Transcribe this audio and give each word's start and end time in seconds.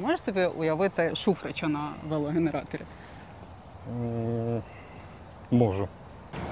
Можеш 0.00 0.20
собі 0.22 0.44
уявити 0.44 1.14
Шуфрича 1.16 1.68
на 1.68 1.92
велогенераторі? 2.08 2.82
М, 4.00 4.62
Можу. 5.50 5.88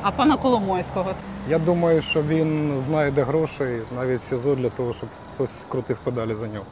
А 0.03 0.11
пана 0.11 0.37
Коломойського? 0.37 1.13
Я 1.49 1.59
думаю, 1.59 2.01
що 2.01 2.23
він 2.23 2.79
знайде 2.79 3.23
грошей 3.23 3.83
навіть 3.95 4.21
в 4.21 4.23
СІЗО 4.25 4.55
для 4.55 4.71
того, 4.71 4.93
щоб 4.93 5.09
хтось 5.35 5.67
крутив 5.69 5.99
педалі 6.05 6.35
за 6.35 6.47
нього. 6.49 6.67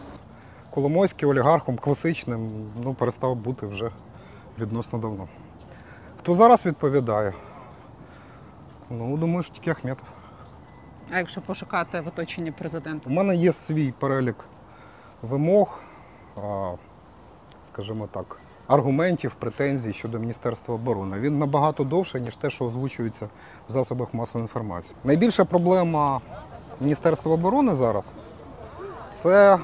Коломойський 0.71 1.29
олігархом 1.29 1.77
класичним 1.77 2.71
ну, 2.85 2.95
перестав 2.95 3.37
бути 3.37 3.67
вже 3.67 3.91
відносно 4.59 4.99
давно. 4.99 5.29
Хто 6.19 6.35
зараз 6.35 6.67
відповідає? 6.67 7.33
Ну, 8.91 9.17
думаю, 9.17 9.43
що 9.43 9.55
тільки 9.55 9.71
Ахметов. 9.71 10.07
А 11.13 11.19
якщо 11.19 11.41
пошукати 11.41 12.01
в 12.01 12.09
оточенні 12.09 12.51
президента? 12.51 13.11
У 13.11 13.13
мене 13.13 13.37
є 13.37 13.53
свій 13.53 13.93
перелік 13.99 14.37
вимог, 15.23 15.81
скажімо 17.63 18.09
так, 18.13 18.37
аргументів, 18.67 19.35
претензій 19.39 19.93
щодо 19.93 20.19
Міністерства 20.19 20.75
оборони. 20.75 21.21
Він 21.21 21.39
набагато 21.39 21.85
довший, 21.85 22.21
ніж 22.21 22.37
те, 22.37 22.51
що 22.51 22.65
озвучується 22.65 23.29
в 23.69 23.73
засобах 23.73 24.15
масової 24.15 24.45
інформації. 24.45 24.97
Найбільша 25.05 25.45
проблема 25.45 26.21
Міністерства 26.81 27.33
оборони 27.33 27.75
зараз 27.75 28.15
це 29.13 29.59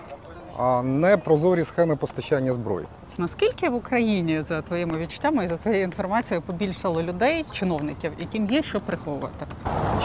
непрозорі 0.82 1.64
схеми 1.64 1.96
постачання 1.96 2.52
зброї. 2.52 2.86
Наскільки 3.18 3.68
в 3.68 3.74
Україні, 3.74 4.42
за 4.42 4.62
твоїми 4.62 4.98
відчуттями 4.98 5.44
і 5.44 5.48
за 5.48 5.56
твоєю 5.56 5.84
інформацією, 5.84 6.42
побільшало 6.42 7.02
людей, 7.02 7.44
чиновників, 7.52 8.12
яким 8.18 8.46
є 8.46 8.62
що 8.62 8.80
приховувати? 8.80 9.46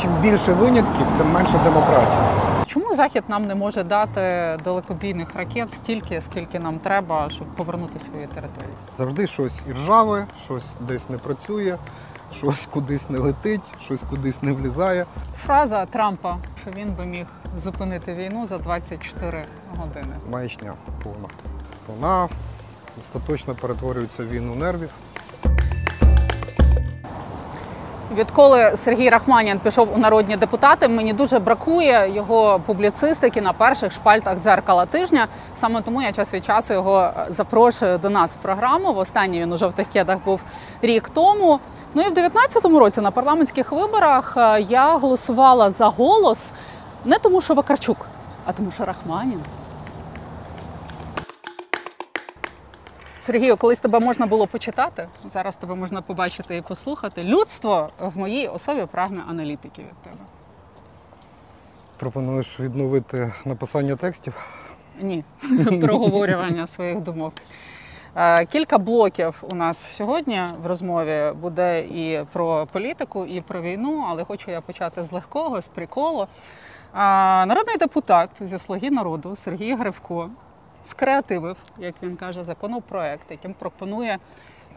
Чим 0.02 0.12
більше 0.22 0.54
винятків, 0.54 1.06
тим 1.18 1.32
менше 1.32 1.60
демократії. 1.64 2.22
Чому 2.68 2.96
Захід 2.96 3.24
нам 3.28 3.46
не 3.46 3.56
може 3.56 3.84
дати 3.84 4.22
далекобійних 4.64 5.36
ракет 5.36 5.74
стільки, 5.74 6.22
скільки 6.22 6.60
нам 6.60 6.80
треба, 6.80 7.30
щоб 7.30 7.48
повернути 7.48 8.00
свої 8.00 8.28
території? 8.28 8.74
Завжди 8.98 9.28
щось 9.28 9.62
іржаве, 9.70 10.26
щось 10.46 10.66
десь 10.80 11.10
не 11.10 11.18
працює, 11.18 11.78
щось 12.34 12.66
кудись 12.66 13.10
не 13.10 13.18
летить, 13.20 13.62
щось 13.86 14.04
кудись 14.10 14.44
не 14.44 14.52
влізає. 14.54 15.06
Фраза 15.38 15.86
Трампа, 15.86 16.38
що 16.62 16.72
він 16.72 16.94
би 16.94 17.06
міг 17.06 17.26
зупинити 17.58 18.14
війну 18.14 18.48
за 18.48 18.58
24 18.58 19.46
години. 19.78 20.16
маячня 20.32 20.74
повна. 21.04 21.28
Вона 21.88 22.28
остаточно 23.02 23.56
перетворюється 23.56 24.24
в 24.24 24.30
війну 24.30 24.56
нервів. 24.56 24.90
Відколи 28.16 28.72
Сергій 28.76 29.10
Рахманін 29.10 29.60
пішов 29.60 29.90
у 29.96 29.98
народні 29.98 30.38
депутати, 30.38 30.88
мені 30.88 31.14
дуже 31.14 31.40
бракує 31.40 32.12
його 32.16 32.62
публіцистики 32.66 33.42
на 33.42 33.54
перших 33.54 33.92
шпальтах 33.92 34.40
дзеркала 34.40 34.86
тижня. 34.86 35.28
Саме 35.56 35.82
тому 35.82 36.02
я 36.02 36.12
час 36.12 36.34
від 36.34 36.46
часу 36.46 36.74
його 36.74 37.02
е, 37.02 37.26
запрошую 37.30 37.98
до 37.98 38.10
нас 38.10 38.38
в 38.38 38.40
програму. 38.40 38.94
Востаннє 38.94 39.40
він 39.40 39.52
у 39.52 39.58
жовтих 39.58 39.88
кедах 39.88 40.18
був 40.26 40.44
рік 40.82 41.10
тому. 41.10 41.60
Ну 41.94 42.02
і 42.02 42.10
в 42.10 42.14
19-му 42.14 42.80
році 42.80 43.02
на 43.02 43.12
парламентських 43.12 43.72
виборах 43.72 44.34
е, 44.38 44.62
я 44.62 44.98
голосувала 44.98 45.70
за 45.70 45.88
голос 45.88 46.54
не 47.06 47.20
тому, 47.20 47.42
що 47.42 47.54
Вакарчук, 47.54 48.08
а 48.46 48.52
тому, 48.52 48.72
що 48.72 48.86
Рахманін. 48.86 49.40
Сергію, 53.28 53.58
колись 53.58 53.80
тебе 53.80 54.00
можна 54.00 54.26
було 54.26 54.48
почитати, 54.48 55.08
зараз 55.26 55.56
тебе 55.56 55.76
можна 55.76 56.02
побачити 56.02 56.58
і 56.58 56.62
послухати. 56.62 57.24
Людство 57.24 57.90
в 58.00 58.18
моїй 58.18 58.48
особі 58.48 58.86
прагне 58.86 59.22
аналітики 59.30 59.82
від 59.82 59.98
тебе. 60.04 60.26
Пропонуєш 61.98 62.60
відновити 62.60 63.34
написання 63.46 63.96
текстів. 63.96 64.50
Ні, 65.02 65.24
проговорювання 65.82 66.68
своїх 66.68 67.00
думок. 67.00 67.34
Е, 68.16 68.46
Кілька 68.46 68.78
блоків 68.78 69.44
у 69.52 69.56
нас 69.56 69.96
сьогодні 69.96 70.42
в 70.64 70.68
розмові 70.68 71.34
буде 71.42 71.80
і 71.80 72.26
про 72.34 72.68
політику, 72.72 73.26
і 73.26 73.42
про 73.42 73.62
війну, 73.62 74.06
але 74.10 74.24
хочу 74.24 74.52
я 74.52 74.62
почати 74.62 75.04
з 75.04 75.12
легкого, 75.12 75.62
з 75.62 75.68
приколу. 75.68 76.22
Е, 76.22 76.28
Народний 77.46 77.78
депутат 77.78 78.30
зі 78.42 78.58
слуги 78.58 78.92
народу 78.92 79.36
Сергій 79.36 79.76
Гривко 79.76 80.30
скреативив, 80.88 81.58
як 81.78 81.96
він 82.04 82.16
каже, 82.16 82.44
законопроект, 82.44 83.32
яким 83.32 83.54
пропонує 83.54 84.20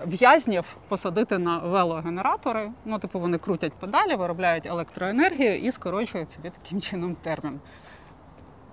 в'язнів 0.06 0.76
посадити 0.88 1.38
на 1.38 1.58
велогенератори. 1.58 2.70
Ну, 2.84 2.98
типу, 2.98 3.20
вони 3.20 3.38
крутять 3.38 3.72
педалі, 3.72 4.14
виробляють 4.14 4.66
електроенергію 4.66 5.58
і 5.58 5.72
скорочують 5.72 6.30
собі 6.30 6.50
таким 6.62 6.80
чином 6.80 7.14
термін. 7.14 7.60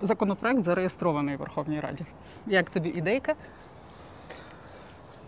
Законопроект 0.00 0.62
зареєстрований 0.62 1.36
в 1.36 1.38
Верховній 1.38 1.80
Раді. 1.80 2.04
Як 2.46 2.70
тобі 2.70 2.88
ідейка? 2.88 3.34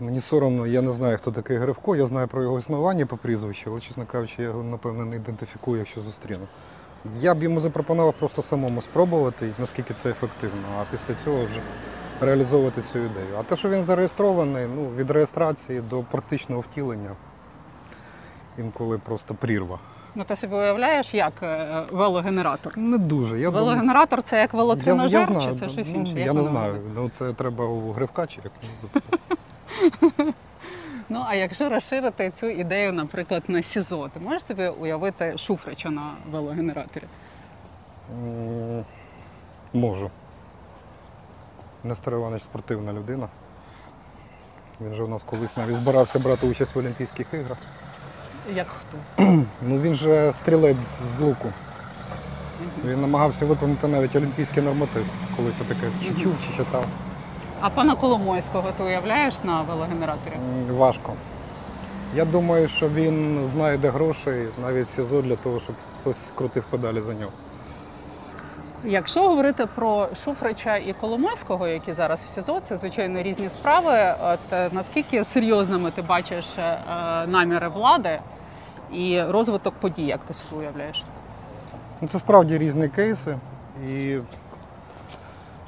Мені 0.01 0.21
соромно, 0.21 0.67
я 0.67 0.83
не 0.83 0.91
знаю, 0.91 1.17
хто 1.19 1.31
такий 1.31 1.57
Гривко, 1.57 1.97
я 1.97 2.07
знаю 2.07 2.29
про 2.29 2.43
його 2.43 2.59
існування 2.59 3.07
по 3.07 3.17
прізвищу, 3.17 3.71
але, 3.71 3.81
чесно 3.81 4.07
кажучи, 4.07 4.43
я 4.43 4.49
його, 4.49 4.63
напевно, 4.63 5.05
не 5.05 5.17
ідентифікую, 5.17 5.79
якщо 5.79 6.01
зустріну. 6.01 6.47
Я 7.21 7.35
б 7.35 7.43
йому 7.43 7.61
запропонував 7.61 8.13
просто 8.13 8.43
самому 8.43 8.81
спробувати, 8.81 9.53
наскільки 9.59 9.95
це 9.95 10.11
ефективно, 10.11 10.63
а 10.81 10.85
після 10.91 11.15
цього 11.15 11.45
вже 11.45 11.61
реалізовувати 12.21 12.83
цю 12.83 12.99
ідею. 12.99 13.37
А 13.39 13.43
те, 13.43 13.57
що 13.57 13.69
він 13.69 13.83
зареєстрований, 13.83 14.67
ну, 14.77 14.91
від 14.91 15.11
реєстрації 15.11 15.81
до 15.81 16.03
практичного 16.03 16.61
втілення, 16.61 17.11
інколи 18.59 18.99
просто 18.99 19.35
прірва. 19.35 19.79
Ну, 20.15 20.25
ти 20.25 20.37
собі 20.37 20.55
уявляєш, 20.55 21.15
як 21.15 21.33
е, 21.43 21.85
велогенератор? 21.93 22.79
Не 22.79 22.99
дуже. 22.99 23.41
Я 23.41 23.47
думаю, 23.47 23.65
Велогенератор 23.65 24.23
це 24.23 24.41
як 24.41 24.55
велотренажер, 24.55 25.21
я 25.21 25.27
знаю, 25.27 25.53
чи 25.53 25.61
це 25.61 25.69
щось 25.69 25.93
ну, 25.93 26.01
інше? 26.01 26.13
Як 26.17 26.27
Я 26.27 26.33
не 26.33 26.43
знаю. 26.43 26.75
Ну, 26.95 27.09
це 27.09 27.33
треба 27.33 27.67
у 27.67 27.93
Гривка 27.93 28.27
чи 28.27 28.41
як. 28.45 28.53
Ну, 31.13 31.25
а 31.27 31.35
якщо 31.35 31.69
розширити 31.69 32.31
цю 32.31 32.47
ідею, 32.47 32.93
наприклад, 32.93 33.43
на 33.49 33.63
СІЗО, 33.63 34.11
ти 34.15 34.21
можеш 34.21 34.45
собі 34.45 34.69
уявити 34.69 35.39
Шуфрича 35.39 35.91
на 35.91 36.03
велогенераторі? 36.31 37.05
Можу. 39.73 40.11
Нестор 41.85 42.15
Іванович 42.15 42.43
спортивна 42.43 42.93
людина. 42.93 43.29
Він 44.81 44.95
же 44.95 45.05
у 45.05 45.09
нас 45.09 45.23
колись 45.23 45.57
навіть 45.57 45.75
збирався 45.75 46.19
брати 46.19 46.47
участь 46.47 46.75
в 46.75 46.79
Олімпійських 46.79 47.27
іграх. 47.33 47.59
Як 48.55 48.67
хто? 48.67 49.23
Ну 49.63 49.81
він 49.81 49.95
же 49.95 50.33
стрілець 50.33 50.81
з 51.03 51.19
луку. 51.21 51.49
Він 52.85 53.01
намагався 53.01 53.47
виконати 53.47 53.89
навіть 53.89 54.17
олімпійський 54.17 54.63
норматив. 54.63 55.07
Колись 55.37 55.61
я 55.61 55.65
таке 55.75 55.91
чи 56.05 56.15
чув 56.23 56.33
чи 56.41 56.57
читав. 56.57 56.85
А 57.61 57.71
пана 57.71 57.97
Коломойського 57.97 58.73
ти 58.77 58.83
уявляєш 58.83 59.35
на 59.45 59.63
велогенераторі? 59.63 60.35
Важко. 60.71 61.13
Я 62.15 62.25
думаю, 62.25 62.69
що 62.69 62.89
він 62.89 63.47
знайде 63.47 63.91
грошей 63.91 64.49
навіть 64.63 64.87
в 64.87 64.91
СІЗО 64.91 65.23
для 65.23 65.37
того, 65.37 65.61
щоб 65.61 65.77
хтось 66.01 66.33
крутив 66.35 66.65
педалі 66.71 67.01
за 67.01 67.15
нього. 67.15 67.33
Якщо 68.85 69.29
говорити 69.29 69.67
про 69.67 70.09
Шуфрича 70.15 70.77
і 70.77 70.93
Коломойського, 70.93 71.69
які 71.69 71.93
зараз 71.93 72.25
в 72.25 72.29
СІЗО, 72.29 72.61
це 72.61 72.77
звичайно 72.77 73.23
різні 73.23 73.49
справи. 73.49 74.15
От 74.23 74.53
е, 74.53 74.69
наскільки 74.73 75.25
серйозними 75.25 75.91
ти 75.91 76.03
бачиш 76.03 76.59
е, 76.59 76.79
наміри 77.27 77.69
влади 77.69 78.21
і 78.93 79.23
розвиток 79.23 79.75
подій, 79.75 80.07
як 80.07 80.25
ти 80.25 80.33
собі 80.33 80.57
уявляєш? 80.57 81.05
Ну, 82.03 82.09
це 82.09 82.19
справді 82.19 82.59
різні 82.59 82.89
кейси, 82.89 83.39
і 83.89 84.19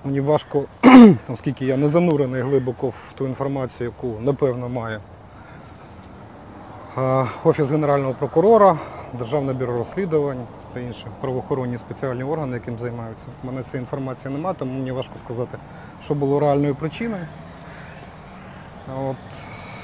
мені 0.04 0.20
важко, 0.20 0.64
оскільки 1.32 1.64
я 1.64 1.76
не 1.76 1.88
занурений 1.88 2.42
глибоко 2.42 2.88
в 2.88 3.12
ту 3.14 3.26
інформацію, 3.26 3.92
яку 3.96 4.20
напевно 4.20 4.68
має 4.68 5.00
е, 6.98 7.26
Офіс 7.44 7.70
Генерального 7.70 8.14
прокурора, 8.14 8.76
Державне 9.18 9.52
бюро 9.52 9.76
розслідувань 9.76 10.46
та 10.74 10.80
інші 10.80 11.06
правоохоронні 11.20 11.78
спеціальні 11.78 12.22
органи, 12.22 12.54
яким 12.54 12.78
займаються. 12.78 13.26
У 13.42 13.46
мене 13.46 13.62
цієї 13.62 13.82
інформації 13.82 14.34
немає, 14.34 14.56
тому 14.58 14.72
мені 14.72 14.92
важко 14.92 15.18
сказати, 15.18 15.58
що 16.02 16.14
було 16.14 16.40
реальною 16.40 16.74
причиною. 16.74 17.26
От. 18.96 19.16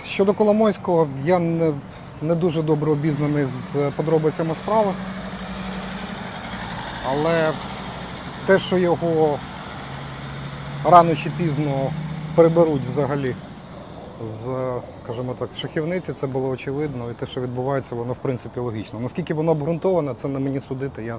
Щодо 0.04 0.34
Коломойського, 0.34 1.08
я 1.24 1.38
не, 1.38 1.72
не 2.22 2.34
дуже 2.34 2.62
добре 2.62 2.90
обізнаний 2.90 3.46
з 3.46 3.90
подробицями 3.96 4.54
справи. 4.54 4.92
Але 7.10 7.52
те, 8.46 8.58
що 8.58 8.78
його 8.78 9.38
рано 10.84 11.14
чи 11.14 11.30
пізно 11.30 11.90
приберуть 12.34 12.86
взагалі 12.86 13.34
з, 14.26 14.72
скажімо 15.02 15.34
так, 15.38 15.52
з 15.52 15.58
шахівниці, 15.58 16.12
це 16.12 16.26
було 16.26 16.48
очевидно. 16.48 17.10
І 17.10 17.14
те, 17.14 17.26
що 17.26 17.40
відбувається, 17.40 17.94
воно 17.94 18.12
в 18.12 18.16
принципі 18.16 18.60
логічно. 18.60 19.00
Наскільки 19.00 19.34
воно 19.34 19.52
обґрунтоване, 19.52 20.14
це 20.14 20.28
не 20.28 20.38
мені 20.38 20.60
судити. 20.60 21.04
Я 21.04 21.18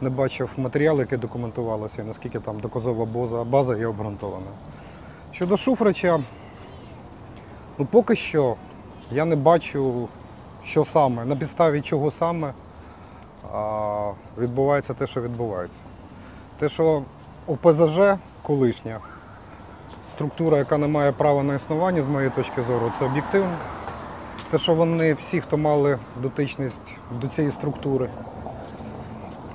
не 0.00 0.10
бачив 0.10 0.50
матеріал, 0.56 0.98
який 0.98 1.18
документувалося, 1.18 2.02
і 2.02 2.04
наскільки 2.04 2.40
там 2.40 2.60
доказова 2.60 3.04
база, 3.04 3.44
база 3.44 3.76
є 3.76 3.86
обґрунтована. 3.86 4.50
Щодо 5.32 5.56
Шуфрича, 5.56 6.20
ну 7.78 7.86
поки 7.90 8.14
що 8.14 8.56
я 9.10 9.24
не 9.24 9.36
бачу, 9.36 10.08
що 10.64 10.84
саме, 10.84 11.24
на 11.24 11.36
підставі 11.36 11.80
чого 11.80 12.10
саме 12.10 12.54
відбувається 14.38 14.94
те, 14.94 15.06
що 15.06 15.20
відбувається. 15.20 15.80
Те, 16.58 16.68
що 16.68 17.02
ОПЗЖ 17.46 17.98
колишня 18.42 19.00
структура, 20.04 20.58
яка 20.58 20.78
не 20.78 20.86
має 20.86 21.12
права 21.12 21.42
на 21.42 21.54
існування, 21.54 22.02
з 22.02 22.08
моєї 22.08 22.30
точки 22.30 22.62
зору, 22.62 22.92
це 22.98 23.04
об'єктивно. 23.04 23.56
Те, 24.50 24.58
що 24.58 24.74
вони 24.74 25.14
всі, 25.14 25.40
хто 25.40 25.58
мали 25.58 25.98
дотичність 26.22 26.94
до 27.20 27.26
цієї 27.26 27.52
структури, 27.52 28.08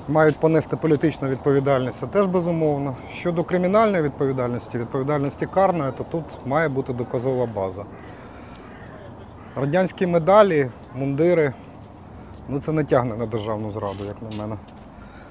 мають 0.07 0.39
понести 0.39 0.75
політичну 0.75 1.29
відповідальність, 1.29 1.99
це 1.99 2.07
теж 2.07 2.27
безумовно. 2.27 2.95
Щодо 3.11 3.43
кримінальної 3.43 4.03
відповідальності, 4.03 4.77
відповідальності 4.77 5.45
карної, 5.45 5.91
то 5.97 6.03
тут 6.03 6.23
має 6.45 6.69
бути 6.69 6.93
доказова 6.93 7.45
база. 7.45 7.85
Радянські 9.55 10.07
медалі, 10.07 10.69
мундири, 10.95 11.53
ну 12.49 12.59
це 12.59 12.71
не 12.71 12.83
тягне 12.83 13.15
на 13.15 13.25
державну 13.25 13.71
зраду, 13.71 14.05
як 14.05 14.15
на 14.21 14.43
мене. 14.43 14.55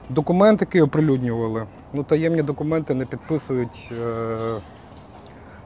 Документи, 0.08 0.64
які 0.64 0.81
оприлюднювали, 0.81 1.67
ну 1.93 2.02
таємні 2.02 2.43
документи 2.43 2.94
не 2.94 3.06
підписують 3.06 3.93
е, 3.93 4.60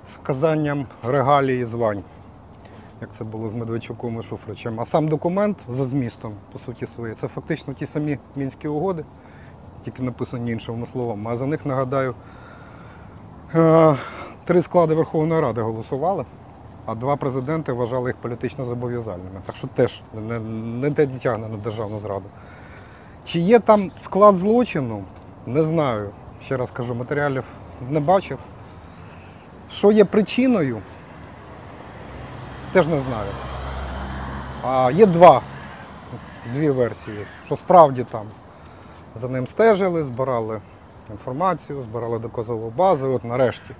з 0.08 0.16
вказанням 0.16 0.86
регалії 1.02 1.64
звань, 1.64 2.02
як 3.00 3.12
це 3.12 3.24
було 3.24 3.48
з 3.48 3.54
Медведчуком 3.54 4.20
і 4.20 4.22
Шуфричем. 4.22 4.80
А 4.80 4.84
сам 4.84 5.08
документ 5.08 5.66
за 5.68 5.84
змістом, 5.84 6.32
по 6.52 6.58
суті 6.58 6.86
своєї, 6.86 7.14
це 7.14 7.28
фактично 7.28 7.74
ті 7.74 7.86
самі 7.86 8.18
мінські 8.36 8.68
угоди, 8.68 9.04
тільки 9.82 10.02
написані 10.02 10.52
іншими 10.52 10.86
словами. 10.86 11.30
А 11.30 11.36
за 11.36 11.46
них 11.46 11.66
нагадаю, 11.66 12.14
е, 13.54 13.96
три 14.44 14.62
склади 14.62 14.94
Верховної 14.94 15.40
Ради 15.40 15.60
голосували, 15.60 16.24
а 16.86 16.94
два 16.94 17.16
президенти 17.16 17.72
вважали 17.72 18.10
їх 18.10 18.16
політично 18.16 18.64
зобов'язальними. 18.64 19.40
Так 19.46 19.56
що 19.56 19.66
теж 19.66 20.02
не, 20.14 20.38
не, 20.40 20.90
не 20.90 21.06
тягне 21.06 21.48
на 21.48 21.56
державну 21.56 21.98
зраду. 21.98 22.26
Чи 23.24 23.38
є 23.38 23.58
там 23.58 23.90
склад 23.96 24.36
злочину? 24.36 25.04
Не 25.46 25.62
знаю. 25.62 26.10
Ще 26.42 26.56
раз 26.56 26.70
кажу, 26.70 26.94
матеріалів 26.94 27.44
не 27.90 28.00
бачив. 28.00 28.38
Що 29.70 29.92
є 29.92 30.04
причиною? 30.04 30.80
Теж 32.72 32.88
не 32.88 33.00
знаю. 33.00 33.30
А 34.62 34.90
є 34.94 35.06
два, 35.06 35.42
дві 36.54 36.70
версії, 36.70 37.26
що 37.46 37.56
справді 37.56 38.04
там 38.04 38.26
за 39.14 39.28
ним 39.28 39.46
стежили, 39.46 40.04
збирали 40.04 40.60
інформацію, 41.10 41.82
збирали 41.82 42.18
доказову 42.18 42.72
базу. 42.76 43.06
І 43.06 43.10
от 43.10 43.24
нарешті 43.24 43.70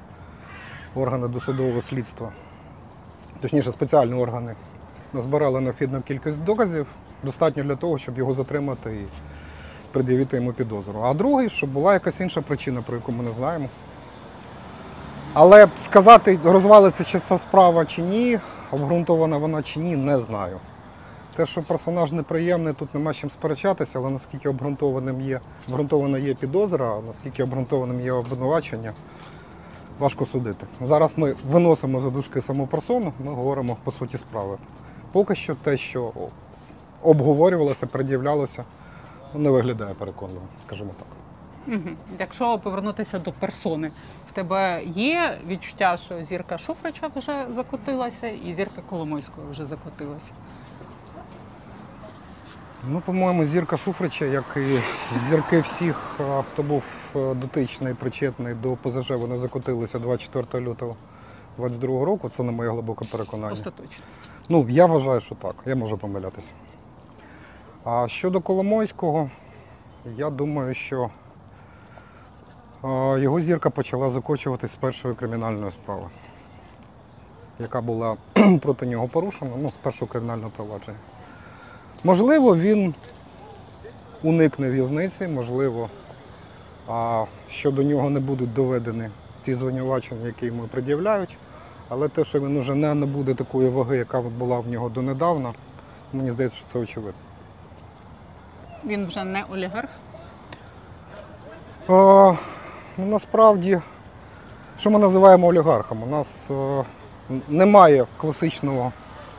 органи 0.95 1.29
досудового 1.29 1.81
слідства, 1.81 2.33
точніше 3.41 3.73
спеціальні 3.73 4.15
органи, 4.15 4.55
назбирали 5.13 5.61
необхідну 5.61 6.03
кількість 6.03 6.45
доказів, 6.45 6.87
достатньо 7.23 7.63
для 7.63 7.77
того, 7.77 7.99
щоб 7.99 8.19
його 8.19 8.33
затримати 8.33 8.91
і 8.91 9.07
пред'явити 9.93 10.37
йому 10.37 10.53
підозру. 10.53 11.01
А 11.01 11.15
другий, 11.15 11.49
щоб 11.49 11.71
була 11.71 11.93
якась 11.93 12.21
інша 12.21 12.41
причина, 12.41 12.83
про 12.83 12.97
яку 12.97 13.13
ми 13.13 13.25
не 13.25 13.33
знаємо. 13.33 13.69
Але 15.41 15.69
сказати, 15.77 16.39
розвалиться 16.45 17.05
чи 17.05 17.19
ця 17.19 17.39
справа 17.39 17.85
чи 17.85 18.03
ні, 18.03 18.39
обґрунтована 18.71 19.37
вона 19.37 19.63
чи 19.63 19.81
ні, 19.81 19.97
не 19.97 20.19
знаю. 20.19 20.59
Те, 21.37 21.47
що 21.47 21.63
персонаж 21.63 22.13
неприємний, 22.13 22.75
тут 22.75 22.95
нема 22.95 23.15
чим 23.15 23.31
сперечатися, 23.31 23.99
але 23.99 24.11
наскільки 24.11 24.49
обґрунтованим 24.49 25.21
є, 25.21 25.41
обґрунтована 25.69 26.19
є 26.19 26.35
підозра, 26.35 26.97
а 26.99 27.07
наскільки 27.07 27.43
обґрунтованим 27.43 28.01
є 28.01 28.13
обвинувачення, 28.13 28.93
важко 29.99 30.27
судити. 30.27 30.67
Зараз 30.81 31.15
ми 31.17 31.35
виносимо 31.51 32.01
за 32.01 32.11
дужки 32.11 32.41
саму 32.41 32.67
персону, 32.67 33.13
ми 33.25 33.33
говоримо 33.33 33.77
по 33.85 33.93
суті 33.93 34.19
справи. 34.19 34.57
Поки 35.13 35.35
що 35.35 35.55
те, 35.55 35.77
що 35.77 36.13
обговорювалося, 37.03 37.87
пред'являлося, 37.87 38.65
не 39.35 39.51
виглядає 39.51 39.95
переконливо, 39.95 40.47
скажімо 40.67 40.91
так. 40.99 41.18
Угу. 41.69 41.97
Якщо 42.19 42.59
повернутися 42.59 43.19
до 43.19 43.33
персони, 43.33 43.91
в 44.29 44.33
тебе 44.33 44.83
є 44.85 45.39
відчуття, 45.49 45.97
що 45.97 46.23
зірка 46.23 46.59
Шуфрича 46.59 47.11
вже 47.17 47.47
закотилася, 47.51 48.29
і 48.29 48.55
зірка 48.55 48.83
Коломойського 48.91 49.51
вже 49.51 49.65
закотилася. 49.65 50.33
Ну, 52.91 53.01
по-моєму, 53.01 53.45
зірка 53.45 53.77
Шуфрича, 53.77 54.25
як 54.25 54.57
і 54.57 54.79
зірки 55.19 55.61
всіх, 55.61 56.21
хто 56.53 56.63
був 56.63 56.85
е, 57.17 57.35
дотичний, 57.35 57.95
причетний 57.95 58.55
до 58.55 58.77
ПЗЖ, 58.77 59.11
вони 59.11 59.39
закотилися 59.39 59.99
24 59.99 60.65
лютого 60.67 60.97
22 61.57 62.05
року. 62.05 62.29
Це 62.29 62.43
на 62.43 62.53
моє 62.53 62.71
глибоке 62.71 63.05
переконання. 63.05 63.53
Остаточно. 63.53 64.05
Ну, 64.49 64.67
я 64.69 64.87
вважаю, 64.87 65.21
що 65.21 65.35
так. 65.35 65.55
Я 65.67 65.77
можу 65.77 65.99
помилятися. 65.99 66.53
А 67.85 68.09
щодо 68.09 68.41
Коломойського, 68.41 69.31
я 70.17 70.31
думаю, 70.31 70.75
що 70.75 71.11
його 72.85 73.41
зірка 73.41 73.71
почала 73.71 74.11
закочуватись 74.11 74.71
з 74.71 74.75
першої 74.75 75.15
кримінальної 75.15 75.71
справи, 75.71 76.07
яка 77.59 77.81
була 77.81 78.17
проти 78.63 78.87
нього 78.87 79.09
порушена, 79.09 79.51
ну, 79.59 79.71
з 79.71 79.77
першого 79.77 80.11
кримінального 80.13 80.51
провадження. 80.57 80.99
Можливо, 82.05 82.57
він 82.57 82.95
уникне 84.23 84.71
в'язниці, 84.71 85.29
можливо, 85.29 85.89
що 87.49 87.71
до 87.71 87.83
нього 87.83 88.11
не 88.11 88.21
будуть 88.21 88.55
доведені 88.55 89.09
ті 89.45 89.55
звинувачення, 89.55 90.27
які 90.27 90.47
йому 90.47 90.63
пред'являють. 90.63 91.39
Але 91.89 92.09
те, 92.09 92.25
що 92.25 92.41
він 92.41 92.61
вже 92.61 92.75
не 92.75 92.95
набуде 92.95 93.35
такої 93.35 93.69
ваги, 93.69 93.97
яка 93.97 94.21
була 94.21 94.59
в 94.59 94.69
нього 94.69 94.89
донедавна, 94.89 95.53
мені 96.13 96.31
здається, 96.31 96.59
що 96.59 96.67
це 96.67 96.79
очевидно. 96.79 97.21
Він 98.85 99.07
вже 99.07 99.25
не 99.25 99.45
олігарх. 99.53 99.89
Ну, 102.99 103.07
насправді, 103.07 103.81
що 104.79 104.91
ми 104.91 104.99
називаємо 104.99 105.47
олігархом? 105.47 106.03
У 106.03 106.07
нас 106.07 106.51
е, 106.51 106.85
немає 107.49 108.07
класичного 108.17 108.93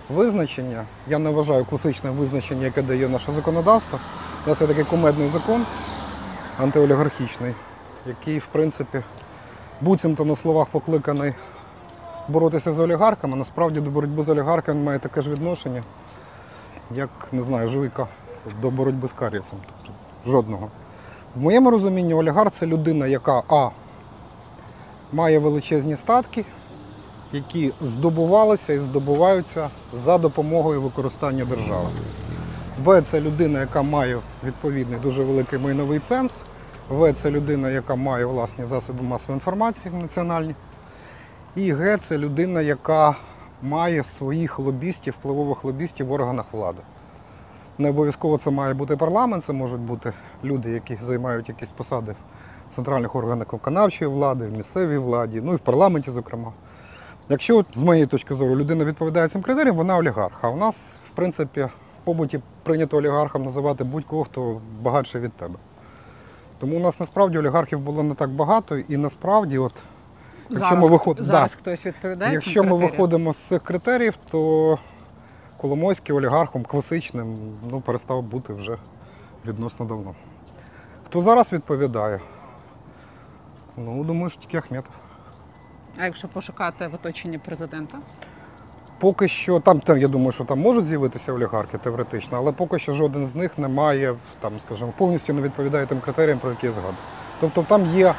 визначення. 0.09 0.85
Я 1.07 1.17
не 1.19 1.29
вважаю 1.29 1.65
класичне 1.65 2.11
визначення, 2.11 2.65
яке 2.65 2.81
дає 2.81 3.09
наше 3.09 3.31
законодавство. 3.31 3.99
У 4.45 4.49
нас 4.49 4.61
є 4.61 4.67
такий 4.67 4.83
кумедний 4.83 5.27
закон 5.27 5.65
антиолігархічний, 6.59 7.53
який, 8.05 8.39
в 8.39 8.45
принципі, 8.45 9.01
буцімто 9.81 10.25
на 10.25 10.35
словах 10.35 10.67
покликаний 10.67 11.33
боротися 12.27 12.73
з 12.73 12.79
олігархами. 12.79 13.37
Насправді 13.37 13.79
до 13.79 13.91
боротьби 13.91 14.23
з 14.23 14.29
олігархами 14.29 14.83
має 14.83 14.99
таке 14.99 15.21
ж 15.21 15.29
відношення, 15.29 15.83
як, 16.91 17.09
не 17.31 17.41
знаю, 17.41 17.67
жуйка 17.67 18.07
до 18.61 18.71
боротьби 18.71 19.07
з 19.07 19.13
карієсом. 19.13 19.59
Тобто 19.65 19.93
жодного. 20.31 20.69
В 21.35 21.41
моєму 21.41 21.71
розумінні 21.71 22.13
олігарх 22.13 22.51
це 22.51 22.65
людина, 22.65 23.07
яка 23.07 23.43
А 23.49 23.69
має 25.11 25.39
величезні 25.39 25.95
статки, 25.95 26.45
які 27.33 27.71
здобувалися 27.81 28.73
і 28.73 28.79
здобуваються 28.79 29.69
за 29.93 30.17
допомогою 30.17 30.81
використання 30.81 31.45
держави. 31.45 31.89
Б 32.85 33.01
це 33.01 33.21
людина, 33.21 33.59
яка 33.59 33.81
має 33.81 34.19
відповідний 34.43 34.99
дуже 34.99 35.23
великий 35.23 35.59
майновий 35.59 35.99
ценз. 35.99 36.41
В 36.89 37.13
це 37.13 37.31
людина, 37.31 37.69
яка 37.69 37.95
має 37.95 38.25
власні 38.25 38.65
засоби 38.65 39.03
масової 39.03 39.35
інформації 39.37 39.95
національні. 40.01 40.55
І 41.55 41.71
Г 41.71 41.97
це 41.97 42.17
людина, 42.17 42.61
яка 42.61 43.15
має 43.61 44.03
своїх 44.03 44.59
лобістів, 44.59 45.13
впливових 45.19 45.63
лобістів 45.63 46.07
в 46.07 46.11
органах 46.11 46.45
влади. 46.51 46.81
Не 47.79 47.89
обов'язково 47.89 48.37
це 48.37 48.51
має 48.51 48.73
бути 48.73 48.97
парламент, 48.97 49.43
це 49.43 49.53
можуть 49.53 49.79
бути 49.79 50.13
люди, 50.43 50.71
які 50.71 50.97
займають 51.01 51.49
якісь 51.49 51.71
посади 51.71 52.15
в 52.67 52.71
центральних 52.71 53.15
органах 53.15 53.53
виконавчої 53.53 54.11
влади, 54.11 54.47
в 54.47 54.53
місцевій 54.53 54.97
владі, 54.97 55.41
ну 55.43 55.53
і 55.53 55.55
в 55.55 55.59
парламенті, 55.59 56.11
зокрема. 56.11 56.51
Якщо, 57.29 57.65
з 57.73 57.81
моєї 57.81 58.05
точки 58.05 58.35
зору, 58.35 58.55
людина 58.55 58.85
відповідає 58.85 59.27
цим 59.27 59.41
критеріям, 59.41 59.75
вона 59.75 59.97
олігарх. 59.97 60.37
А 60.41 60.49
у 60.49 60.57
нас, 60.57 60.97
в 61.07 61.09
принципі, 61.09 61.61
в 61.61 61.69
побуті 62.03 62.39
прийнято 62.63 62.97
олігархом 62.97 63.43
називати 63.43 63.83
будь-кого, 63.83 64.23
хто 64.23 64.61
багатший 64.81 65.21
від 65.21 65.33
тебе. 65.33 65.55
Тому 66.59 66.75
у 66.75 66.79
нас 66.79 66.99
насправді 66.99 67.37
олігархів 67.37 67.79
було 67.79 68.03
не 68.03 68.13
так 68.13 68.29
багато, 68.29 68.77
і 68.77 68.97
насправді, 68.97 69.57
от, 69.57 69.73
якщо 70.49 70.67
Зараз, 70.67 70.83
ми 70.83 70.89
виход... 70.89 71.17
зараз 71.19 71.51
да. 71.51 71.57
хтось 71.57 71.85
відповідає. 71.85 72.33
Якщо 72.33 72.61
цим 72.61 72.69
ми 72.69 72.77
виходимо 72.77 73.33
з 73.33 73.37
цих 73.37 73.63
критеріїв, 73.63 74.17
то 74.31 74.77
Коломойський 75.61 76.15
олігархом 76.15 76.63
класичним 76.63 77.37
ну, 77.71 77.81
перестав 77.81 78.23
бути 78.23 78.53
вже 78.53 78.77
відносно 79.45 79.85
давно. 79.85 80.15
Хто 81.05 81.21
зараз 81.21 81.53
відповідає? 81.53 82.19
Ну, 83.77 84.03
думаю, 84.03 84.29
що 84.29 84.41
тільки 84.41 84.57
Ахметов. 84.57 84.93
А 85.97 86.05
якщо 86.05 86.27
пошукати 86.27 86.87
в 86.87 86.95
оточенні 86.95 87.37
президента? 87.37 87.97
Поки 88.99 89.27
що, 89.27 89.59
там, 89.59 89.79
там, 89.79 89.97
я 89.97 90.07
думаю, 90.07 90.31
що 90.31 90.43
там 90.45 90.59
можуть 90.59 90.85
з'явитися 90.85 91.33
олігархи 91.33 91.77
теоретично, 91.77 92.37
але 92.37 92.51
поки 92.51 92.79
що 92.79 92.93
жоден 92.93 93.25
з 93.25 93.35
них 93.35 93.57
не 93.57 93.67
має, 93.67 94.15
там, 94.39 94.59
скажімо, 94.59 94.93
повністю 94.97 95.33
не 95.33 95.41
відповідає 95.41 95.85
тим 95.85 95.99
критеріям, 95.99 96.39
про 96.39 96.49
які 96.49 96.65
я 96.65 96.71
згадую. 96.71 96.97
Тобто 97.39 97.63
там 97.63 97.85
є 97.85 98.15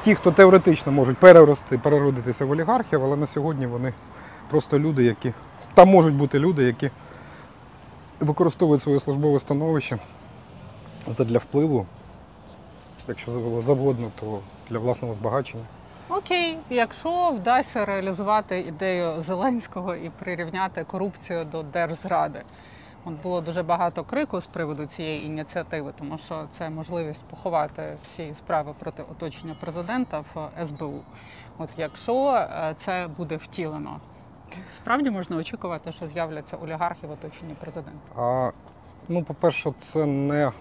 ті, 0.00 0.14
хто 0.14 0.30
теоретично 0.30 0.92
можуть 0.92 1.18
перерости, 1.18 1.78
переродитися 1.78 2.44
в 2.44 2.50
олігархів, 2.50 3.04
але 3.04 3.16
на 3.16 3.26
сьогодні 3.26 3.66
вони 3.66 3.92
просто 4.50 4.78
люди, 4.78 5.04
які. 5.04 5.32
Там 5.76 5.88
можуть 5.88 6.14
бути 6.14 6.38
люди, 6.38 6.64
які 6.64 6.90
використовують 8.20 8.82
своє 8.82 9.00
службове 9.00 9.38
становище 9.38 9.98
задля 11.06 11.38
впливу, 11.38 11.86
якщо 13.08 13.30
завгодно, 13.60 14.10
то 14.20 14.40
для 14.70 14.78
власного 14.78 15.14
збагачення. 15.14 15.64
Окей, 16.08 16.58
якщо 16.70 17.30
вдасться 17.30 17.84
реалізувати 17.84 18.60
ідею 18.60 19.22
Зеленського 19.22 19.94
і 19.94 20.10
прирівняти 20.10 20.84
корупцію 20.84 21.44
до 21.44 21.62
держзради. 21.62 22.42
От 23.04 23.22
було 23.22 23.40
дуже 23.40 23.62
багато 23.62 24.04
крику 24.04 24.40
з 24.40 24.46
приводу 24.46 24.86
цієї 24.86 25.26
ініціативи, 25.26 25.92
тому 25.98 26.18
що 26.18 26.44
це 26.50 26.70
можливість 26.70 27.24
поховати 27.24 27.96
всі 28.02 28.34
справи 28.34 28.74
проти 28.78 29.02
оточення 29.02 29.56
президента 29.60 30.24
в 30.34 30.48
СБУ. 30.66 31.00
От 31.58 31.68
якщо 31.76 32.34
е, 32.34 32.74
це 32.78 33.08
буде 33.16 33.36
втілено, 33.36 34.00
справді 34.76 35.10
можна 35.10 35.36
очікувати, 35.36 35.92
що 35.92 36.08
з'являться 36.08 36.56
олігархи 36.56 37.06
в 37.06 37.10
оточенні 37.10 37.54
президента. 37.60 38.22
А, 38.22 38.50
ну, 39.08 39.22
по-перше, 39.22 39.72
це 39.78 40.06
не 40.06 40.52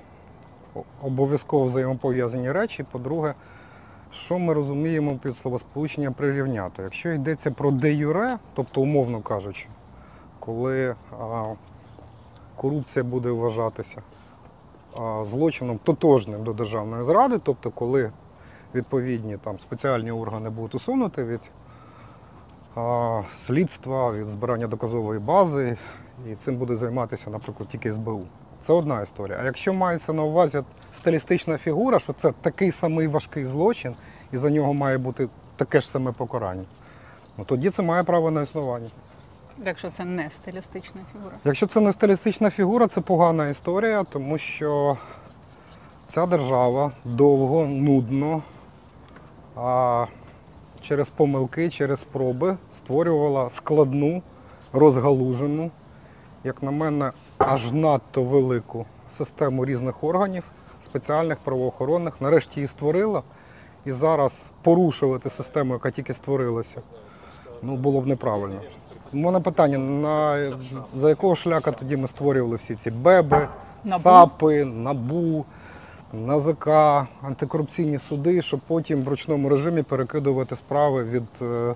обов'язково 1.02 1.66
взаємопов'язані 1.66 2.52
речі. 2.52 2.86
По-друге, 2.92 3.34
що 4.12 4.40
ми 4.40 4.54
розуміємо 4.54 5.18
під 5.18 5.38
словосполучення 5.38 6.12
прирівняти? 6.12 6.84
Якщо 6.84 7.10
йдеться 7.10 7.52
про 7.52 7.72
де 7.72 7.94
юре, 7.94 8.38
тобто 8.54 8.82
умовно 8.82 9.22
кажучи, 9.22 9.68
коли 10.40 10.96
а, 11.20 11.54
корупція 12.56 13.04
буде 13.04 13.32
вважатися 13.32 14.02
а, 14.98 15.24
злочином 15.26 15.80
тотожним 15.84 16.44
до 16.44 16.54
державної 16.54 17.04
зради, 17.04 17.38
тобто 17.44 17.72
коли 17.72 18.12
відповідні 18.76 19.38
там 19.38 19.60
спеціальні 19.60 20.12
органи 20.12 20.50
будуть 20.50 20.76
усунути 20.76 21.24
від 21.24 21.42
слідства, 23.38 24.12
від 24.12 24.30
збирання 24.30 24.68
доказової 24.68 25.20
бази, 25.20 25.78
і 26.32 26.36
цим 26.36 26.56
буде 26.56 26.76
займатися, 26.76 27.30
наприклад, 27.30 27.70
тільки 27.70 27.92
СБУ. 27.92 28.24
Це 28.60 28.74
одна 28.74 29.02
історія. 29.02 29.38
А 29.42 29.46
якщо 29.46 29.74
мається 29.74 30.14
на 30.14 30.24
увазі 30.24 30.64
стилістична 30.92 31.58
фігура, 31.58 32.00
що 32.00 32.14
це 32.14 32.32
такий 32.42 32.72
самий 32.72 33.08
важкий 33.08 33.46
злочин, 33.46 33.96
і 34.32 34.38
за 34.38 34.50
нього 34.50 34.74
має 34.74 34.98
бути 34.98 35.30
таке 35.56 35.82
ж 35.82 35.90
саме 35.90 36.12
покарання, 36.12 36.66
ну 37.38 37.46
тоді 37.46 37.70
це 37.70 37.84
має 37.84 38.04
право 38.04 38.32
на 38.32 38.42
існування. 38.42 38.90
Якщо 39.64 39.90
це 39.90 40.06
не 40.06 40.30
стилістична 40.30 41.02
фігура. 41.14 41.36
Якщо 41.46 41.66
це 41.66 41.80
не 41.80 41.92
стилістична 41.92 42.50
фігура, 42.50 42.88
це 42.88 43.02
погана 43.02 43.48
історія, 43.48 44.04
тому 44.04 44.38
що 44.38 44.98
ця 46.08 46.26
держава 46.26 46.92
довго, 47.06 47.66
нудно, 47.66 48.44
а 49.56 50.06
через 50.86 51.10
помилки, 51.10 51.70
через 51.70 52.00
спроби 52.00 52.58
створювала 52.72 53.50
складну, 53.50 54.22
розгалужену, 54.74 55.72
як 56.44 56.64
на 56.64 56.72
мене, 56.72 57.12
аж 57.38 57.72
надто 57.72 58.24
велику 58.24 58.86
систему 59.12 59.66
різних 59.66 60.04
органів, 60.04 60.44
спеціальних 60.82 61.38
правоохоронних. 61.38 62.22
Нарешті 62.22 62.60
її 62.60 62.68
створила. 62.68 63.24
І 63.86 63.92
зараз 63.92 64.52
порушувати 64.62 65.30
систему, 65.30 65.74
яка 65.74 65.92
тільки 65.92 66.14
створилася, 66.14 66.82
ну 67.62 67.78
було 67.78 68.02
б 68.02 68.08
неправильно. 68.08 68.62
У 69.14 69.18
мене 69.18 69.40
питання: 69.40 69.78
на 69.78 70.38
за 70.96 71.10
якого 71.10 71.36
шляха 71.36 71.72
тоді 71.72 71.98
ми 71.98 72.08
створювали 72.08 72.56
всі 72.56 72.76
ці 72.76 72.92
БЕБи, 72.92 73.48
САПи, 73.84 74.66
НАБУ, 74.66 75.46
НАЗК, 76.16 76.68
антикорупційні 77.22 77.98
суди, 77.98 78.42
щоб 78.42 78.60
потім 78.68 79.04
в 79.04 79.08
ручному 79.08 79.50
режимі 79.50 79.84
перекидувати 79.84 80.56
справи 80.56 81.04
від 81.04 81.24
е, 81.42 81.76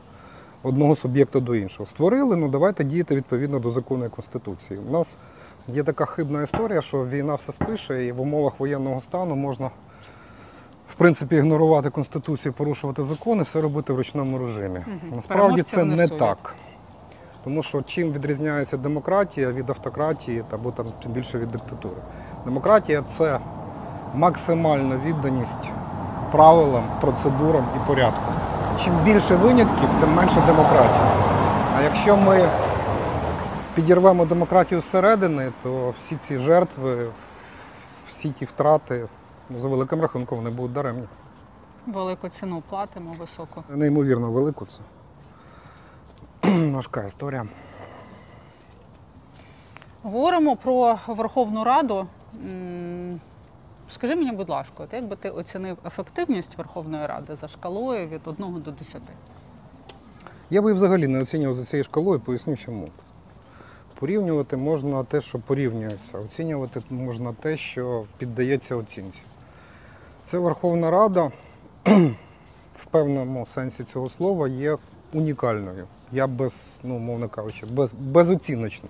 одного 0.64 0.96
суб'єкта 0.96 1.40
до 1.40 1.56
іншого. 1.56 1.86
Створили, 1.86 2.36
ну 2.36 2.50
давайте 2.50 2.84
діяти 2.84 3.16
відповідно 3.16 3.60
до 3.60 3.72
закону 3.72 4.06
і 4.06 4.10
конституції. 4.10 4.80
У 4.90 4.92
нас 4.92 5.18
є 5.68 5.84
така 5.84 6.06
хибна 6.06 6.44
історія, 6.44 6.82
що 6.82 7.06
війна 7.06 7.36
все 7.36 7.52
спише, 7.52 8.06
і 8.06 8.12
в 8.12 8.22
умовах 8.22 8.60
воєнного 8.60 9.02
стану 9.02 9.36
можна. 9.36 9.72
В 10.88 10.96
принципі, 10.96 11.36
ігнорувати 11.36 11.90
конституцію, 11.90 12.54
порушувати 12.54 13.04
закони, 13.04 13.44
все 13.44 13.62
робити 13.62 13.94
в 13.94 13.96
ручному 13.96 14.38
режимі. 14.38 14.80
Насправді 15.16 15.62
це 15.62 15.84
не 15.84 16.04
судять. 16.04 16.20
так. 16.20 16.56
Тому 17.44 17.64
що 17.64 17.82
чим 17.82 18.12
відрізняється 18.12 18.78
демократія 18.78 19.52
від 19.52 19.70
автократії 19.70 20.44
або 20.52 20.72
там 20.72 20.86
тим 21.04 21.12
більше 21.12 21.40
від 21.40 21.52
диктатури? 21.52 21.96
Демократія 22.46 23.02
це 23.02 23.40
максимальна 24.14 24.96
відданість 25.06 25.72
правилам, 26.32 26.84
процедурам 27.02 27.66
і 27.76 27.88
порядку. 27.88 28.32
Чим 28.80 28.94
більше 29.04 29.36
винятків, 29.36 29.90
тим 30.00 30.14
менше 30.14 30.42
демократія. 30.48 31.12
А 31.78 31.82
якщо 31.82 32.18
ми 32.18 32.50
підірвемо 33.76 34.26
демократію 34.26 34.82
зсередини, 34.82 35.52
то 35.64 35.94
всі 35.98 36.16
ці 36.16 36.38
жертви, 36.38 37.10
всі 38.08 38.30
ті 38.30 38.46
втрати 38.46 39.08
за 39.50 39.68
великим 39.68 40.02
рахунком 40.02 40.38
вони 40.38 40.50
будуть 40.50 40.74
даремні. 40.74 41.08
Велику 41.88 42.30
ціну 42.30 42.64
платимо 42.70 43.16
високу. 43.20 43.64
Неймовірно 43.70 44.32
велику 44.32 44.66
це. 44.66 44.82
Важка 46.74 47.04
історія. 47.04 47.46
Говоримо 50.04 50.56
про 50.56 50.98
Верховну 51.08 51.64
Раду. 51.64 52.08
Скажи 53.90 54.16
мені, 54.16 54.32
будь 54.32 54.50
ласка, 54.50 54.84
от 54.84 54.94
як 54.94 55.08
би 55.08 55.16
ти 55.16 55.30
оцінив 55.30 55.78
ефективність 55.86 56.58
Верховної 56.58 57.08
Ради 57.08 57.36
за 57.36 57.48
шкалою 57.48 58.08
від 58.08 58.22
1 58.26 58.62
до 58.62 58.72
10? 58.72 59.02
Я 60.50 60.62
би 60.62 60.74
взагалі 60.74 61.08
не 61.08 61.22
оцінював 61.22 61.54
за 61.54 61.66
цією 61.66 61.84
шкалою, 61.84 62.20
поясню 62.20 62.58
чому. 62.58 62.90
Порівнювати 64.00 64.58
можна 64.58 65.04
те, 65.04 65.22
що 65.22 65.40
порівнюється, 65.40 66.20
оцінювати 66.20 66.82
можна 66.90 67.34
те, 67.34 67.58
що 67.58 68.06
піддається 68.18 68.76
оцінці. 68.76 69.24
Це 70.24 70.40
Верховна 70.40 70.92
Рада 70.92 71.32
в 72.74 72.86
певному 72.92 73.46
сенсі 73.46 73.84
цього 73.84 74.10
слова 74.10 74.48
є 74.48 74.78
унікальною. 75.14 75.88
Я 76.12 76.28
без, 76.28 76.80
ну, 76.84 77.00
мовно 77.00 77.30
кажучи, 77.30 77.66
без, 77.66 77.94
безоціночно. 77.94 78.90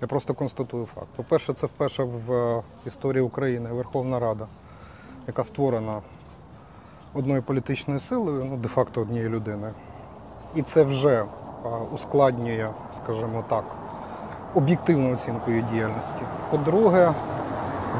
Я 0.00 0.06
просто 0.06 0.34
констатую 0.34 0.86
факт. 0.86 1.06
По-перше, 1.16 1.52
це 1.52 1.66
вперше 1.66 2.02
в 2.02 2.32
е, 2.32 2.62
історії 2.86 3.22
України 3.22 3.70
Верховна 3.72 4.18
Рада, 4.18 4.46
яка 5.26 5.44
створена 5.44 6.00
одною 7.14 7.42
політичною 7.42 8.00
силою, 8.00 8.44
ну, 8.50 8.56
де-факто 8.56 9.00
однією 9.00 9.30
людиною. 9.30 9.72
І 10.54 10.62
це 10.62 10.82
вже 10.82 11.24
ускладнює, 11.92 12.68
скажімо 12.96 13.44
так, 13.48 13.64
об'єктивну 14.54 15.14
оцінку 15.14 15.50
її 15.50 15.62
діяльності. 15.62 16.22
По-друге, 16.50 17.12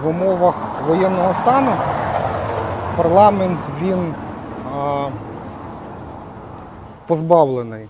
в 0.02 0.06
умовах 0.08 0.56
воєнного 0.86 1.34
стану 1.34 1.72
парламент 2.96 3.68
він 3.82 4.14
позбавлений 7.06 7.88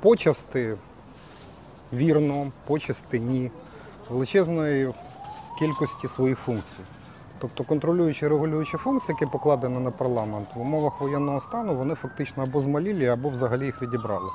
почасти 0.00 0.76
вірно, 1.92 2.52
почасти 2.66 3.18
ні, 3.18 3.50
величезної 4.10 4.94
кількості 5.58 6.08
своїх 6.08 6.38
функцій. 6.38 6.80
Тобто 7.38 7.64
контролюючі 7.64 8.24
і 8.24 8.28
регулюючі 8.28 8.76
функції, 8.76 9.16
які 9.20 9.32
покладені 9.32 9.78
на 9.78 9.90
парламент, 9.90 10.48
в 10.54 10.60
умовах 10.60 11.00
воєнного 11.00 11.40
стану 11.40 11.74
вони 11.74 11.94
фактично 11.94 12.42
або 12.42 12.60
змалілі, 12.60 13.06
або 13.06 13.30
взагалі 13.30 13.64
їх 13.66 13.82
відібрали. 13.82 14.30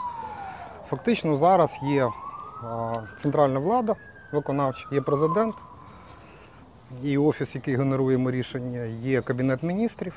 Фактично 0.88 1.38
зараз 1.38 1.79
є 1.83 2.10
центральна 3.17 3.60
влада 3.60 3.95
виконавча, 4.31 4.88
є 4.91 5.01
президент, 5.01 5.55
і 7.03 7.17
офіс, 7.17 7.55
який 7.55 7.75
генерує 7.75 8.31
рішення, 8.31 8.83
є 8.83 9.22
кабінет 9.22 9.63
міністрів 9.63 10.13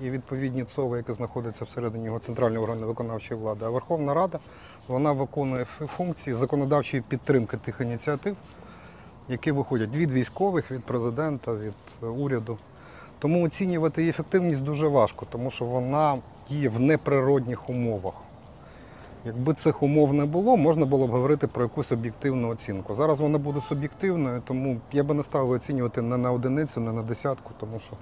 і 0.00 0.10
відповідні 0.10 0.64
ЦОВи, 0.64 0.96
які 0.96 1.12
знаходяться 1.12 1.64
всередині 1.64 2.04
його 2.04 2.18
центральні 2.18 2.58
органи 2.58 2.86
виконавчої 2.86 3.40
влади. 3.40 3.64
А 3.64 3.68
Верховна 3.68 4.14
Рада 4.14 4.38
вона 4.88 5.12
виконує 5.12 5.64
функції 5.64 6.34
законодавчої 6.34 7.02
підтримки 7.08 7.56
тих 7.56 7.80
ініціатив, 7.80 8.36
які 9.28 9.52
виходять 9.52 9.96
від 9.96 10.12
військових, 10.12 10.70
від 10.70 10.84
президента, 10.84 11.54
від 11.54 11.74
е, 12.02 12.06
уряду. 12.06 12.58
Тому 13.18 13.44
оцінювати 13.44 14.00
її 14.00 14.10
ефективність 14.10 14.64
дуже 14.64 14.88
важко, 14.88 15.26
тому 15.30 15.50
що 15.50 15.64
вона 15.64 16.18
діє 16.48 16.68
в 16.68 16.80
неприродних 16.80 17.70
умовах. 17.70 18.14
Якби 19.24 19.52
цих 19.52 19.82
умов 19.82 20.14
не 20.14 20.24
було, 20.26 20.56
можна 20.56 20.86
було 20.86 21.06
б 21.06 21.10
говорити 21.10 21.46
про 21.46 21.62
якусь 21.62 21.92
об'єктивну 21.92 22.48
оцінку. 22.48 22.94
Зараз 22.94 23.20
вона 23.20 23.38
буде 23.38 23.60
суб'єктивною, 23.60 24.42
тому 24.44 24.80
я 24.92 25.04
би 25.04 25.14
не 25.14 25.22
ставив 25.22 25.50
оцінювати 25.50 26.02
не 26.02 26.16
на 26.16 26.32
одиницю, 26.32 26.80
не 26.80 26.92
на 26.92 27.02
десятку, 27.02 27.50
тому 27.60 27.78
що 27.78 27.92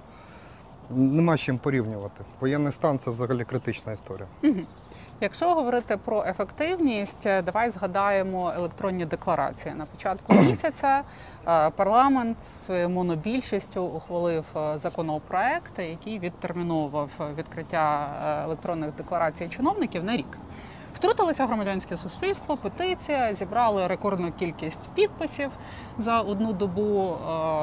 нема 0.89 1.37
з 1.37 1.39
чим 1.39 1.57
порівнювати. 1.57 2.23
Воєнний 2.39 2.71
стан 2.71 2.99
це 2.99 3.11
взагалі 3.11 3.43
критична 3.43 3.91
історія. 3.93 4.27
Якщо 5.23 5.53
говорити 5.53 5.97
про 5.97 6.23
ефективність, 6.27 7.25
е, 7.25 7.41
давай 7.41 7.71
згадаємо 7.71 8.53
електронні 8.55 9.05
декларації. 9.05 9.75
На 9.75 9.85
початку 9.85 10.33
місяця 10.47 11.03
е, 11.47 11.69
парламент 11.69 12.37
своєю 12.43 12.89
монобільшістю 12.89 13.83
ухвалив 13.83 14.45
е, 14.55 14.77
законопроект, 14.77 15.79
який 15.79 16.19
відтерміновував 16.19 17.09
відкриття 17.37 18.07
електронних 18.43 18.95
декларацій 18.95 19.47
чиновників 19.47 20.03
на 20.03 20.17
рік. 20.17 20.37
Втрутилося 20.93 21.45
громадянське 21.45 21.97
суспільство, 21.97 22.57
петиція, 22.57 23.33
зібрали 23.33 23.87
рекордну 23.87 24.31
кількість 24.31 24.89
підписів 24.89 25.51
за 25.97 26.21
одну 26.21 26.53
добу 26.53 27.17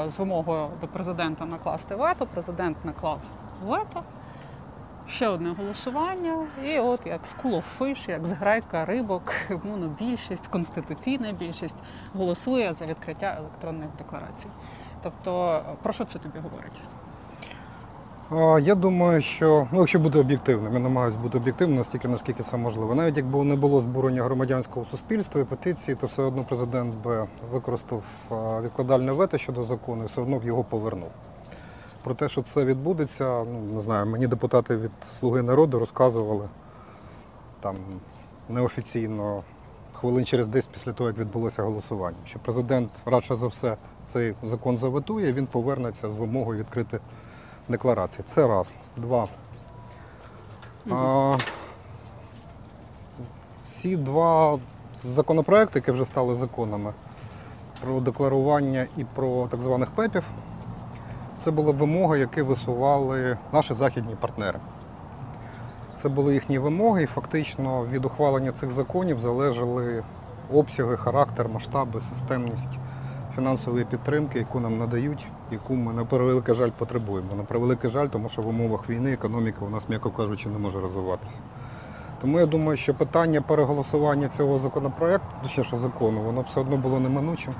з 0.07 0.19
вимогою 0.19 0.69
до 0.81 0.88
президента 0.88 1.45
накласти 1.45 1.95
вето. 1.95 2.27
Президент 2.27 2.85
наклав 2.85 3.21
вето. 3.65 4.03
Ще 5.11 5.29
одне 5.29 5.55
голосування, 5.59 6.47
і 6.65 6.79
от 6.79 7.07
як 7.07 7.23
School 7.23 7.57
of 7.57 7.62
Fish, 7.79 8.11
як 8.11 8.25
зграйка 8.27 8.85
рибок, 8.85 9.33
монобільшість, 9.65 10.47
конституційна 10.47 11.33
більшість 11.33 11.77
голосує 12.15 12.75
за 12.75 12.87
відкриття 12.87 13.37
електронних 13.38 13.88
декларацій. 13.99 14.47
Тобто, 15.03 15.61
про 15.83 15.93
що 15.93 16.05
це 16.05 16.19
тобі 16.19 16.38
говорить? 16.38 16.81
Я 18.67 18.75
думаю, 18.75 19.21
що 19.21 19.69
ну, 19.73 19.79
якщо 19.79 19.99
бути 19.99 20.19
об'єктивним, 20.19 20.73
я 20.73 20.79
намагаюся 20.79 21.19
бути 21.19 21.38
об'єктивним 21.38 21.77
настільки, 21.77 22.09
наскільки 22.09 22.43
це 22.43 22.57
можливо. 22.57 22.95
Навіть 22.95 23.17
якби 23.17 23.45
не 23.45 23.57
було 23.57 23.81
збурення 23.81 24.23
громадянського 24.23 24.87
суспільства 24.87 25.41
і 25.41 25.45
петиції, 25.45 25.95
то 25.95 26.07
все 26.07 26.23
одно 26.23 26.45
президент 26.45 26.95
би 26.95 27.27
використав 27.53 28.03
відкладальне 28.62 29.12
вето 29.12 29.38
щодо 29.38 29.65
закону 29.65 30.03
і 30.03 30.07
все 30.07 30.21
одно 30.21 30.38
б 30.38 30.45
його 30.45 30.65
повернув. 30.65 31.11
Про 32.09 32.15
те, 32.15 32.29
що 32.29 32.43
це 32.43 32.65
відбудеться, 32.65 33.45
ну 33.45 33.61
не 33.75 33.81
знаю, 33.81 34.07
мені 34.07 34.27
депутати 34.27 34.77
від 34.77 34.91
Слуги 35.11 35.43
народу 35.43 35.79
розказували 35.79 36.49
там 37.61 37.77
неофіційно 38.49 39.43
хвилин 39.93 40.27
через 40.27 40.49
10 40.49 40.71
після 40.71 40.93
того, 40.93 41.11
як 41.11 41.19
відбулося 41.19 41.62
голосування, 41.62 42.17
що 42.25 42.38
президент 42.38 42.91
радше 43.07 43.37
за 43.37 43.47
все 43.47 43.77
цей 44.05 44.35
закон 44.43 44.79
заветує, 44.79 45.33
він 45.33 45.47
повернеться 45.47 46.11
з 46.11 46.15
вимогою 46.15 46.59
відкрити 46.59 47.00
декларації. 47.69 48.25
Це 48.27 48.47
раз. 48.47 48.77
Два. 48.97 49.29
А, 50.91 51.37
ці 53.62 53.97
два 53.97 54.59
законопроекти, 54.95 55.79
які 55.79 55.93
вже 55.93 56.05
стали 56.05 56.35
законами 56.35 56.93
про 57.81 58.00
декларування 58.00 58.87
і 58.97 59.05
про 59.05 59.47
так 59.50 59.61
званих 59.61 59.91
ПЕПів, 59.91 60.25
це 61.38 61.50
були 61.50 61.73
вимоги, 61.73 62.18
які 62.18 62.42
висували 62.42 63.38
наші 63.52 63.75
західні 63.75 64.14
партнери. 64.21 64.59
Це 65.95 66.09
були 66.09 66.35
їхні 66.35 66.59
вимоги, 66.59 67.02
і 67.02 67.07
фактично 67.07 67.87
від 67.87 68.04
ухвалення 68.04 68.52
цих 68.52 68.71
законів 68.71 69.21
залежали 69.21 70.04
обсяги, 70.52 70.97
характер, 70.97 71.49
масштаби, 71.49 72.00
системність 72.00 72.78
фінансової 73.35 73.85
підтримки, 73.85 74.38
яку 74.38 74.61
нам 74.61 74.78
надають, 74.78 75.26
яку 75.50 75.75
ми 75.75 75.92
на 75.92 76.04
превеликий 76.04 76.54
жаль 76.54 76.71
потребуємо. 76.71 77.35
На 77.37 77.42
превеликий 77.42 77.90
жаль, 77.90 78.07
тому 78.07 78.28
що 78.28 78.42
в 78.42 78.49
умовах 78.49 78.88
війни 78.88 79.12
економіка 79.12 79.64
у 79.64 79.71
нас, 79.71 79.88
м'яко 79.88 80.11
кажучи, 80.11 80.49
не 80.49 80.59
може 80.59 80.80
розвиватися. 80.80 81.40
Тому 82.21 82.38
я 82.38 82.47
думаю, 82.47 82.76
що 82.76 82.95
питання 82.95 83.40
переголосування 83.40 84.28
цього 84.28 84.59
законопроекту, 84.59 85.26
точніше 85.42 85.76
закону, 85.76 86.23
воно 86.23 86.40
все 86.40 86.61
одно 86.61 86.76
було 86.76 87.00
неминучим. 87.00 87.54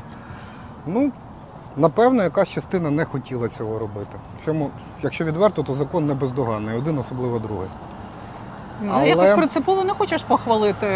Ну, 0.87 1.13
напевно, 1.79 2.23
якась 2.23 2.49
частина 2.49 2.91
не 2.91 3.05
хотіла 3.05 3.49
цього 3.49 3.79
робити. 3.79 4.19
Чому, 4.45 4.71
якщо 5.03 5.25
відверто, 5.25 5.63
то 5.63 5.75
закон 5.75 6.07
не 6.07 6.15
бездоганний, 6.15 6.79
один, 6.79 6.99
особливо 6.99 7.39
другий. 7.39 7.69
Ну, 8.83 8.93
Але- 8.95 9.09
якось 9.09 9.31
принципово 9.31 9.85
не 9.85 9.93
хочеш 9.93 10.23
похвалити 10.23 10.87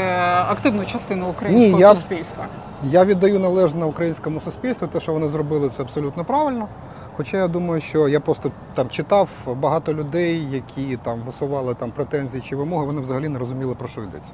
активну 0.48 0.84
частину 0.84 1.28
українського 1.28 1.76
Ні, 1.76 1.80
я- 1.80 1.94
суспільства. 1.94 2.46
Я 2.84 3.04
віддаю 3.04 3.38
належне 3.38 3.84
українському 3.84 4.40
суспільству, 4.40 4.86
те, 4.88 5.00
що 5.00 5.12
вони 5.12 5.28
зробили, 5.28 5.68
це 5.76 5.82
абсолютно 5.82 6.24
правильно. 6.24 6.68
Хоча 7.16 7.36
я 7.36 7.48
думаю, 7.48 7.80
що 7.80 8.08
я 8.08 8.20
просто 8.20 8.50
там 8.74 8.88
читав 8.88 9.28
багато 9.46 9.94
людей, 9.94 10.46
які 10.50 10.96
там 10.96 11.20
висували 11.26 11.74
там 11.74 11.90
претензії 11.90 12.42
чи 12.42 12.56
вимоги, 12.56 12.86
вони 12.86 13.00
взагалі 13.00 13.28
не 13.28 13.38
розуміли, 13.38 13.74
про 13.74 13.88
що 13.88 14.00
йдеться. 14.02 14.32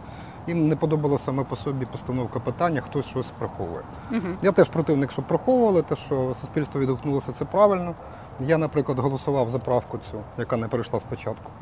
Їм 0.49 0.69
не 0.69 0.77
подобала 0.77 1.19
саме 1.19 1.45
по 1.45 1.57
собі 1.57 1.87
постановка 1.87 2.41
питання, 2.41 2.81
хтось 2.81 3.07
щось 3.07 3.31
приховує. 3.31 3.83
Угу. 4.11 4.29
Я 4.43 4.53
теж 4.53 4.69
противник, 4.69 5.11
щоб 5.11 5.27
приховували, 5.27 5.83
те, 5.83 5.97
що 5.97 6.35
суспільство 6.35 6.81
відгукнулося, 6.81 7.33
це 7.33 7.45
правильно. 7.45 7.95
Я, 8.41 8.59
наприклад, 8.59 8.99
голосував 8.99 9.51
за 9.51 9.59
правку 9.59 9.99
цю, 10.11 10.21
яка 10.39 10.57
не 10.57 10.69
перейшла 10.69 11.01
спочатку, 11.01 11.53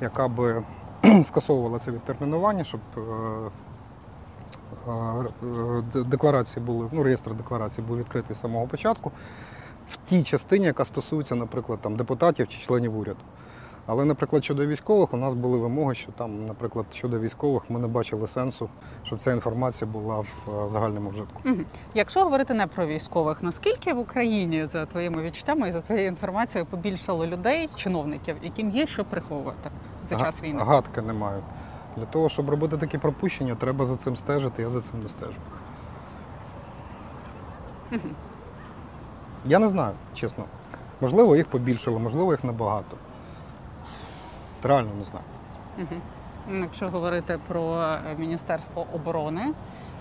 яка 0.00 0.28
би 0.28 0.62
скасовувала 1.22 1.78
це 1.78 1.90
відтермінування, 1.90 2.64
щоб 2.64 2.80
е, 2.96 3.00
е, 4.88 5.82
де- 5.92 6.02
декларації 6.02 6.64
були, 6.64 6.88
ну, 6.92 7.02
реєстр 7.02 7.34
декларацій 7.34 7.82
був 7.82 7.96
відкритий 7.96 8.36
з 8.36 8.40
самого 8.40 8.66
початку, 8.66 9.12
в 9.88 9.96
тій 9.96 10.22
частині, 10.22 10.66
яка 10.66 10.84
стосується, 10.84 11.34
наприклад, 11.34 11.78
там, 11.82 11.96
депутатів 11.96 12.48
чи 12.48 12.58
членів 12.58 12.98
уряду. 12.98 13.20
Але, 13.86 14.04
наприклад, 14.04 14.44
щодо 14.44 14.66
військових, 14.66 15.14
у 15.14 15.16
нас 15.16 15.34
були 15.34 15.58
вимоги, 15.58 15.94
що 15.94 16.12
там, 16.12 16.46
наприклад, 16.46 16.86
щодо 16.92 17.20
військових 17.20 17.70
ми 17.70 17.80
не 17.80 17.88
бачили 17.88 18.26
сенсу, 18.26 18.68
щоб 19.02 19.18
ця 19.18 19.32
інформація 19.32 19.90
була 19.90 20.20
в 20.20 20.48
е, 20.66 20.70
загальному 20.70 21.10
вжитку. 21.10 21.42
Якщо 21.94 22.24
говорити 22.24 22.54
не 22.54 22.66
про 22.66 22.86
військових, 22.86 23.42
наскільки 23.42 23.92
в 23.92 23.98
Україні 23.98 24.66
за 24.66 24.86
твоїми 24.86 25.22
відчуттями 25.22 25.68
і 25.68 25.72
за 25.72 25.80
твоєю 25.80 26.08
інформацією 26.08 26.66
побільшало 26.70 27.26
людей, 27.26 27.68
чиновників, 27.74 28.36
яким 28.42 28.70
є 28.70 28.86
що 28.86 29.04
приховувати 29.04 29.70
за 30.02 30.16
час 30.16 30.42
війни? 30.42 30.62
Гадки 30.62 31.02
не 31.02 31.12
маю. 31.12 31.42
Для 31.96 32.04
того, 32.04 32.28
щоб 32.28 32.50
робити 32.50 32.76
такі 32.76 32.98
пропущення, 32.98 33.54
треба 33.54 33.86
за 33.86 33.96
цим 33.96 34.16
стежити, 34.16 34.62
я 34.62 34.70
за 34.70 34.80
цим 34.80 35.02
не 35.02 35.08
стежу. 35.08 35.40
Я 39.46 39.58
не 39.58 39.68
знаю, 39.68 39.94
чесно. 40.14 40.44
Можливо, 41.00 41.36
їх 41.36 41.46
побільшало, 41.46 41.98
можливо, 41.98 42.32
їх 42.32 42.44
небагато. 42.44 42.96
Реально 44.64 44.90
не 44.98 45.04
знаю. 45.04 45.24
Ну, 46.48 46.60
Якщо 46.60 46.88
говорити 46.88 47.38
про 47.48 47.82
е, 47.82 47.98
Міністерство 48.18 48.86
оборони, 48.94 49.52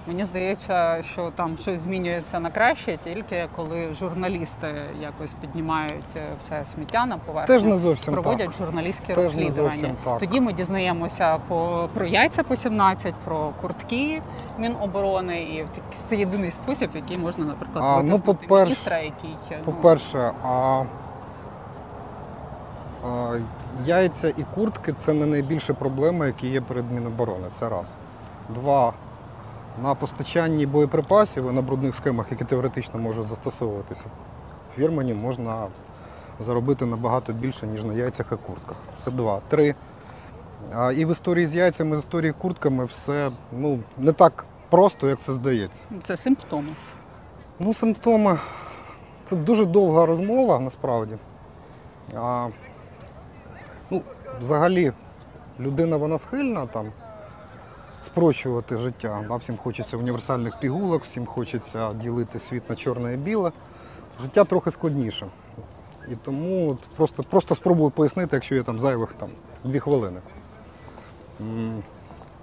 мені 0.07 0.23
здається, 0.25 1.03
що 1.03 1.31
там 1.35 1.57
щось 1.57 1.81
змінюється 1.81 2.39
на 2.39 2.49
краще, 2.51 2.97
тільки 3.03 3.47
коли 3.55 3.93
журналісти 3.93 4.67
якось 5.01 5.33
піднімають 5.33 6.05
е, 6.15 6.27
все 6.39 6.65
сміття 6.65 7.05
на 7.05 7.17
поверхню. 7.17 7.55
Теж 7.55 7.63
не 7.63 7.77
зовсім 7.77 8.13
проводять 8.13 8.47
так. 8.47 8.55
журналістські 8.57 9.07
Теж 9.07 9.17
не 9.17 9.23
розслідування. 9.23 9.51
зовсім 9.71 9.95
так. 10.03 10.19
Тоді 10.19 10.41
ми 10.41 10.53
дізнаємося 10.53 11.37
по 11.47 11.89
про 11.93 12.05
яйця 12.05 12.43
по 12.43 12.55
17, 12.55 13.13
про 13.15 13.51
куртки 13.61 14.21
Міноборони, 14.57 15.41
і 15.41 15.65
це 16.05 16.15
єдиний 16.15 16.51
спосіб, 16.51 16.89
який 16.95 17.17
можна, 17.17 17.45
наприклад, 17.45 17.83
А, 17.87 18.03
ну, 18.03 18.19
по-перше- 18.19 18.63
міністра, 18.63 18.99
який 18.99 19.35
ну, 19.51 19.57
По-перше, 19.65 20.31
а, 20.43 20.83
а, 23.05 23.37
яйця 23.85 24.29
і 24.29 24.45
куртки 24.55 24.93
це 24.93 25.13
не 25.13 25.25
найбільша 25.25 25.73
проблема, 25.73 26.25
які 26.25 26.47
є 26.47 26.61
перед 26.61 26.91
Міноборони. 26.91 27.47
Це 27.51 27.69
раз. 27.69 27.97
Два. 28.49 28.93
На 29.83 29.95
постачанні 29.95 30.65
боєприпасів 30.65 31.49
і 31.49 31.53
на 31.53 31.61
брудних 31.61 31.95
схемах, 31.95 32.31
які 32.31 32.43
теоретично 32.43 32.99
можуть 32.99 33.27
застосовуватися, 33.27 34.05
в 34.77 34.79
Вірмані 34.79 35.13
можна 35.13 35.67
заробити 36.39 36.85
набагато 36.85 37.33
більше, 37.33 37.67
ніж 37.67 37.83
на 37.83 37.93
яйцях 37.93 38.31
і 38.31 38.35
куртках. 38.47 38.77
Це 38.95 39.11
два. 39.11 39.41
Три. 39.47 39.75
А, 40.73 40.91
і 40.91 41.05
в 41.05 41.11
історії 41.11 41.47
з 41.47 41.55
яйцями, 41.55 41.97
з 41.97 41.99
історії 41.99 42.31
з 42.31 42.41
куртками 42.41 42.85
все 42.85 43.31
ну, 43.51 43.79
не 43.97 44.11
так 44.11 44.45
просто, 44.69 45.09
як 45.09 45.19
це 45.19 45.33
здається. 45.33 45.83
це 46.03 46.17
симптоми. 46.17 46.69
Ну, 47.59 47.73
симптоми. 47.73 48.37
Це 49.25 49.35
дуже 49.35 49.65
довга 49.65 50.05
розмова 50.05 50.59
насправді. 50.59 51.13
А, 52.15 52.47
ну, 52.47 52.51
взагалі, 54.39 54.91
людина 55.59 55.97
вона 55.97 56.17
схильна 56.17 56.65
там 56.65 56.91
спрощувати 58.01 58.77
життя. 58.77 59.25
А 59.29 59.35
всім 59.35 59.57
хочеться 59.57 59.97
універсальних 59.97 60.59
пігулок, 60.59 61.03
всім 61.03 61.25
хочеться 61.25 61.93
ділити 61.93 62.39
світ 62.39 62.69
на 62.69 62.75
чорне 62.75 63.13
і 63.13 63.17
біле. 63.17 63.51
Життя 64.19 64.43
трохи 64.43 64.71
складніше. 64.71 65.27
І 66.11 66.15
тому 66.15 66.71
от 66.71 66.79
просто, 66.95 67.23
просто 67.23 67.55
спробую 67.55 67.89
пояснити, 67.89 68.35
якщо 68.35 68.55
є 68.55 68.63
там 68.63 68.79
зайвих 68.79 69.13
там, 69.13 69.29
дві 69.63 69.79
хвилини. 69.79 70.19
М, 71.41 71.83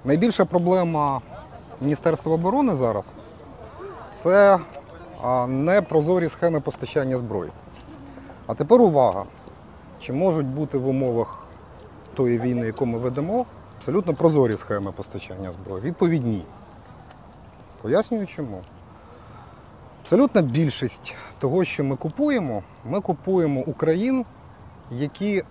Найбільша 0.05 0.45
проблема 0.45 1.21
Міністерства 1.81 2.33
оборони 2.35 2.75
зараз 2.75 3.15
це 4.13 4.59
непрозорі 5.49 6.29
схеми 6.29 6.61
постачання 6.61 7.17
зброї. 7.17 7.51
А 8.47 8.55
тепер 8.55 8.81
увага! 8.81 9.25
Чи 10.01 10.13
можуть 10.13 10.47
бути 10.47 10.79
в 10.79 10.89
умовах 10.89 11.43
тої 12.15 12.39
війни, 12.39 12.67
яку 12.67 12.87
ми 12.87 12.99
ведемо, 12.99 13.47
абсолютно 13.77 14.15
прозорі 14.15 14.57
схеми 14.57 14.93
постачання 14.93 15.53
зброї? 15.53 15.83
Відповідь 15.83 16.27
ні. 16.27 16.45
Пояснюю 17.83 18.27
чому. 18.27 18.63
Абсолютна 20.01 20.43
більшість 20.43 21.15
того, 21.39 21.65
що 21.65 21.85
ми 21.85 21.97
купуємо, 21.97 22.63
ми 22.85 23.01
купуємо 23.01 23.61
Україн, 23.61 24.25
які 24.91 25.43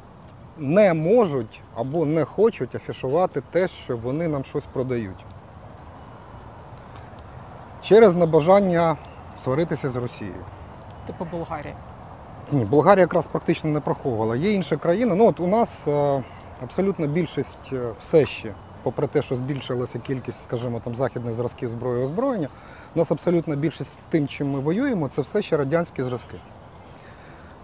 не 0.58 0.94
можуть 0.94 1.62
або 1.76 2.06
не 2.06 2.26
хочуть 2.26 2.76
афішувати 2.76 3.42
те, 3.52 3.68
що 3.68 3.98
вони 3.98 4.28
нам 4.28 4.44
щось 4.44 4.66
продають. 4.66 5.26
Через 7.82 8.16
небажання 8.16 8.98
сваритися 9.38 9.90
з 9.90 9.96
Росією. 9.96 10.46
Типу 11.08 11.28
Болгарія. 11.32 11.76
Ні, 12.52 12.66
Болгарія 12.66 13.02
якраз 13.02 13.28
практично 13.28 13.70
не 13.70 13.80
проховувала. 13.80 14.36
Є 14.36 14.52
інші 14.52 14.78
країни. 14.78 15.16
Ну 15.16 15.28
от 15.28 15.40
у 15.40 15.48
нас 15.48 15.88
е, 15.88 16.24
абсолютна 16.64 17.08
більшість 17.08 17.74
е, 17.74 17.90
все 18.00 18.26
ще, 18.26 18.54
попри 18.84 19.08
те, 19.08 19.22
що 19.22 19.36
збільшилася 19.36 20.00
кількість, 20.00 20.44
скажімо, 20.44 20.82
там 20.84 20.96
західних 20.96 21.34
зразків 21.34 21.70
зброї 21.70 22.04
озброєння, 22.04 22.50
у 22.96 23.00
нас 23.00 23.12
абсолютна 23.12 23.56
більшість 23.56 24.00
тим, 24.10 24.28
чим 24.28 24.52
ми 24.52 24.60
воюємо, 24.60 25.08
це 25.08 25.22
все 25.22 25.42
ще 25.42 25.58
радянські 25.58 26.04
зразки. 26.04 26.36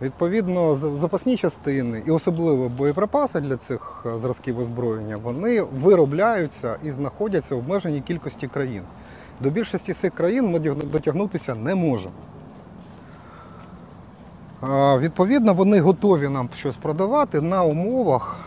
Відповідно, 0.02 0.76
запасні 0.76 1.38
частини 1.38 2.04
і 2.06 2.12
особливо 2.12 2.70
боєприпаси 2.70 3.40
для 3.40 3.58
цих 3.58 4.04
е, 4.06 4.18
зразків 4.18 4.60
озброєння 4.60 5.18
вони 5.18 5.62
виробляються 5.62 6.78
і 6.84 6.92
знаходяться 6.92 7.56
в 7.56 7.58
обмеженій 7.58 8.02
кількості 8.02 8.48
країн. 8.48 8.82
До 9.40 9.50
більшості 9.50 9.94
цих 9.94 10.14
країн 10.14 10.52
ми 10.52 10.60
дотягнутися 10.60 11.56
не 11.56 11.76
можемо. 11.76 12.14
Відповідно, 15.00 15.54
вони 15.54 15.80
готові 15.80 16.28
нам 16.28 16.50
щось 16.56 16.78
продавати 16.78 17.42
на 17.42 17.64
умовах, 17.64 18.40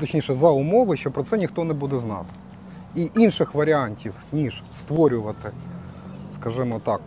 точніше, 0.00 0.34
за 0.34 0.50
умови, 0.50 0.96
що 0.96 1.10
про 1.10 1.22
це 1.22 1.38
ніхто 1.38 1.64
не 1.64 1.74
буде 1.74 1.98
знати. 1.98 2.26
І 2.94 3.10
інших 3.14 3.54
варіантів, 3.54 4.14
ніж 4.32 4.62
створювати, 4.70 5.50
скажімо 6.30 6.80
так, 6.84 7.00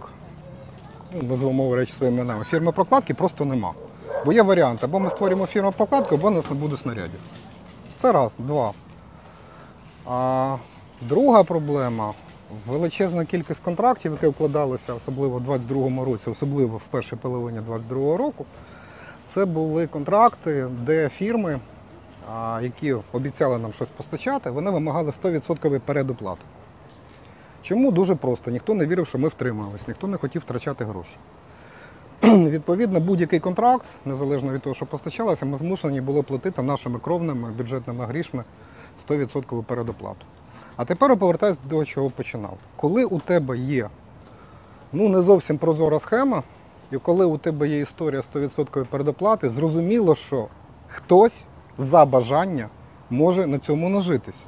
ну, 1.14 1.24
назвемо 1.24 1.76
речі 1.76 1.94
своїми 1.94 2.18
іменами, 2.18 2.44
фірми 2.44 2.72
прокладки 2.72 3.14
просто 3.14 3.46
нема. 3.46 3.74
Бо 4.26 4.34
є 4.34 4.42
варіант, 4.42 4.84
або 4.84 5.00
ми 5.00 5.10
створюємо 5.10 5.46
фірму 5.46 5.72
прокладку, 5.72 6.16
або 6.16 6.28
у 6.28 6.32
нас 6.32 6.50
не 6.50 6.56
буде 6.56 6.78
снарядів. 6.78 7.20
Це 7.96 8.12
раз, 8.12 8.38
два. 8.40 8.74
А 10.06 10.56
друга 11.02 11.44
проблема 11.44 12.14
величезна 12.68 13.26
кількість 13.26 13.64
контрактів, 13.64 14.12
які 14.12 14.28
укладалися, 14.28 14.94
особливо 14.94 15.38
в 15.38 15.50
22-му 15.50 16.06
році, 16.06 16.30
особливо 16.30 16.78
в 16.78 16.84
першій 16.84 17.16
половині 17.16 17.60
22-го 17.60 18.18
року. 18.18 18.46
Це 19.26 19.46
були 19.46 19.88
контракти, 19.88 20.68
де 20.86 21.10
фірми, 21.10 21.60
які 22.62 22.96
обіцяли 23.12 23.58
нам 23.58 23.74
щось 23.74 23.90
постачати, 23.90 24.50
вони 24.50 24.72
вимагали 24.72 25.10
100% 25.10 25.80
передоплату. 25.80 26.42
Чому 27.62 27.92
дуже 27.92 28.16
просто? 28.16 28.52
Ніхто 28.52 28.74
не 28.74 28.88
вірив, 28.88 29.08
що 29.08 29.18
ми 29.18 29.28
втримаємось, 29.28 29.88
ніхто 29.88 30.08
не 30.08 30.18
хотів 30.18 30.42
втрачати 30.42 30.86
гроші. 30.86 31.18
Відповідно, 32.24 33.00
будь-який 33.00 33.40
контракт, 33.40 33.86
незалежно 34.06 34.52
від 34.52 34.62
того, 34.62 34.74
що 34.74 34.86
постачалося, 34.86 35.46
ми 35.46 35.58
змушені 35.58 36.02
були 36.02 36.24
платити 36.24 36.62
нашими 36.62 37.00
кровними 37.00 37.52
бюджетними 37.52 38.06
грішми 38.06 38.44
100% 39.10 39.64
передоплату. 39.64 40.26
А 40.76 40.86
тепер 40.86 41.18
повертаюся 41.18 41.60
до 41.64 41.70
того, 41.70 41.86
чого 41.86 42.10
починав. 42.10 42.58
Коли 42.76 43.06
у 43.06 43.20
тебе 43.20 43.58
є 43.58 43.90
ну, 44.94 45.10
не 45.10 45.22
зовсім 45.22 45.58
прозора 45.58 46.00
схема, 46.00 46.44
і 46.92 46.98
коли 46.98 47.26
у 47.26 47.38
тебе 47.38 47.68
є 47.68 47.80
історія 47.80 48.22
100% 48.22 48.86
передоплати, 48.86 49.50
зрозуміло, 49.50 50.16
що 50.16 50.48
хтось 50.88 51.46
за 51.78 52.06
бажання 52.06 52.70
може 53.10 53.48
на 53.48 53.60
цьому 53.60 53.90
нажитися. 53.90 54.46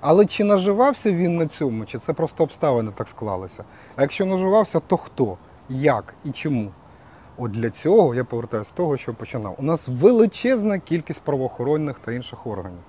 Але 0.00 0.26
чи 0.26 0.44
наживався 0.44 1.12
він 1.12 1.36
на 1.36 1.46
цьому, 1.46 1.84
чи 1.84 1.98
це 1.98 2.12
просто 2.12 2.44
обставини 2.44 2.92
так 2.94 3.08
склалися? 3.08 3.64
А 3.96 4.02
якщо 4.02 4.26
наживався, 4.26 4.80
то 4.80 4.96
хто, 4.96 5.36
як 5.68 6.14
і 6.24 6.30
чому? 6.30 6.70
От 7.36 7.50
для 7.50 7.70
цього 7.70 8.14
я 8.14 8.24
повертаюся 8.24 8.70
з 8.70 8.72
того, 8.72 8.96
що 8.96 9.14
починав. 9.14 9.54
У 9.58 9.62
нас 9.62 9.88
величезна 9.88 10.78
кількість 10.78 11.20
правоохоронних 11.20 11.98
та 11.98 12.12
інших 12.12 12.46
органів. 12.46 12.80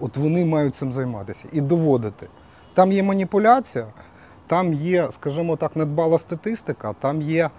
От 0.00 0.16
вони 0.16 0.44
мають 0.44 0.74
цим 0.74 0.92
займатися 0.92 1.44
і 1.52 1.60
доводити. 1.60 2.28
Там 2.74 2.92
є 2.92 3.02
маніпуляція, 3.02 3.86
там 4.46 4.72
є, 4.72 5.08
скажімо 5.10 5.56
так, 5.56 5.76
недбала 5.76 6.18
статистика, 6.18 6.94
там 7.00 7.22
є 7.22 7.50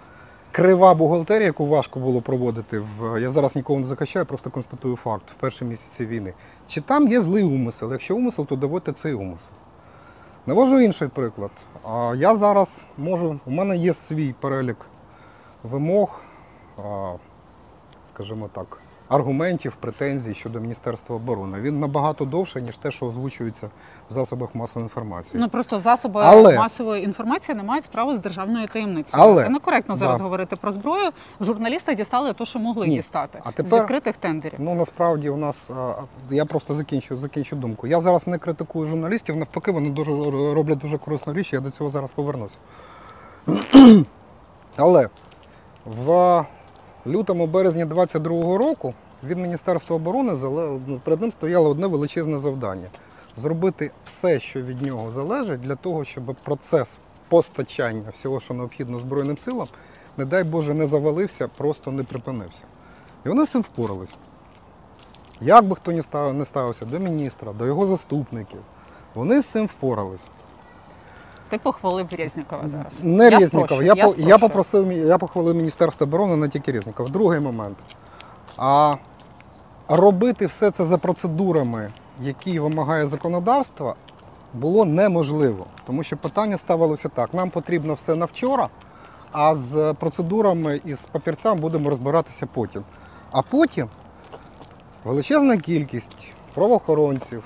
крива 0.52 0.94
бухгалтерія, 0.94 1.46
яку 1.46 1.66
важко 1.66 2.00
було 2.00 2.22
проводити. 2.22 2.78
В... 2.78 3.20
Я 3.20 3.30
зараз 3.30 3.56
нікого 3.56 3.80
не 3.80 3.86
захищаю, 3.86 4.26
просто 4.26 4.50
констатую 4.50 4.96
факт 4.96 5.30
в 5.30 5.34
перші 5.34 5.64
місяці 5.64 6.06
війни. 6.06 6.34
Чи 6.68 6.80
там 6.80 7.08
є 7.08 7.20
злий 7.20 7.44
умисел? 7.44 7.92
Якщо 7.92 8.16
умисел, 8.16 8.46
то 8.46 8.56
доводьте 8.56 8.92
цей 8.92 9.14
умисел. 9.14 9.52
Навожу 10.46 10.80
інший 10.80 11.08
приклад. 11.08 11.50
Я 12.16 12.34
зараз 12.34 12.84
можу, 12.98 13.40
у 13.46 13.50
мене 13.50 13.76
є 13.76 13.94
свій 13.94 14.34
перелік 14.40 14.86
вимог, 15.62 16.20
скажімо 18.04 18.50
так, 18.52 18.78
аргументів, 19.10 19.76
претензій 19.80 20.34
щодо 20.34 20.60
Міністерства 20.60 21.16
оборони. 21.16 21.60
Він 21.60 21.80
набагато 21.80 22.24
довший, 22.24 22.62
ніж 22.62 22.76
те, 22.76 22.90
що 22.90 23.06
озвучується 23.06 23.70
в 24.10 24.12
засобах 24.12 24.54
масової 24.54 24.84
інформації. 24.84 25.40
Ну 25.42 25.48
просто 25.48 25.78
засоби 25.78 26.20
Але- 26.24 26.58
масової 26.58 27.04
інформації 27.04 27.56
не 27.56 27.62
мають 27.62 27.84
справу 27.84 28.14
з 28.14 28.18
державною 28.18 28.68
таємницею. 28.68 29.22
Але- 29.22 29.42
Це 29.42 29.48
некоректно 29.48 29.96
зараз 29.96 30.18
Да. 30.18 30.24
говорити 30.24 30.56
про 30.56 30.70
зброю. 30.70 31.10
Журналісти 31.40 31.94
дістали 31.94 32.32
те, 32.32 32.44
що 32.44 32.58
могли 32.58 32.86
Ні. 32.86 32.96
дістати 32.96 33.40
А 33.44 33.50
з 33.50 33.54
тепер- 33.54 33.80
відкритих 33.80 34.16
тендерів. 34.16 34.58
Ну 34.58 34.74
насправді 34.74 35.30
у 35.30 35.36
нас 35.36 35.70
я 36.30 36.44
просто 36.44 36.74
закінчу, 36.74 37.18
закінчу 37.18 37.56
думку. 37.56 37.86
Я 37.86 38.00
зараз 38.00 38.26
не 38.26 38.38
критикую 38.38 38.86
журналістів, 38.86 39.36
навпаки, 39.36 39.72
вони 39.72 39.90
дуже 39.90 40.10
роблять 40.54 40.78
дуже 40.78 40.98
корисну 40.98 41.32
річ, 41.32 41.52
я 41.52 41.60
до 41.60 41.70
цього 41.70 41.90
зараз 41.90 42.12
повернуся. 42.12 42.58
Але 44.76 45.08
в 45.86 46.44
лютому 47.06 47.46
березні 47.46 47.84
22-го 47.84 48.58
року 48.58 48.94
від 49.24 49.38
Міністерства 49.38 49.96
оборони 49.96 50.34
ну, 50.86 51.00
перед 51.04 51.20
ним 51.20 51.30
стояло 51.30 51.70
одне 51.70 51.86
величезне 51.86 52.38
завдання 52.38 52.88
зробити 53.36 53.90
все, 54.04 54.40
що 54.40 54.62
від 54.62 54.82
нього 54.82 55.12
залежить, 55.12 55.60
для 55.60 55.74
того, 55.74 56.04
щоб 56.04 56.36
процес 56.44 56.98
постачання 57.28 58.10
всього, 58.12 58.40
що 58.40 58.54
необхідно 58.54 58.98
Збройним 58.98 59.38
силам, 59.38 59.68
не 60.16 60.24
дай 60.24 60.44
Боже, 60.44 60.74
не 60.74 60.86
завалився, 60.86 61.48
просто 61.48 61.92
не 61.92 62.04
припинився. 62.04 62.64
І 63.26 63.28
вони 63.28 63.46
з 63.46 63.50
цим 63.50 63.62
впорались. 63.62 64.14
Як 65.40 65.66
би 65.66 65.76
хто 65.76 65.92
не 66.32 66.44
ставився 66.44 66.84
до 66.84 66.98
міністра, 66.98 67.52
до 67.52 67.66
його 67.66 67.86
заступників, 67.86 68.60
вони 69.14 69.42
з 69.42 69.46
цим 69.46 69.66
впорались. 69.66 70.24
Ти 71.50 71.58
похвалив 71.58 72.06
Резнікова 72.12 72.68
зараз. 72.68 73.04
Не 73.04 73.24
Я 73.24 73.30
Резнікова. 73.30 73.66
спрощую, 73.66 73.86
Я, 73.86 74.06
я 74.18 74.28
я 74.28 74.38
попросив, 74.38 74.92
я 74.92 75.18
похвалив 75.18 75.56
Міністерство 75.56 76.06
оборони, 76.06 76.36
не 76.36 76.48
тільки 76.48 76.72
Резнікова. 76.72 77.08
Другий 77.08 77.40
момент. 77.40 77.76
А 78.56 78.96
робити 79.88 80.46
все 80.46 80.70
це 80.70 80.84
за 80.84 80.98
процедурами, 80.98 81.92
які 82.20 82.60
вимагає 82.60 83.06
законодавство, 83.06 83.94
було 84.54 84.84
неможливо. 84.84 85.66
Тому 85.86 86.02
що 86.02 86.16
питання 86.16 86.56
ставилося 86.58 87.08
так: 87.08 87.34
нам 87.34 87.50
потрібно 87.50 87.94
все 87.94 88.14
на 88.14 88.24
вчора, 88.24 88.68
а 89.32 89.54
з 89.54 89.94
процедурами 90.00 90.80
і 90.84 90.94
з 90.94 91.04
папірцями 91.04 91.60
будемо 91.60 91.90
розбиратися 91.90 92.46
потім. 92.46 92.84
А 93.32 93.42
потім 93.42 93.88
величезна 95.04 95.56
кількість 95.56 96.32
правоохоронців 96.54 97.44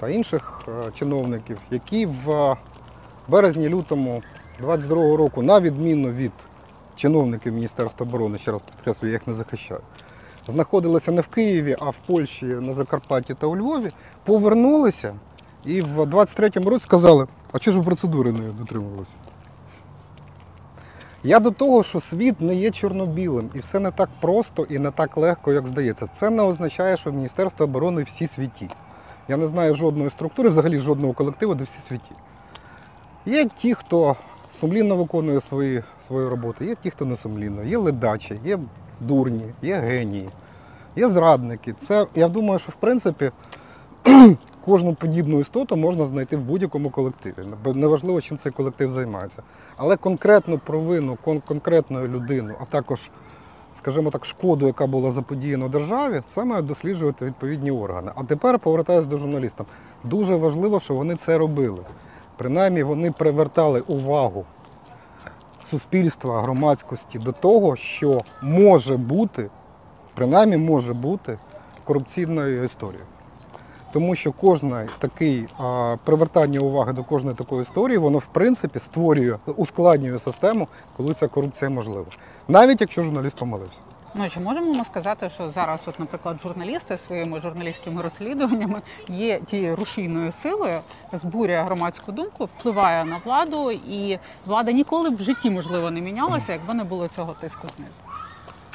та 0.00 0.08
інших 0.08 0.62
е, 0.68 0.90
чиновників, 0.92 1.58
які 1.70 2.06
в 2.06 2.56
березні-лютому 3.28 4.22
22-го 4.62 5.16
року, 5.16 5.42
на 5.42 5.60
відміну 5.60 6.10
від 6.12 6.32
чиновників 6.96 7.52
Міністерства 7.52 8.06
оборони, 8.06 8.38
ще 8.38 8.52
раз 8.52 8.62
підкреслюю, 8.62 9.12
я 9.12 9.16
їх 9.18 9.26
не 9.26 9.34
захищаю, 9.34 9.80
знаходилися 10.46 11.12
не 11.12 11.20
в 11.20 11.28
Києві, 11.28 11.76
а 11.80 11.90
в 11.90 11.96
Польщі, 12.06 12.46
на 12.46 12.72
Закарпатті 12.72 13.34
та 13.34 13.46
у 13.46 13.56
Львові, 13.56 13.92
повернулися 14.24 15.14
і 15.64 15.82
в 15.82 16.00
23-му 16.00 16.70
році 16.70 16.82
сказали, 16.82 17.26
а 17.52 17.58
чого 17.58 17.72
ж 17.72 17.78
ви 17.78 17.84
процедури 17.84 18.32
не 18.32 18.52
дотримувалися? 18.52 19.12
Я 21.22 21.40
до 21.40 21.50
того, 21.50 21.82
що 21.82 22.00
світ 22.00 22.40
не 22.40 22.54
є 22.54 22.70
чорно-білим, 22.70 23.50
і 23.54 23.58
все 23.58 23.80
не 23.80 23.90
так 23.90 24.08
просто 24.20 24.66
і 24.70 24.78
не 24.78 24.90
так 24.90 25.16
легко, 25.16 25.52
як 25.52 25.66
здається. 25.66 26.06
Це 26.06 26.30
не 26.30 26.42
означає, 26.42 26.96
що 26.96 27.12
Міністерство 27.12 27.64
оборони 27.64 28.02
всі 28.02 28.26
світі. 28.26 28.70
Я 29.28 29.36
не 29.36 29.46
знаю 29.46 29.74
жодної 29.74 30.10
структури, 30.10 30.48
взагалі 30.48 30.78
жодного 30.78 31.12
колективу, 31.12 31.54
де 31.54 31.64
всі 31.64 31.78
світі. 31.80 32.10
Є 33.26 33.44
ті, 33.54 33.74
хто 33.74 34.16
сумлінно 34.52 34.96
виконує 34.96 35.40
свої, 35.40 35.82
свою 36.06 36.30
роботу, 36.30 36.64
є 36.64 36.74
ті, 36.74 36.90
хто 36.90 37.04
не 37.04 37.16
сумлінно, 37.16 37.62
є 37.62 37.78
ледачі, 37.78 38.40
є 38.44 38.58
дурні, 39.00 39.54
є 39.62 39.76
генії, 39.76 40.28
є 40.96 41.08
зрадники. 41.08 41.72
Це, 41.72 42.06
я 42.14 42.28
думаю, 42.28 42.58
що 42.58 42.72
в 42.72 42.74
принципі 42.74 43.30
кожну 44.64 44.94
подібну 44.94 45.40
істоту 45.40 45.76
можна 45.76 46.06
знайти 46.06 46.36
в 46.36 46.42
будь-якому 46.42 46.90
колективі. 46.90 47.34
Неважливо, 47.64 48.20
чим 48.20 48.36
цей 48.36 48.52
колектив 48.52 48.90
займається. 48.90 49.42
Але 49.76 49.96
конкретну 49.96 50.58
провину 50.58 51.18
кон- 51.24 51.42
конкретної 51.46 52.08
людини, 52.08 52.54
а 52.60 52.64
також, 52.64 53.10
скажімо 53.74 54.10
так, 54.10 54.24
шкоду, 54.24 54.66
яка 54.66 54.86
була 54.86 55.10
заподіяна 55.10 55.68
державі, 55.68 56.22
це 56.26 56.44
мають 56.44 56.66
досліджувати 56.66 57.24
відповідні 57.24 57.70
органи. 57.70 58.12
А 58.14 58.24
тепер 58.24 58.58
повертаюся 58.58 59.08
до 59.08 59.16
журналістів. 59.16 59.66
Дуже 60.04 60.36
важливо, 60.36 60.80
що 60.80 60.94
вони 60.94 61.14
це 61.14 61.38
робили. 61.38 61.80
Принаймні 62.36 62.82
вони 62.82 63.12
привертали 63.12 63.80
увагу 63.80 64.44
суспільства, 65.64 66.42
громадськості 66.42 67.18
до 67.18 67.32
того, 67.32 67.76
що 67.76 68.20
може 68.42 68.96
бути, 68.96 69.50
принаймні 70.14 70.56
може 70.56 70.94
бути 70.94 71.38
корупційною 71.84 72.64
історією. 72.64 73.04
Тому 73.92 74.14
що 74.14 74.32
кожне 74.32 74.88
такий 74.98 75.46
привертання 76.04 76.60
уваги 76.60 76.92
до 76.92 77.04
кожної 77.04 77.36
такої 77.36 77.62
історії, 77.62 77.98
воно 77.98 78.18
в 78.18 78.26
принципі 78.26 78.78
створює, 78.78 79.36
ускладнює 79.56 80.18
систему, 80.18 80.68
коли 80.96 81.14
ця 81.14 81.28
корупція 81.28 81.70
можлива. 81.70 82.06
Навіть 82.48 82.80
якщо 82.80 83.02
журналіст 83.02 83.36
помилився. 83.36 83.80
Ну 84.18 84.28
чи 84.28 84.40
можемо 84.40 84.74
ми 84.74 84.84
сказати, 84.84 85.28
що 85.28 85.50
зараз, 85.50 85.80
от, 85.86 86.00
наприклад, 86.00 86.40
журналісти 86.42 86.98
своїми 86.98 87.40
журналістськими 87.40 88.02
розслідуваннями 88.02 88.82
є 89.08 89.40
тією 89.40 89.76
рушійною 89.76 90.32
силою, 90.32 90.80
збурює 91.12 91.62
громадську 91.62 92.12
думку, 92.12 92.44
впливає 92.44 93.04
на 93.04 93.20
владу, 93.24 93.70
і 93.70 94.18
влада 94.46 94.72
ніколи 94.72 95.10
б 95.10 95.16
в 95.16 95.22
житті 95.22 95.50
можливо 95.50 95.90
не 95.90 96.00
мінялася, 96.00 96.52
якби 96.52 96.74
не 96.74 96.84
було 96.84 97.08
цього 97.08 97.34
тиску 97.40 97.68
знизу. 97.76 98.00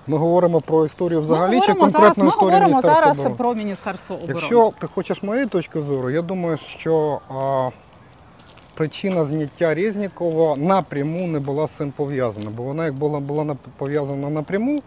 Ми 0.08 0.18
говоримо 0.18 0.62
про 0.62 0.86
історію 0.86 1.22
взагалі 1.22 1.56
ми 1.56 1.62
чи 1.62 1.74
конкретну 1.74 1.90
зараз, 1.90 2.20
ми 2.20 2.28
історію 2.28 2.52
говоримо 2.52 2.82
зараз 2.82 3.20
оборони? 3.20 3.38
про 3.38 3.54
Міністерство 3.54 4.16
оборони. 4.16 4.34
Якщо 4.40 4.74
ти 4.80 4.88
хочеш 4.88 5.24
моєї 5.24 5.48
точки 5.48 5.82
зору, 5.82 6.10
я 6.10 6.22
думаю, 6.22 6.58
що 6.58 7.22
а, 7.30 7.70
причина 8.74 9.24
зняття 9.24 9.74
Резнікова 9.76 10.56
напряму 10.56 11.28
не 11.28 11.40
була 11.40 11.68
з 11.68 11.72
цим 11.72 11.92
пов'язана. 11.92 12.50
Бо 12.50 12.64
вона 12.64 12.86
як 12.86 12.94
була, 12.94 13.20
була 13.20 13.56
пов'язана 13.78 14.30
напряму, 14.30 14.82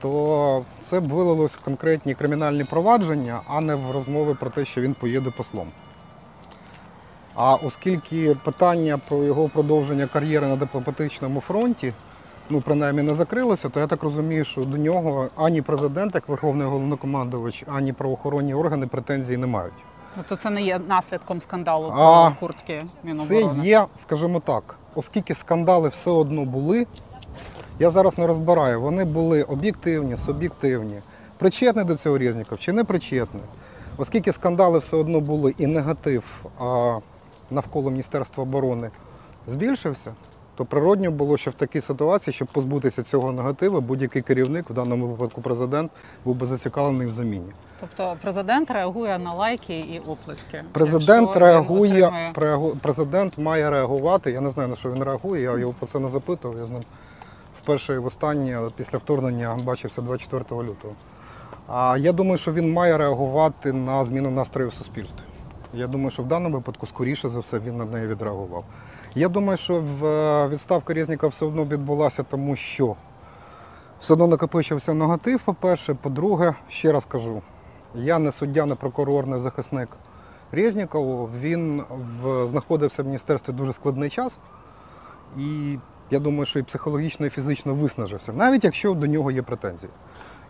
то 0.00 0.64
це 0.80 1.00
б 1.00 1.08
вилилось 1.08 1.56
в 1.56 1.64
конкретні 1.64 2.14
кримінальні 2.14 2.64
провадження, 2.64 3.40
а 3.46 3.60
не 3.60 3.74
в 3.74 3.90
розмови 3.90 4.34
про 4.34 4.50
те, 4.50 4.64
що 4.64 4.80
він 4.80 4.94
поїде 4.94 5.30
послом. 5.30 5.68
А 7.34 7.54
оскільки 7.54 8.36
питання 8.44 8.98
про 9.08 9.24
його 9.24 9.48
продовження 9.48 10.06
кар'єри 10.06 10.46
на 10.46 10.56
дипломатичному 10.56 11.40
фронті, 11.40 11.92
ну 12.50 12.60
принаймні 12.60 13.02
не 13.02 13.14
закрилося, 13.14 13.68
то 13.68 13.80
я 13.80 13.86
так 13.86 14.02
розумію, 14.02 14.44
що 14.44 14.64
до 14.64 14.78
нього 14.78 15.28
ані 15.36 15.62
президент, 15.62 16.14
як 16.14 16.28
Верховний 16.28 16.66
головнокомандувач, 16.66 17.64
ані 17.66 17.92
правоохоронні 17.92 18.54
органи 18.54 18.86
претензій 18.86 19.36
не 19.36 19.46
мають. 19.46 19.74
Тобто 20.16 20.36
це 20.36 20.50
не 20.50 20.62
є 20.62 20.80
наслідком 20.88 21.40
скандалу 21.40 21.92
А, 21.96 22.30
про 22.30 22.34
куртки 22.40 22.84
Це 23.28 23.48
є, 23.62 23.86
скажімо 23.96 24.40
так, 24.40 24.76
оскільки 24.94 25.34
скандали 25.34 25.88
все 25.88 26.10
одно 26.10 26.44
були, 26.44 26.86
я 27.78 27.90
зараз 27.90 28.18
не 28.18 28.26
розбираю, 28.26 28.80
вони 28.80 29.04
були 29.04 29.42
об'єктивні, 29.42 30.16
суб'єктивні, 30.16 30.94
причетний 31.38 31.84
до 31.84 31.94
цього 31.94 32.18
Резніков 32.18 32.58
чи 32.58 32.72
не 32.72 32.84
причетний. 32.84 33.42
Оскільки 33.96 34.32
скандали 34.32 34.78
все 34.78 34.96
одно 34.96 35.20
були 35.20 35.54
і 35.58 35.66
негатив 35.66 36.44
а, 36.60 36.98
навколо 37.50 37.90
Міністерства 37.90 38.42
оборони 38.42 38.90
збільшився, 39.46 40.14
то 40.54 40.64
природньо 40.64 41.10
було, 41.10 41.36
що 41.36 41.50
в 41.50 41.54
такій 41.54 41.80
ситуації, 41.80 42.34
щоб 42.34 42.48
позбутися 42.48 43.02
цього 43.02 43.32
негативу, 43.32 43.80
будь-який 43.80 44.22
керівник, 44.22 44.70
в 44.70 44.74
даному 44.74 45.06
випадку 45.06 45.40
президент, 45.40 45.90
був 46.24 46.36
би 46.36 46.46
зацікавлений 46.46 47.06
в 47.06 47.12
заміні. 47.12 47.52
Тобто 47.80 48.16
президент 48.22 48.70
реагує 48.70 49.18
на 49.18 49.32
лайки 49.34 49.78
і 49.78 49.98
оплески. 50.06 50.62
Президент 50.72 51.36
реагує, 51.36 52.06
отримує- 52.34 52.76
президент 52.82 53.38
має 53.38 53.70
реагувати. 53.70 54.30
Я 54.32 54.40
не 54.40 54.48
знаю 54.48 54.68
на 54.68 54.76
що 54.76 54.92
він 54.92 55.02
реагує. 55.04 55.42
Я 55.42 55.58
його 55.58 55.74
про 55.78 55.86
це 55.86 55.98
не 55.98 56.08
запитував. 56.08 56.58
Я 56.58 56.66
з 56.66 56.70
ним 56.70 56.82
вперше 57.68 57.94
і 57.94 57.98
востаннє 57.98 58.60
після 58.76 58.98
вторгнення 58.98 59.58
бачився 59.64 60.02
24 60.02 60.62
лютого. 60.62 60.94
А 61.66 61.96
я 61.98 62.12
думаю, 62.12 62.38
що 62.38 62.52
він 62.52 62.72
має 62.72 62.98
реагувати 62.98 63.72
на 63.72 64.04
зміну 64.04 64.30
настрою 64.30 64.68
в 64.68 64.74
суспільстві. 64.74 65.22
Я 65.74 65.86
думаю, 65.86 66.10
що 66.10 66.22
в 66.22 66.26
даному 66.26 66.56
випадку, 66.56 66.86
скоріше 66.86 67.28
за 67.28 67.38
все, 67.38 67.58
він 67.58 67.76
на 67.76 67.84
неї 67.84 68.06
відреагував. 68.06 68.64
Я 69.14 69.28
думаю, 69.28 69.56
що 69.56 69.74
е, 69.74 70.48
відставка 70.48 70.94
Резнікова 70.94 71.30
все 71.30 71.46
одно 71.46 71.64
відбулася, 71.64 72.22
тому 72.22 72.56
що 72.56 72.96
все 74.00 74.12
одно 74.12 74.26
накопичився 74.26 74.94
негатив, 74.94 75.40
по-перше. 75.40 75.94
По-друге, 75.94 76.54
ще 76.68 76.92
раз 76.92 77.04
кажу, 77.04 77.42
я 77.94 78.18
не 78.18 78.32
суддя, 78.32 78.66
не 78.66 78.74
прокурор, 78.74 79.26
не 79.26 79.38
захисник 79.38 79.88
Резнікова. 80.52 81.28
Він 81.40 81.82
в, 81.90 82.46
знаходився 82.46 83.02
в 83.02 83.06
міністерстві 83.06 83.52
дуже 83.52 83.72
складний 83.72 84.10
час. 84.10 84.38
І 85.38 85.78
я 86.10 86.18
думаю, 86.18 86.46
що 86.46 86.58
і 86.58 86.62
психологічно, 86.62 87.26
і 87.26 87.30
фізично 87.30 87.74
виснажився, 87.74 88.32
навіть 88.32 88.64
якщо 88.64 88.94
до 88.94 89.06
нього 89.06 89.30
є 89.30 89.42
претензії. 89.42 89.92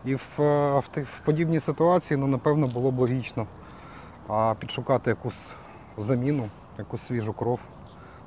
І 0.04 0.14
в, 0.14 0.28
е, 0.38 0.78
в, 0.78 1.02
в 1.02 1.20
подібній 1.24 1.60
ситуації, 1.60 2.18
ну, 2.18 2.26
напевно, 2.26 2.66
було 2.66 2.90
б 2.90 2.98
логічно 2.98 3.46
а, 4.28 4.54
підшукати 4.58 5.10
якусь 5.10 5.56
заміну, 5.96 6.48
якусь 6.78 7.00
свіжу 7.00 7.32
кров. 7.32 7.60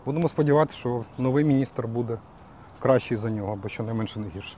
Будемо 0.06 0.28
сподіватися, 0.28 0.80
що 0.80 1.06
новий 1.18 1.46
міністр 1.46 1.88
буде 1.88 2.18
кращий 2.80 3.18
за 3.18 3.30
нього, 3.30 3.54
або 3.54 3.70
щонайменше 3.70 4.20
не 4.20 4.28
гірше. 4.36 4.56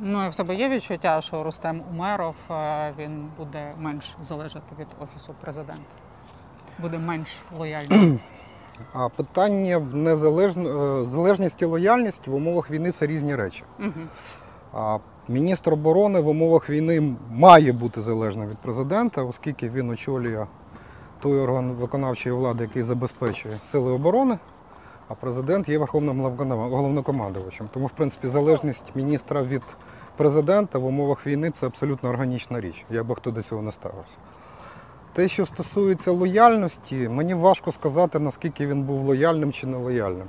Ну 0.00 0.26
і 0.26 0.28
в 0.28 0.34
тебе 0.34 0.54
є 0.54 0.68
відчуття, 0.68 1.20
що 1.20 1.42
Рустем 1.42 1.82
Умеров 1.90 2.34
е, 2.50 2.94
він 2.98 3.28
буде 3.38 3.72
менш 3.78 4.04
залежати 4.20 4.74
від 4.78 4.86
офісу 5.00 5.34
президента, 5.40 5.96
буде 6.78 6.98
менш 6.98 7.36
лояльним. 7.58 8.20
А 8.92 9.08
питання 9.08 9.78
в 9.78 9.94
незалежно 9.94 11.00
е, 11.00 11.04
залежність 11.04 11.62
і 11.62 11.64
лояльність 11.64 12.26
в 12.26 12.34
умовах 12.34 12.70
війни 12.70 12.90
це 12.90 13.06
різні 13.06 13.36
речі. 13.36 13.64
Мгм. 13.78 14.08
А 14.72 14.98
міністр 15.28 15.72
оборони 15.72 16.20
в 16.20 16.28
умовах 16.28 16.70
війни 16.70 17.16
має 17.30 17.72
бути 17.72 18.00
залежним 18.00 18.48
від 18.48 18.58
президента, 18.58 19.22
оскільки 19.22 19.70
він 19.70 19.90
очолює 19.90 20.46
той 21.20 21.38
орган 21.38 21.72
виконавчої 21.72 22.34
влади, 22.34 22.64
який 22.64 22.82
забезпечує 22.82 23.58
сили 23.62 23.92
оборони, 23.92 24.38
а 25.08 25.14
президент 25.14 25.68
є 25.68 25.78
верховним 25.78 26.20
головнокомандувачем. 26.46 27.68
Тому, 27.72 27.86
в 27.86 27.90
принципі, 27.90 28.28
залежність 28.28 28.84
міністра 28.94 29.42
від 29.42 29.62
президента 30.16 30.78
в 30.78 30.84
умовах 30.84 31.26
війни 31.26 31.50
це 31.50 31.66
абсолютно 31.66 32.08
органічна 32.08 32.60
річ, 32.60 32.84
як 32.90 33.06
би 33.06 33.14
хто 33.14 33.30
до 33.30 33.42
цього 33.42 33.62
не 33.62 33.72
ставився. 33.72 34.16
Те, 35.12 35.28
що 35.28 35.46
стосується 35.46 36.10
лояльності, 36.10 37.08
мені 37.08 37.34
важко 37.34 37.72
сказати, 37.72 38.18
наскільки 38.18 38.66
він 38.66 38.82
був 38.82 39.02
лояльним 39.02 39.52
чи 39.52 39.66
нелояльним. 39.66 40.28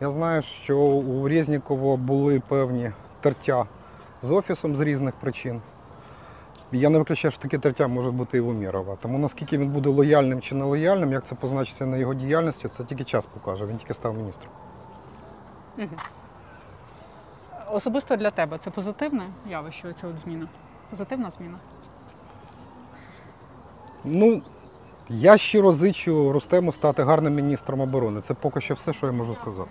Я 0.00 0.10
знаю, 0.10 0.42
що 0.42 0.78
у 0.78 1.28
Резнікова 1.28 1.96
були 1.96 2.40
певні 2.48 2.92
тертя 3.20 3.66
з 4.22 4.30
офісом 4.30 4.76
з 4.76 4.80
різних 4.80 5.14
причин. 5.14 5.60
Я 6.72 6.88
не 6.88 6.98
виключаю, 6.98 7.32
що 7.32 7.42
такі 7.42 7.58
тертя 7.58 7.88
можуть 7.88 8.14
бути 8.14 8.36
і 8.36 8.40
в 8.40 8.48
Умєрова. 8.48 8.96
Тому 9.02 9.18
наскільки 9.18 9.58
він 9.58 9.68
буде 9.68 9.90
лояльним 9.90 10.40
чи 10.40 10.54
нелояльним, 10.54 11.12
як 11.12 11.24
це 11.24 11.34
позначиться 11.34 11.86
на 11.86 11.96
його 11.96 12.14
діяльності, 12.14 12.68
це 12.68 12.84
тільки 12.84 13.04
час 13.04 13.26
покаже. 13.26 13.66
Він 13.66 13.76
тільки 13.76 13.94
став 13.94 14.16
міністром. 14.16 14.52
Особисто 17.70 18.16
для 18.16 18.30
тебе 18.30 18.58
це 18.58 18.70
позитивне 18.70 19.30
явище, 19.50 19.94
ця 20.00 20.06
от 20.06 20.18
зміна? 20.18 20.48
Позитивна 20.90 21.30
зміна? 21.30 21.58
Ну, 24.04 24.42
я 25.08 25.36
щиро 25.36 25.72
зичу 25.72 26.32
Рустему 26.32 26.72
стати 26.72 27.02
гарним 27.02 27.34
міністром 27.34 27.80
оборони. 27.80 28.20
Це 28.20 28.34
поки 28.34 28.60
що 28.60 28.74
все, 28.74 28.92
що 28.92 29.06
я 29.06 29.12
можу 29.12 29.34
сказати. 29.34 29.70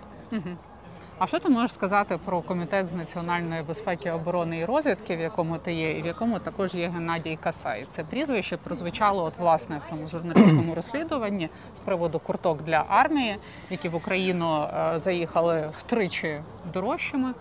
А 1.18 1.26
що 1.26 1.38
ти 1.38 1.48
можеш 1.48 1.72
сказати 1.72 2.18
про 2.24 2.40
комітет 2.40 2.86
з 2.86 2.92
національної 2.92 3.62
безпеки, 3.62 4.10
оборони 4.10 4.58
і 4.58 4.64
розвідки, 4.64 5.16
в 5.16 5.20
якому 5.20 5.58
ти 5.58 5.72
є, 5.72 5.98
і 5.98 6.02
в 6.02 6.06
якому 6.06 6.38
також 6.38 6.74
є 6.74 6.88
Геннадій 6.88 7.38
Касай? 7.42 7.84
Це 7.90 8.04
прізвище 8.04 8.56
прозвучало 8.56 9.24
от 9.24 9.38
власне 9.38 9.80
в 9.84 9.88
цьому 9.88 10.08
журналістському 10.08 10.74
розслідуванні 10.74 11.48
з 11.72 11.80
приводу 11.80 12.18
курток 12.18 12.62
для 12.62 12.84
армії, 12.88 13.36
які 13.70 13.88
в 13.88 13.94
Україну 13.94 14.62
е, 14.62 14.98
заїхали 14.98 15.70
втричі 15.78 16.40
дорожчими. 16.72 17.34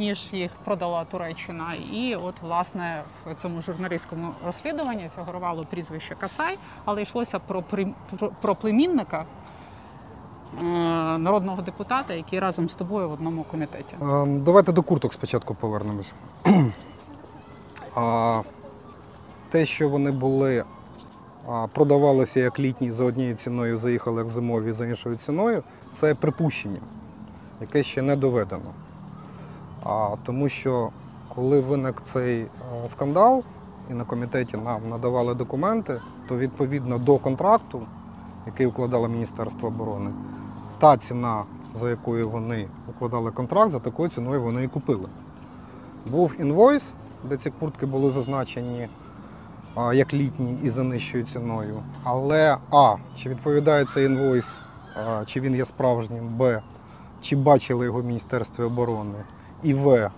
Ніж 0.00 0.28
їх 0.32 0.50
продала 0.64 1.04
Туреччина, 1.04 1.74
і 1.92 2.14
от 2.14 2.34
власне 2.42 3.02
в 3.26 3.34
цьому 3.34 3.62
журналістському 3.62 4.32
розслідуванні 4.44 5.10
фігурувало 5.16 5.64
прізвище 5.64 6.14
Касай, 6.14 6.58
але 6.84 7.02
йшлося 7.02 7.38
про 7.38 7.62
про, 8.40 8.54
племінника 8.54 9.24
е, 10.60 10.64
народного 11.18 11.62
депутата, 11.62 12.14
який 12.14 12.38
разом 12.38 12.68
з 12.68 12.74
тобою 12.74 13.08
в 13.08 13.12
одному 13.12 13.44
комітеті. 13.44 13.96
Е, 14.02 14.26
Давайте 14.26 14.72
до 14.72 14.82
курток 14.82 15.12
спочатку 15.12 15.54
повернемось. 15.54 16.14
Те, 19.50 19.64
що 19.64 19.88
вони 19.88 20.10
були, 20.10 20.64
продавалися 21.72 22.40
як 22.40 22.60
літні 22.60 22.92
за 22.92 23.04
однією 23.04 23.36
ціною, 23.36 23.76
заїхали 23.76 24.22
як 24.22 24.30
зимові 24.30 24.72
за 24.72 24.86
іншою 24.86 25.16
ціною, 25.16 25.62
це 25.92 26.14
припущення, 26.14 26.80
яке 27.60 27.82
ще 27.82 28.02
не 28.02 28.16
доведено. 28.16 28.74
Тому 30.24 30.48
що 30.48 30.90
коли 31.34 31.60
виник 31.60 32.00
цей 32.02 32.40
е, 32.42 32.48
скандал, 32.88 33.42
і 33.90 33.94
на 33.94 34.04
комітеті 34.04 34.56
нам 34.56 34.88
надавали 34.88 35.34
документи, 35.34 36.00
то 36.28 36.38
відповідно 36.38 36.98
до 36.98 37.18
контракту, 37.18 37.86
який 38.46 38.66
укладало 38.66 39.08
Міністерство 39.08 39.68
оборони, 39.68 40.10
та 40.78 40.96
ціна, 40.96 41.44
за 41.74 41.90
якою 41.90 42.28
вони 42.28 42.68
укладали 42.88 43.30
контракт, 43.30 43.70
за 43.70 43.78
такою 43.78 44.08
ціною 44.08 44.42
вони 44.42 44.64
і 44.64 44.68
купили. 44.68 45.08
Був 46.06 46.36
інвойс, 46.38 46.94
де 47.24 47.36
ці 47.36 47.50
куртки 47.50 47.86
були 47.86 48.10
зазначені 48.10 48.88
як 49.92 50.14
літні 50.14 50.58
і 50.62 50.68
за 50.68 50.82
нижчою 50.82 51.24
ціною. 51.24 51.82
Але 52.04 52.56
А, 52.70 52.94
чи 53.16 53.28
відповідає 53.28 53.84
цей 53.84 54.06
інвойс, 54.06 54.62
чи 55.26 55.40
він 55.40 55.54
є 55.54 55.64
справжнім, 55.64 56.28
Б, 56.28 56.62
чи 57.20 57.36
бачили 57.36 57.84
його 57.84 58.00
в 58.00 58.04
Міністерстві 58.04 58.62
оборони, 58.62 59.18
і 59.62 59.74
В, 59.74 60.10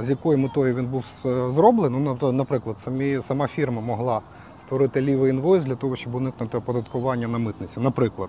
з 0.00 0.10
якою 0.10 0.38
метою 0.38 0.74
він 0.74 0.86
був 0.86 1.04
зроблений. 1.48 2.00
Ну, 2.00 2.12
нап- 2.14 2.32
наприклад, 2.32 2.78
самі, 2.78 3.22
сама 3.22 3.46
фірма 3.46 3.80
могла 3.80 4.20
створити 4.56 5.00
лівий 5.00 5.30
інвойс 5.30 5.64
для 5.64 5.74
того, 5.74 5.96
щоб 5.96 6.14
уникнути 6.14 6.58
оподаткування 6.58 7.28
на 7.28 7.38
митниці, 7.38 7.80
наприклад. 7.80 8.28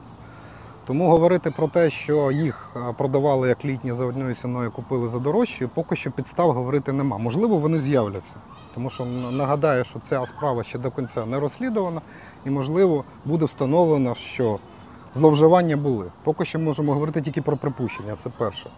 Тому 0.85 1.09
говорити 1.09 1.51
про 1.51 1.67
те, 1.67 1.89
що 1.89 2.31
їх 2.31 2.69
продавали 2.97 3.47
як 3.47 3.65
літні 3.65 3.93
за 3.93 4.05
одною 4.05 4.35
ціною, 4.35 4.71
купили 4.71 5.07
за 5.07 5.19
дорожчою, 5.19 5.69
поки 5.73 5.95
що 5.95 6.11
підстав 6.11 6.51
говорити 6.51 6.93
нема. 6.93 7.17
Можливо, 7.17 7.57
вони 7.57 7.79
з'являться. 7.79 8.35
Тому 8.75 8.89
що 8.89 9.05
нагадаю, 9.31 9.83
що 9.85 9.99
ця 9.99 10.25
справа 10.25 10.63
ще 10.63 10.79
до 10.79 10.91
кінця 10.91 11.25
не 11.25 11.39
розслідувана, 11.39 12.01
і, 12.45 12.49
можливо, 12.49 13.03
буде 13.25 13.45
встановлено, 13.45 14.15
що 14.15 14.59
зловживання 15.13 15.77
були. 15.77 16.05
Поки 16.23 16.45
що 16.45 16.59
можемо 16.59 16.93
говорити 16.93 17.21
тільки 17.21 17.41
про 17.41 17.57
припущення, 17.57 18.15
це 18.15 18.29
перше. 18.37 18.69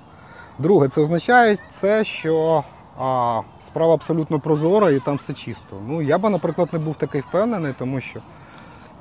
Друге, 0.60 0.88
це 0.88 1.02
означає 1.02 1.58
це, 1.70 2.04
що 2.04 2.64
а 3.02 3.42
справа 3.62 3.94
абсолютно 3.94 4.40
прозора 4.40 4.90
і 4.92 5.00
там 5.00 5.16
все 5.16 5.34
чисто. 5.34 5.82
Ну, 5.88 6.02
я 6.02 6.18
би, 6.18 6.30
наприклад, 6.30 6.70
не 6.72 6.80
був 6.80 6.96
такий 6.96 7.22
впевнений, 7.22 7.74
тому 7.80 8.00
що 8.00 8.20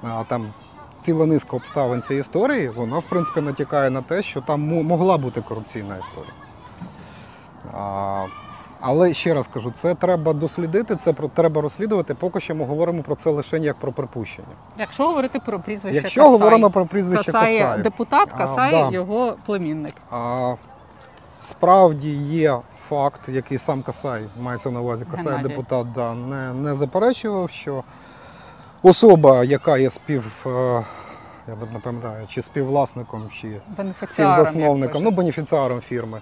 а, 0.02 0.24
там 0.24 0.52
ціла 0.98 1.26
низка 1.26 1.56
обставин 1.56 2.02
цієї 2.02 2.20
історії, 2.20 2.68
вона, 2.68 2.98
в 2.98 3.02
принципі, 3.08 3.40
натякає 3.40 3.90
на 3.90 4.02
те, 4.02 4.22
що 4.22 4.40
там 4.40 4.60
мо- 4.68 4.82
могла 4.82 5.18
бути 5.18 5.40
корупційна 5.40 5.96
історія. 5.96 6.32
А, 7.74 8.24
але 8.80 9.14
ще 9.14 9.34
раз 9.34 9.48
кажу, 9.48 9.70
це 9.74 9.94
треба 9.94 10.32
дослідити, 10.32 10.96
це 10.96 11.12
про 11.12 11.28
треба 11.28 11.62
розслідувати. 11.62 12.14
Поки 12.14 12.40
що 12.40 12.54
ми 12.54 12.64
говоримо 12.64 13.02
про 13.02 13.14
це 13.14 13.30
лише 13.30 13.58
як 13.58 13.76
про 13.76 13.92
припущення. 13.92 14.48
Якщо 14.78 15.06
говорити 15.06 15.40
про 15.46 15.60
прізвище 15.60 15.96
Якщо 15.96 16.20
Касай, 16.20 16.32
говоримо 16.32 16.70
про 16.70 16.86
прізвище 16.86 17.32
Касай, 17.32 17.58
Касаєв, 17.58 17.82
депутат, 17.82 18.28
А, 18.32 18.38
Касай, 18.38 18.70
да. 18.70 18.90
його 18.90 19.36
племінник. 19.46 19.94
А, 20.10 20.54
справді 21.38 22.14
є 22.16 22.58
факт, 22.80 23.20
який 23.28 23.58
сам 23.58 23.82
Касай, 23.82 24.24
мається 24.40 24.70
на 24.70 24.80
увазі 24.80 25.04
Касай, 25.10 25.26
Геннадій. 25.26 25.48
депутат, 25.48 25.92
да, 25.92 26.14
не, 26.14 26.52
не 26.52 26.74
заперечував, 26.74 27.50
що 27.50 27.84
особа, 28.82 29.44
яка 29.44 29.78
є 29.78 29.90
спів, 29.90 30.46
е, 30.46 30.50
я 31.48 31.56
не 31.72 31.78
пам'ятаю, 31.78 32.26
чи 32.28 32.42
співвласником, 32.42 33.28
чи 33.40 33.60
співзасновником, 34.04 35.02
ну 35.02 35.10
бенефіціаром 35.10 35.80
фірми, 35.80 36.20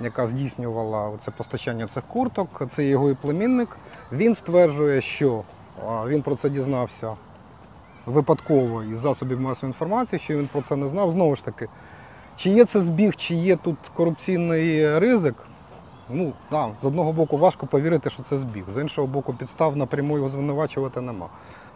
яка 0.00 0.26
здійснювала 0.26 1.12
це 1.20 1.30
постачання 1.30 1.86
цих 1.86 2.02
курток. 2.02 2.62
Це 2.68 2.84
його 2.84 3.10
і 3.10 3.14
племінник. 3.14 3.76
Він 4.12 4.34
стверджує, 4.34 5.00
що 5.00 5.42
він 6.06 6.22
про 6.22 6.34
це 6.34 6.50
дізнався 6.50 7.16
випадково 8.06 8.82
із 8.82 8.98
засобів 8.98 9.40
масової 9.40 9.70
інформації, 9.70 10.18
що 10.18 10.36
він 10.36 10.48
про 10.52 10.60
це 10.60 10.76
не 10.76 10.86
знав. 10.86 11.10
Знову 11.10 11.36
ж 11.36 11.44
таки, 11.44 11.68
чи 12.36 12.50
є 12.50 12.64
це 12.64 12.80
збіг, 12.80 13.16
чи 13.16 13.34
є 13.34 13.56
тут 13.56 13.76
корупційний 13.94 14.98
ризик. 14.98 15.34
Ну, 16.10 16.32
да, 16.50 16.68
з 16.82 16.84
одного 16.84 17.12
боку, 17.12 17.38
важко 17.38 17.66
повірити, 17.66 18.10
що 18.10 18.22
це 18.22 18.36
збіг. 18.36 18.64
З 18.68 18.80
іншого 18.80 19.06
боку, 19.06 19.34
підстав 19.34 19.76
напряму 19.76 20.16
його 20.16 20.28
звинувачувати 20.28 21.00
нема. 21.00 21.28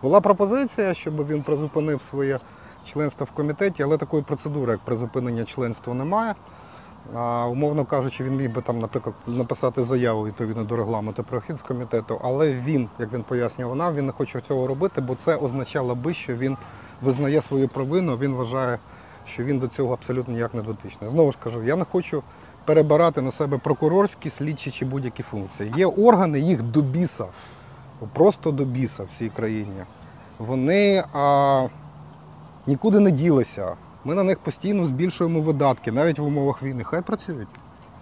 Була 0.02 0.20
пропозиція, 0.20 0.94
щоб 0.94 1.26
він 1.26 1.42
призупинив 1.42 2.02
своє 2.02 2.38
членство 2.84 3.26
в 3.26 3.30
комітеті, 3.30 3.82
але 3.82 3.96
такої 3.96 4.22
процедури, 4.22 4.72
як 4.72 4.80
призупинення 4.80 5.44
членства, 5.44 5.94
немає. 5.94 6.34
А, 7.14 7.46
умовно 7.46 7.84
кажучи, 7.84 8.24
він 8.24 8.36
міг 8.36 8.52
би 8.52 8.62
там, 8.62 8.78
наприклад, 8.78 9.14
написати 9.26 9.82
заяву 9.82 10.26
відповідно 10.26 10.64
до 10.64 10.76
регламенту 10.76 11.24
про 11.24 11.40
хід 11.40 11.58
з 11.58 11.62
комітету, 11.62 12.20
але 12.22 12.52
він, 12.52 12.88
як 12.98 13.12
він 13.12 13.22
пояснював 13.22 13.76
нам, 13.76 13.94
він 13.94 14.06
не 14.06 14.12
хоче 14.12 14.40
цього 14.40 14.66
робити, 14.66 15.00
бо 15.00 15.14
це 15.14 15.36
означало 15.36 15.94
би, 15.94 16.14
що 16.14 16.34
він 16.34 16.56
визнає 17.02 17.42
свою 17.42 17.68
провину, 17.68 18.16
він 18.16 18.34
вважає, 18.34 18.78
що 19.28 19.44
він 19.44 19.58
до 19.58 19.68
цього 19.68 19.92
абсолютно 19.94 20.34
ніяк 20.34 20.54
не 20.54 20.62
дотичний. 20.62 21.10
Знову 21.10 21.32
ж 21.32 21.38
кажу, 21.44 21.62
я 21.62 21.76
не 21.76 21.84
хочу 21.84 22.22
перебирати 22.64 23.22
на 23.22 23.30
себе 23.30 23.58
прокурорські, 23.58 24.30
слідчі 24.30 24.70
чи 24.70 24.84
будь-які 24.84 25.22
функції. 25.22 25.72
Є 25.76 25.86
органи, 25.86 26.40
їх 26.40 26.62
до 26.62 26.82
біса, 26.82 27.24
просто 28.12 28.50
до 28.50 28.64
біса 28.64 29.02
в 29.02 29.08
цій 29.08 29.28
країні. 29.28 29.82
Вони 30.38 31.04
а, 31.12 31.66
нікуди 32.66 33.00
не 33.00 33.10
ділися. 33.10 33.76
Ми 34.04 34.14
на 34.14 34.22
них 34.22 34.38
постійно 34.38 34.84
збільшуємо 34.84 35.40
видатки, 35.40 35.92
навіть 35.92 36.18
в 36.18 36.24
умовах 36.24 36.62
війни. 36.62 36.84
Хай 36.84 37.02
працюють. 37.02 37.48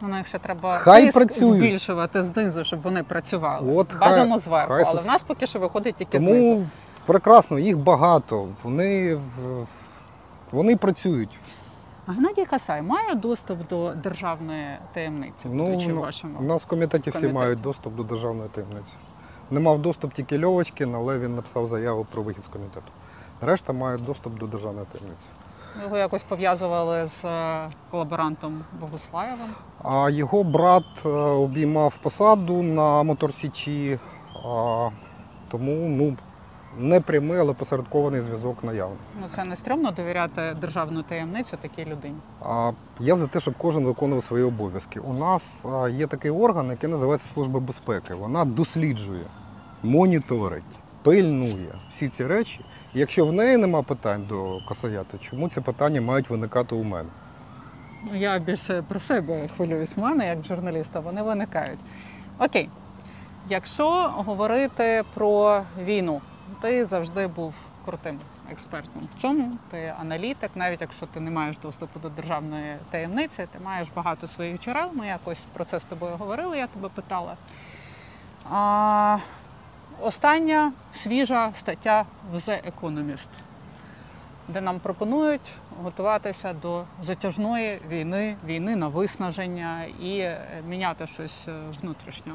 Ну, 0.01 0.09
на 0.09 0.19
якщо 0.19 0.39
треба 0.39 0.71
Хай 0.79 1.05
тиск 1.05 1.17
працюють. 1.19 1.57
збільшувати 1.57 2.23
знизу, 2.23 2.65
щоб 2.65 2.83
вони 2.83 3.03
працювали. 3.03 3.73
От 3.77 3.93
хай- 3.93 4.09
Бажано 4.09 4.39
зверху, 4.39 4.73
хай 4.75 4.85
але 4.87 5.01
в 5.03 5.07
нас 5.07 5.23
поки 5.23 5.47
що 5.47 5.59
виходить 5.59 5.97
тільки 5.97 6.19
знизу. 6.21 6.67
Прекрасно, 7.07 7.59
їх 7.59 7.79
багато. 7.79 8.49
Вони, 8.63 9.15
в- 9.15 9.67
вони 10.53 10.77
працюють. 10.77 11.39
А 12.07 12.13
Геннадій 12.13 12.45
Касай 12.45 12.83
має 12.83 13.15
доступ 13.15 13.69
до 13.69 13.95
державної 13.95 14.67
таємниці, 14.95 15.49
Ну, 15.53 15.81
ну, 15.89 16.01
вашому? 16.01 16.39
у 16.39 16.43
нас 16.43 16.63
в 16.63 16.67
комітеті 16.67 17.11
всі 17.11 17.21
комітеті. 17.21 17.35
мають 17.35 17.61
доступ 17.61 17.95
до 17.95 18.03
державної 18.03 18.49
таємниці. 18.49 18.93
Не 19.51 19.61
мав 19.61 19.83
доступ 19.83 20.13
тільки 20.13 20.45
Льовочкін, 20.45 20.95
але 20.95 21.19
він 21.19 21.35
написав 21.35 21.67
заяву 21.67 22.07
про 22.13 22.23
вихід 22.23 22.45
з 22.45 22.49
комітету. 22.49 22.87
Решта 23.41 23.73
мають 23.73 24.05
доступ 24.05 24.39
до 24.39 24.47
державної 24.47 24.87
таємниці. 24.93 25.29
Його 25.83 25.97
якось 25.97 26.23
пов'язували 26.23 27.07
з 27.07 27.25
е, 27.25 27.69
колаборантом 27.91 28.65
Богуслаєвим. 28.81 29.49
А 29.85 30.11
його 30.11 30.45
брат 30.45 30.85
е, 31.07 31.09
обіймав 31.09 31.97
посаду 32.03 32.63
на 32.63 33.03
моторсічі, 33.03 33.99
тому 35.49 35.73
ну, 35.89 36.17
не 36.79 37.01
прямий, 37.01 37.39
але 37.39 37.53
посередкований 37.53 38.21
зв'язок 38.21 38.65
наявний. 38.65 38.99
Ну 39.21 39.27
це 39.29 39.45
не 39.45 39.57
стрьомно 39.57 39.91
довіряти 39.91 40.57
державну 40.61 41.03
таємницю 41.03 41.57
такій 41.63 41.85
людині. 41.85 42.17
А 42.43 42.73
я 43.01 43.17
за 43.17 43.27
те, 43.27 43.41
щоб 43.41 43.55
кожен 43.59 43.85
виконував 43.85 44.23
свої 44.23 44.45
обов'язки. 44.45 45.01
У 45.01 45.13
нас 45.13 45.67
є 45.91 46.07
такий 46.07 46.31
орган, 46.31 46.71
який 46.71 46.91
називається 46.91 47.35
Служба 47.35 47.61
безпеки. 47.61 48.15
Вона 48.15 48.45
досліджує, 48.45 49.25
моніторить, 49.83 50.65
пильнує 51.03 51.75
всі 51.91 52.09
ці 52.09 52.27
речі. 52.27 52.61
І 52.95 53.01
якщо 53.01 53.27
в 53.27 53.33
неї 53.33 53.57
нема 53.57 53.83
питань 53.83 54.25
до 54.29 54.59
Косая, 54.69 55.05
то 55.13 55.19
чому 55.19 55.49
ці 55.49 55.61
питання 55.61 56.01
мають 56.01 56.31
виникати 56.31 56.75
у 56.75 56.83
мене? 56.83 57.09
Ну, 58.13 58.19
Я 58.19 58.39
більше 58.39 58.85
про 58.89 59.01
себе 59.01 59.49
хвилююсь 59.49 59.97
в 59.97 60.01
мене, 60.01 60.27
як 60.27 60.45
журналіста, 60.45 61.01
вони 61.01 61.23
виникають. 61.23 61.79
Окей. 62.39 62.69
Якщо 63.49 63.91
говорити 64.17 65.05
про 65.15 65.63
війну, 65.85 66.21
ти 66.61 66.85
завжди 66.85 67.27
був 67.27 67.55
крутим 67.85 68.21
експертом 68.51 69.09
в 69.17 69.21
цьому. 69.21 69.59
Ти 69.71 69.95
аналітик, 70.01 70.51
навіть 70.55 70.81
якщо 70.81 71.07
ти 71.07 71.21
не 71.21 71.31
маєш 71.31 71.59
доступу 71.59 72.01
до 72.01 72.09
державної 72.09 72.77
таємниці, 72.91 73.47
ти 73.53 73.59
маєш 73.65 73.89
багато 73.97 74.29
своїх 74.29 74.61
джерел. 74.61 74.91
Ми 74.93 75.07
якось 75.07 75.47
про 75.53 75.65
це 75.65 75.81
з 75.81 75.85
тобою 75.85 76.17
говорили, 76.17 76.59
я 76.59 76.67
тебе 76.67 76.89
питала. 76.89 77.37
А, 78.51 79.19
остання 80.01 80.73
свіжа 80.95 81.53
стаття 81.55 82.07
в 82.33 82.35
The 82.35 82.73
Economist 82.73 83.29
де 84.49 84.61
нам 84.61 84.81
пропонують 84.81 85.53
готуватися 85.83 86.53
до 86.53 86.85
затяжної 87.03 87.81
війни, 87.89 88.37
війни 88.47 88.77
на 88.77 88.89
виснаження 88.89 89.85
і 89.85 90.31
міняти 90.69 91.07
щось 91.07 91.49
е, 91.49 91.53
внутрішньо. 91.83 92.33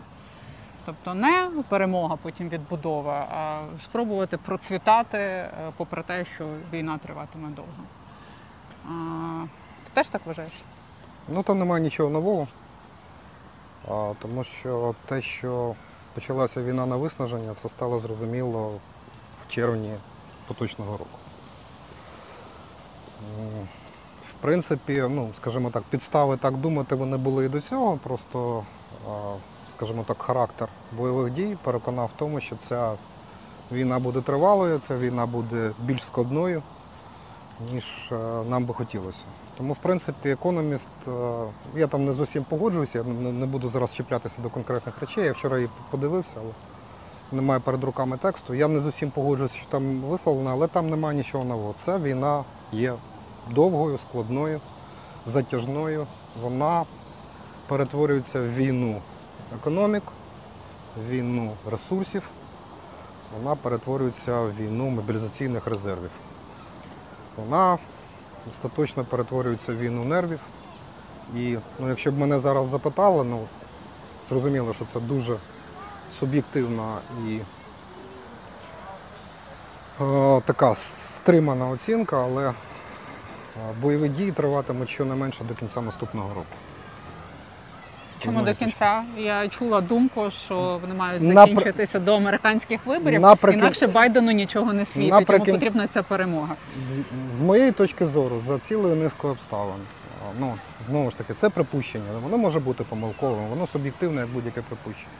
Тобто 0.86 1.14
не 1.14 1.50
перемога, 1.70 2.16
потім 2.16 2.50
відбудова, 2.50 3.28
а 3.32 3.62
спробувати 3.84 4.38
процвітати, 4.38 5.18
е, 5.18 5.52
попри 5.78 6.04
те, 6.04 6.26
що 6.26 6.48
війна 6.74 6.98
триватиме 6.98 7.50
довго. 7.50 7.84
А, 8.90 9.46
Ти 9.84 9.92
теж 9.94 10.08
так 10.08 10.22
вважаєш? 10.26 10.54
Ну 11.28 11.44
там 11.44 11.60
немає 11.60 11.84
нічого 11.84 12.10
нового, 12.10 12.48
а, 13.92 14.14
тому 14.20 14.44
що 14.44 14.96
те, 15.06 15.22
що 15.22 15.76
почалася 16.14 16.64
війна 16.64 16.86
на 16.86 16.96
виснаження, 16.96 17.54
це 17.54 17.70
стало 17.70 18.00
зрозуміло 18.00 18.80
в 19.46 19.52
червні 19.52 19.94
поточного 20.48 20.92
року. 20.92 21.18
В 24.30 24.34
принципі, 24.42 25.04
ну, 25.10 25.30
скажімо 25.34 25.70
так, 25.70 25.84
підстави 25.84 26.38
так 26.38 26.58
думати 26.58 26.96
вони 26.96 27.18
були 27.18 27.46
і 27.46 27.50
до 27.50 27.62
цього, 27.62 27.98
просто, 27.98 28.64
скажімо 29.82 30.04
так, 30.08 30.22
характер 30.22 30.68
бойових 30.98 31.34
дій 31.34 31.58
переконав 31.64 32.06
в 32.06 32.20
тому, 32.20 32.40
що 32.40 32.56
ця 32.56 32.94
війна 33.72 34.00
буде 34.00 34.22
тривалою, 34.22 34.80
ця 34.80 34.98
війна 34.98 35.26
буде 35.26 35.72
більш 35.80 36.04
складною, 36.04 36.64
ніж 37.72 38.12
е, 38.12 38.16
нам 38.50 38.66
би 38.66 38.74
хотілося. 38.74 39.20
Тому, 39.58 39.74
в 39.74 39.78
принципі, 39.78 40.30
економіст, 40.30 40.90
е, 41.08 41.12
я 41.76 41.88
там 41.88 42.06
не 42.06 42.14
зовсім 42.14 42.44
погоджуюся, 42.44 42.98
я 42.98 43.04
не, 43.04 43.46
буду 43.46 43.70
зараз 43.70 43.96
чіплятися 43.96 44.42
до 44.42 44.50
конкретних 44.50 45.00
речей. 45.00 45.26
Я 45.26 45.32
вчора 45.32 45.58
її 45.58 45.70
подивився, 45.92 46.36
але 46.38 46.52
немає 47.32 47.60
перед 47.60 47.84
руками 47.84 48.18
тексту. 48.18 48.54
Я 48.54 48.68
не 48.68 48.80
зовсім 48.80 49.12
погоджуюся, 49.12 49.56
що 49.56 49.66
там 49.66 50.02
висловлено, 50.02 50.50
але 50.50 50.68
там 50.68 50.90
немає 50.90 51.18
нічого 51.18 51.46
нового. 51.46 51.74
Це 51.76 51.98
війна 51.98 52.44
є 52.72 52.94
довгою, 53.52 53.98
складною, 53.98 54.62
затяжною. 55.26 56.08
Вона 56.42 56.86
перетворюється 57.68 58.40
в 58.40 58.56
війну 58.56 59.02
економік, 59.56 60.04
війну 61.10 61.52
ресурсів, 61.72 62.24
вона 63.38 63.56
перетворюється 63.56 64.42
в 64.42 64.56
війну 64.56 64.90
мобілізаційних 64.90 65.68
резервів. 65.68 66.12
Вона 67.38 67.78
остаточно 68.50 69.04
перетворюється 69.04 69.74
в 69.74 69.78
війну 69.78 70.04
нервів. 70.04 70.40
І 71.36 71.58
ну, 71.80 71.90
якщо 71.90 72.12
б 72.12 72.18
мене 72.18 72.40
зараз 72.40 72.68
запитали, 72.68 73.24
ну 73.24 73.48
зрозуміло, 74.30 74.74
що 74.74 74.86
це 74.86 75.00
дуже 75.00 75.38
суб'єктивна 76.12 76.98
і 77.28 77.40
е, 80.02 80.42
така 80.46 80.76
стримана 80.76 81.70
оцінка, 81.70 82.24
але 82.24 82.50
е, 82.50 82.54
бойові 83.82 84.10
дії 84.10 84.32
триватимуть 84.32 84.90
щонайменше 84.90 85.44
до 85.44 85.54
кінця 85.54 85.82
наступного 85.82 86.30
року. 86.30 86.56
Чому 88.24 88.42
до 88.42 88.56
кінця? 88.56 89.04
Я 89.18 89.48
чула 89.48 89.82
думку, 89.82 90.32
що 90.32 90.80
вони 90.82 90.94
мають 90.96 91.24
Напр- 91.24 91.34
закінчитися 91.34 92.00
до 92.00 92.16
американських 92.16 92.80
виборів, 92.86 93.22
Наприкін- 93.22 93.60
інакше 93.60 93.88
Байдену 93.88 94.32
нічого 94.32 94.74
не 94.74 94.86
світить, 94.86 95.12
Наприкін- 95.12 95.46
йому 95.48 95.60
потрібна 95.60 95.88
ця 95.88 96.04
перемога. 96.04 96.56
З 97.30 97.42
моєї 97.42 97.72
точки 97.72 98.06
зору, 98.08 98.42
за 98.48 98.60
цілою 98.60 98.96
низкою 98.96 99.34
обставин, 99.34 99.76
Ну, 100.40 100.54
знову 100.86 101.10
ж 101.10 101.18
таки, 101.18 101.34
це 101.34 101.50
припущення. 101.50 102.06
Воно 102.24 102.38
може 102.38 102.60
бути 102.60 102.84
помилковим, 102.84 103.48
воно 103.50 103.68
суб'єктивне, 103.68 104.22
як 104.22 104.30
будь-яке 104.30 104.62
припущення. 104.62 105.12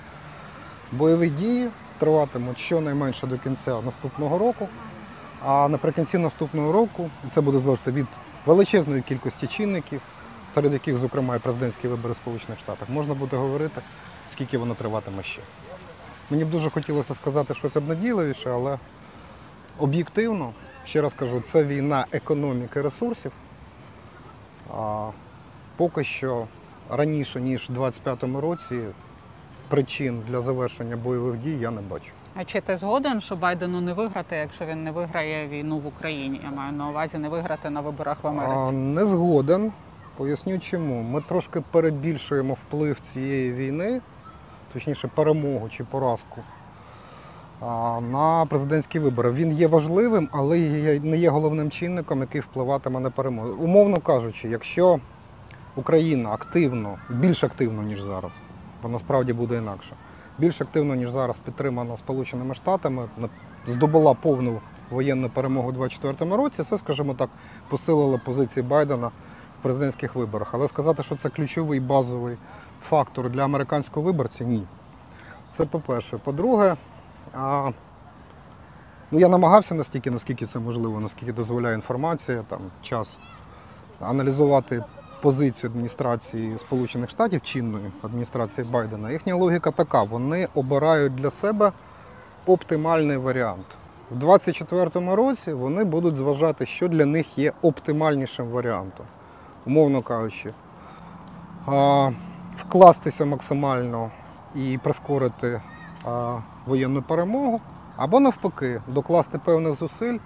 Бойові 0.92 1.30
дії 1.30 1.68
триватимуть 1.98 2.60
щонайменше 2.60 3.28
до 3.28 3.38
кінця 3.38 3.82
наступного 3.86 4.38
року. 4.38 4.68
А 5.46 5.68
наприкінці 5.68 6.18
наступного 6.18 6.72
року 6.72 7.10
це 7.30 7.42
буде 7.42 7.58
залежати 7.58 7.92
від 7.92 8.06
величезної 8.46 9.02
кількості 9.02 9.48
чинників, 9.48 10.02
серед 10.52 10.74
яких, 10.74 10.98
зокрема, 10.98 11.36
і 11.36 11.40
президентські 11.40 11.88
вибори 11.88 12.14
в 12.14 12.16
Сполучених 12.16 12.60
Штатах. 12.60 12.90
Можна 12.90 13.14
буде 13.14 13.38
говорити, 13.38 13.82
скільки 14.32 14.58
воно 14.58 14.76
триватиме 14.76 15.24
ще. 15.24 15.42
Мені 16.30 16.46
б 16.46 16.50
дуже 16.50 16.70
хотілося 16.70 17.14
сказати 17.14 17.54
щось 17.54 17.78
обнадійливіше, 17.78 18.50
але 18.52 18.78
об'єктивно, 19.80 20.54
ще 20.86 21.02
раз 21.02 21.14
кажу, 21.14 21.42
це 21.42 21.64
війна 21.64 22.06
економіки 22.12 22.82
ресурсів. 22.82 23.32
А 24.78 25.10
поки 25.76 26.04
що 26.04 26.48
раніше, 26.90 27.42
ніж 27.42 27.70
у 27.70 27.74
2025 27.74 28.42
році, 28.42 28.80
причин 29.68 30.22
для 30.28 30.42
завершення 30.42 30.96
бойових 30.96 31.38
дій 31.40 31.58
я 31.62 31.72
не 31.72 31.82
бачу. 31.82 32.12
А 32.36 32.46
чи 32.46 32.62
ти 32.62 32.76
згоден, 32.78 33.22
що 33.22 33.36
Байдену 33.36 33.82
не 33.82 33.94
виграти, 33.94 34.36
якщо 34.36 34.66
він 34.66 34.84
не 34.84 34.92
виграє 34.92 35.48
війну 35.48 35.78
в 35.78 35.88
Україні? 35.88 36.42
Я 36.44 36.52
маю 36.52 36.74
на 36.74 36.90
увазі 36.90 37.18
не 37.18 37.30
виграти 37.30 37.70
на 37.70 37.82
виборах 37.82 38.18
в 38.24 38.28
А, 38.28 38.30
Америці. 38.30 38.74
не 38.76 39.06
згоден. 39.06 39.72
Поясню 40.18 40.60
чому. 40.60 41.02
Ми 41.02 41.22
трошки 41.22 41.62
перебільшуємо 41.72 42.54
вплив 42.54 43.00
цієї 43.00 43.54
війни, 43.54 44.02
точніше 44.74 45.08
перемогу 45.16 45.70
чи 45.70 45.84
поразку 45.84 46.42
на 48.12 48.46
президентські 48.50 49.00
вибори. 49.00 49.32
Він 49.32 49.52
є 49.52 49.68
важливим, 49.68 50.30
але 50.32 50.60
не 51.04 51.18
є 51.18 51.30
головним 51.30 51.70
чинником, 51.70 52.22
який 52.22 52.42
впливатиме 52.42 53.00
на 53.00 53.10
перемогу. 53.10 53.50
Умовно 53.50 54.00
кажучи, 54.00 54.50
якщо 54.50 55.00
Україна 55.76 56.30
активно, 56.30 56.98
більш 57.10 57.44
активно, 57.44 57.84
ніж 57.84 58.02
зараз, 58.02 58.42
бо 58.84 58.90
насправді 58.90 59.34
буде 59.34 59.58
інакше, 59.58 59.96
більш 60.38 60.62
активно, 60.62 60.96
ніж 60.96 61.10
зараз 61.10 61.40
підтримана 61.40 61.98
Сполученими 61.98 62.56
Штатами, 62.56 63.10
здобула 63.66 64.14
повну 64.14 64.62
воєнну 64.90 65.30
перемогу 65.30 65.70
у 65.70 65.72
2024 65.72 66.44
році, 66.44 66.64
це, 66.64 66.78
скажімо 66.78 67.14
так, 67.14 67.30
посилило 67.70 68.20
позиції 68.26 68.64
Байдена 68.64 69.12
президентських 69.62 70.16
виборах. 70.16 70.50
Але 70.52 70.68
сказати, 70.68 71.04
що 71.04 71.16
це 71.16 71.30
ключовий 71.30 71.80
базовий 71.80 72.38
фактор 72.82 73.30
для 73.30 73.44
американського 73.44 74.06
виборця 74.06 74.44
ні. 74.44 74.64
Це 75.50 75.66
по-перше. 75.66 76.18
По-друге, 76.18 76.76
а, 77.34 77.72
ну, 79.12 79.20
я 79.20 79.28
намагався 79.28 79.76
настільки, 79.76 80.12
наскільки 80.12 80.46
це 80.46 80.60
можливо, 80.60 81.00
наскільки 81.00 81.34
дозволяє 81.34 81.76
інформація, 81.76 82.44
там, 82.50 82.60
час, 82.82 83.20
аналізувати 84.00 84.84
позицію 85.22 85.70
адміністрації 85.70 86.58
Сполучених 86.58 87.10
Штатів, 87.10 87.42
чинної 87.42 87.92
адміністрації 88.02 88.68
Байдена. 88.72 89.12
Їхня 89.12 89.36
логіка 89.36 89.72
така: 89.72 90.04
вони 90.04 90.48
обирають 90.54 91.16
для 91.16 91.30
себе 91.30 91.72
оптимальний 92.46 93.18
варіант. 93.18 93.66
У 94.12 94.16
2024 94.16 95.16
році 95.16 95.54
вони 95.54 95.84
будуть 95.84 96.16
зважати, 96.16 96.66
що 96.66 96.88
для 96.88 97.06
них 97.06 97.38
є 97.38 97.54
оптимальнішим 97.62 98.50
варіантом. 98.50 99.06
Умовно 99.66 100.02
кажучи, 100.02 100.54
вкластися 102.56 103.26
максимально 103.26 104.12
і 104.56 104.80
прискорити 104.84 105.62
воєнну 106.66 107.02
перемогу, 107.02 107.62
або 107.98 108.20
навпаки, 108.20 108.82
докласти 108.88 109.40
певних 109.46 109.76
зусиль, 109.76 110.18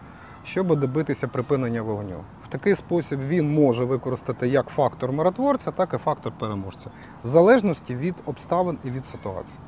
щоб 0.43 0.79
добитися 0.79 1.27
припинення 1.27 1.81
вогню. 1.81 2.23
В 2.43 2.47
такий 2.47 2.75
спосіб 2.75 3.19
він 3.19 3.53
може 3.53 3.85
використати 3.85 4.47
як 4.47 4.67
фактор 4.67 5.11
миротворця, 5.11 5.71
так 5.71 5.93
і 5.93 5.97
фактор 5.97 6.33
переможця, 6.39 6.89
в 7.23 7.27
залежності 7.27 7.95
від 7.95 8.15
обставин 8.25 8.77
і 8.83 8.91
від 8.91 9.05
ситуації. 9.05 9.59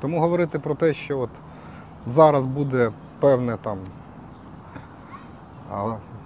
Тому 0.00 0.20
говорити 0.20 0.58
про 0.58 0.74
те, 0.74 0.92
що 0.92 1.18
от 1.18 1.30
зараз 2.06 2.46
буде 2.46 2.92
певне 3.20 3.56
там, 3.62 3.78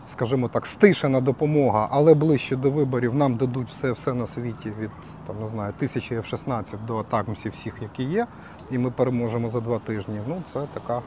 скажімо 0.06 0.48
так, 0.48 0.66
стишена 0.66 1.20
допомога, 1.20 1.88
але 1.90 2.14
ближче 2.14 2.56
до 2.56 2.70
виборів 2.70 3.14
нам 3.14 3.36
дадуть 3.36 3.68
все, 3.70 3.92
все 3.92 4.14
на 4.14 4.26
світі 4.26 4.72
від 4.78 4.90
там, 5.26 5.40
не 5.40 5.46
знаю, 5.46 5.72
тисячі 5.76 6.16
F-16 6.16 6.86
до 6.86 6.98
атакмсів 6.98 7.52
всіх, 7.52 7.74
які 7.82 8.02
є, 8.02 8.26
і 8.70 8.78
ми 8.78 8.90
переможемо 8.90 9.48
за 9.48 9.60
два 9.60 9.78
тижні. 9.78 10.20
Ну, 10.26 10.42
це 10.44 10.60
така 10.74 11.02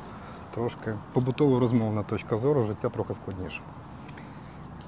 трошки 0.54 0.94
побутово 1.14 1.60
розмовна 1.60 2.04
точка 2.04 2.38
зору, 2.38 2.64
життя 2.64 2.90
трохи 2.90 3.14
складніше. 3.14 3.62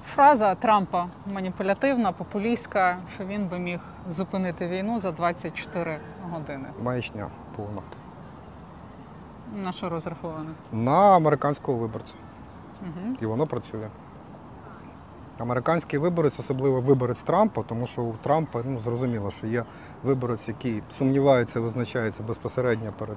Фраза 0.04 0.54
Трампа 0.54 1.06
маніпулятивна, 1.32 2.12
популістська, 2.12 2.98
що 3.14 3.24
він 3.24 3.48
би 3.48 3.58
міг 3.58 3.80
зупинити 4.08 4.68
війну 4.68 5.00
за 5.00 5.12
24 5.12 6.00
години. 6.30 6.68
Маячня 6.82 7.28
повна. 7.56 7.82
На 9.56 9.72
що 9.72 9.88
розраховано? 9.88 10.50
На 10.72 11.16
американського 11.16 11.78
виборця. 11.78 12.14
І 13.20 13.26
воно 13.26 13.46
працює. 13.46 13.88
Американський 15.38 15.98
виборець, 15.98 16.38
особливо 16.38 16.80
виборець 16.80 17.22
Трампа, 17.22 17.62
тому 17.62 17.86
що 17.86 18.02
у 18.02 18.14
Трампа 18.22 18.62
ну, 18.64 18.80
зрозуміло, 18.80 19.30
що 19.30 19.46
є 19.46 19.64
виборець, 20.04 20.48
який 20.48 20.82
сумнівається, 20.90 21.60
визначається 21.60 22.22
безпосередньо 22.22 22.92
перед 22.98 23.16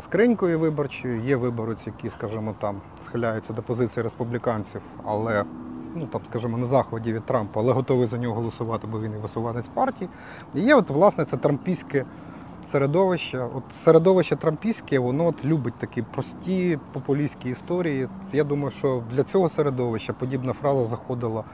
скринькою 0.00 0.58
виборчою, 0.58 1.20
є 1.20 1.36
виборець, 1.36 1.86
який, 1.86 2.10
скажімо, 2.10 2.54
там 2.60 2.80
схиляється 3.00 3.52
до 3.52 3.62
позиції 3.62 4.02
республіканців, 4.02 4.80
але, 5.04 5.44
ну 5.94 6.06
там, 6.06 6.20
скажімо, 6.24 6.58
на 6.58 6.66
захваті 6.66 7.12
від 7.12 7.24
Трампа, 7.24 7.60
але 7.60 7.72
готовий 7.72 8.06
за 8.06 8.18
нього 8.18 8.34
голосувати, 8.34 8.86
бо 8.86 9.00
він 9.00 9.12
і 9.12 9.16
висуванець 9.16 9.68
партії. 9.68 10.10
І 10.54 10.60
є, 10.60 10.74
от, 10.74 10.90
власне, 10.90 11.24
це 11.24 11.36
трампійське 11.36 12.04
середовище. 12.64 13.38
От 13.54 13.62
середовище 13.70 14.36
трампійське, 14.36 14.98
воно 14.98 15.26
от 15.26 15.44
любить 15.44 15.74
такі 15.74 16.02
прості 16.02 16.78
популістські 16.92 17.48
історії. 17.50 18.08
Я 18.32 18.44
думаю, 18.44 18.70
що 18.70 19.02
для 19.10 19.22
цього 19.22 19.48
середовища 19.48 20.12
подібна 20.12 20.52
фраза 20.52 20.84
заходила 20.84 21.44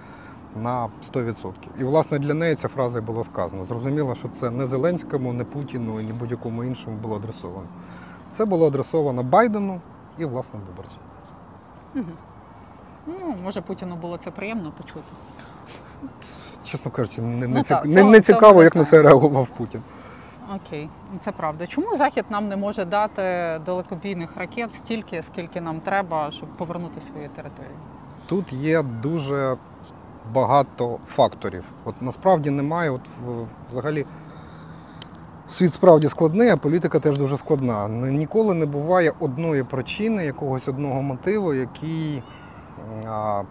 на 0.63 0.89
100%. 1.15 1.53
І 1.81 1.85
власне 1.85 2.19
для 2.19 2.35
неї 2.35 2.55
ця 2.55 2.69
фраза 2.69 2.99
і 2.99 3.03
була 3.03 3.25
сказана. 3.25 3.63
Зрозуміло, 3.63 4.15
що 4.15 4.29
це 4.29 4.51
не 4.51 4.67
Зеленському, 4.67 5.33
не 5.33 5.45
Путіну 5.45 6.01
і 6.01 6.05
ні 6.05 6.13
будь-якому 6.13 6.65
іншому 6.65 6.97
було 6.97 7.17
адресовано. 7.17 7.67
Це 8.31 8.45
було 8.45 8.67
адресовано 8.67 9.23
Байдену 9.23 9.81
і 10.19 10.25
власним 10.25 10.63
виборцям. 10.69 11.01
Ну, 13.07 13.35
може, 13.45 13.61
Путіну 13.61 13.97
було 13.97 14.17
це 14.17 14.31
приємно 14.31 14.73
почути. 14.79 15.01
Чесно 16.65 16.91
кажучи, 16.91 17.23
не, 17.23 17.37
не, 17.37 17.49
Ну, 17.49 17.59
цік- 17.61 17.69
так, 17.69 17.85
не, 17.85 17.93
цього- 17.95 18.11
не 18.11 18.21
цікаво, 18.21 18.63
як 18.63 18.77
на 18.77 18.85
це 18.85 19.03
реагував 19.03 19.49
Путін. 19.49 19.81
Окей, 20.55 20.89
це 21.19 21.33
правда. 21.33 21.67
Чому 21.67 21.97
Захід 21.97 22.25
нам 22.31 22.49
не 22.49 22.57
може 22.57 22.85
дати 22.85 23.23
далекобійних 23.67 24.37
ракет 24.37 24.75
стільки, 24.75 25.23
скільки 25.23 25.61
нам 25.61 25.81
треба, 25.81 26.31
щоб 26.31 26.49
повернути 26.49 27.01
свої 27.01 27.29
території? 27.29 27.75
Тут 28.27 28.53
є 28.53 28.83
дуже 28.83 29.57
багато 30.33 30.99
факторів. 31.07 31.65
От 31.85 32.03
насправді 32.03 32.51
немає, 32.51 32.91
от 32.91 33.01
взагалі 33.71 34.07
світ 35.47 35.73
справді 35.73 36.09
складний, 36.09 36.49
а 36.49 36.57
політика 36.57 36.99
теж 36.99 37.19
дуже 37.19 37.37
складна. 37.37 37.89
Ніколи 37.89 38.55
не 38.55 38.67
буває 38.67 39.13
одної 39.21 39.65
причини, 39.65 40.25
якогось 40.25 40.69
одного 40.69 41.03
мотиву, 41.03 41.55
який 41.55 42.23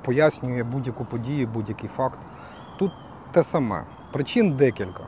пояснює 0.01 0.63
будь-яку 0.63 1.05
подію, 1.05 1.47
будь-який 1.47 1.89
факт. 1.89 2.19
Тут 2.79 2.91
те 3.31 3.43
саме. 3.43 3.83
Причин 4.11 4.51
декілька. 4.51 5.03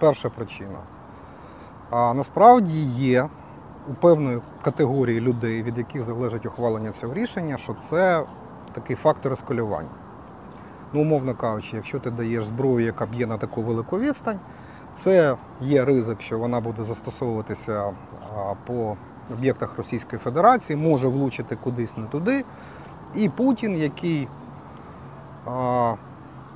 Перша 0.00 0.28
причина. 0.28 0.78
А 1.90 2.14
насправді 2.14 2.82
є 2.84 3.28
у 3.90 3.94
певної 3.94 4.40
категорії 4.62 5.20
людей, 5.20 5.62
від 5.62 5.78
яких 5.78 6.02
залежить 6.02 6.46
ухвалення 6.46 6.90
цього 6.90 7.14
рішення, 7.14 7.58
що 7.58 7.74
це 7.74 8.24
такий 8.72 8.96
фактор 8.96 9.32
ескалювання. 9.32 9.90
Ну, 10.92 11.00
умовно 11.00 11.34
кажучи, 11.34 11.76
якщо 11.76 11.98
ти 11.98 12.10
даєш 12.10 12.44
зброю, 12.44 12.86
яка 12.86 13.06
б'є 13.06 13.26
на 13.26 13.38
таку 13.38 13.62
велику 13.62 13.98
відстань, 13.98 14.40
це 14.94 15.36
є 15.60 15.84
ризик, 15.84 16.20
що 16.20 16.38
вона 16.38 16.60
буде 16.60 16.84
застосовуватися 16.84 17.92
по 18.66 18.96
об'єктах 19.32 19.76
Російської 19.76 20.20
Федерації, 20.20 20.76
може 20.76 21.08
влучити 21.08 21.56
кудись 21.56 21.96
не 21.96 22.06
туди. 22.06 22.44
І 23.14 23.28
Путін, 23.28 23.76
який 23.76 24.28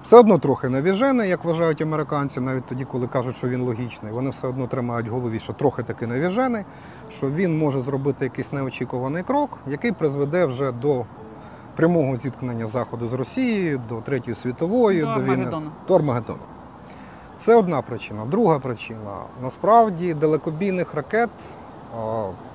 все 0.03 0.17
одно 0.17 0.39
трохи 0.39 0.69
навіжений, 0.69 1.29
як 1.29 1.45
вважають 1.45 1.81
американці, 1.81 2.41
навіть 2.41 2.67
тоді, 2.67 2.85
коли 2.85 3.07
кажуть, 3.07 3.37
що 3.37 3.49
він 3.49 3.63
логічний, 3.63 4.13
вони 4.13 4.31
все 4.31 4.49
одно 4.49 4.67
тримають 4.67 5.09
в 5.09 5.13
голові, 5.13 5.41
що 5.41 5.53
трохи 5.53 5.83
таки 5.83 6.07
навіжений, 6.07 6.65
що 7.11 7.31
він 7.31 7.59
може 7.59 7.81
зробити 7.81 8.25
якийсь 8.25 8.53
неочікуваний 8.53 9.23
крок, 9.23 9.59
який 9.67 9.93
призведе 9.93 10.47
вже 10.47 10.73
до 10.73 11.05
прямого 11.77 12.17
зіткнення 12.17 12.67
Заходу 12.67 13.09
з 13.09 13.13
Росією, 13.13 13.81
до 13.89 13.95
Третьої 14.01 14.35
світової, 14.35 15.01
До 15.01 15.15
до, 15.15 15.23
війни 15.23 15.49
до 15.89 15.95
Армагеддону. 15.95 16.39
Це 17.37 17.57
одна 17.57 17.83
причина. 17.83 18.25
Друга 18.25 18.59
причина. 18.59 19.17
Насправді 19.43 20.15
далекобійних 20.15 20.95
ракет, 20.95 21.31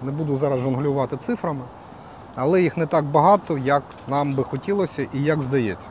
не 0.04 0.12
буду 0.12 0.38
зараз 0.38 0.62
жонглювати 0.62 1.18
цифрами, 1.18 1.62
але 2.36 2.62
їх 2.62 2.78
не 2.78 2.86
так 2.86 3.06
багато, 3.06 3.58
як 3.58 3.84
нам 4.08 4.34
би 4.34 4.44
хотілося 4.44 5.08
і 5.14 5.24
як 5.24 5.42
здається. 5.42 5.90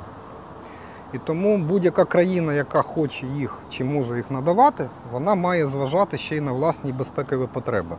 І 1.15 1.19
тому 1.19 1.59
будь-яка 1.59 2.05
країна, 2.05 2.53
яка 2.55 2.83
хоче 2.83 3.27
їх 3.27 3.59
чи 3.71 3.85
може 3.85 4.17
їх 4.17 4.31
надавати, 4.31 4.89
вона 5.13 5.35
має 5.35 5.67
зважати 5.67 6.19
ще 6.19 6.37
й 6.37 6.41
на 6.41 6.53
власні 6.53 6.93
безпекові 6.93 7.47
потреби. 7.53 7.97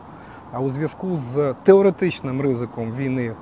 А 0.52 0.60
у 0.60 0.70
зв'язку 0.70 1.18
з 1.18 1.54
теоретичним 1.64 2.42
ризиком 2.42 2.92
війни, 2.92 3.36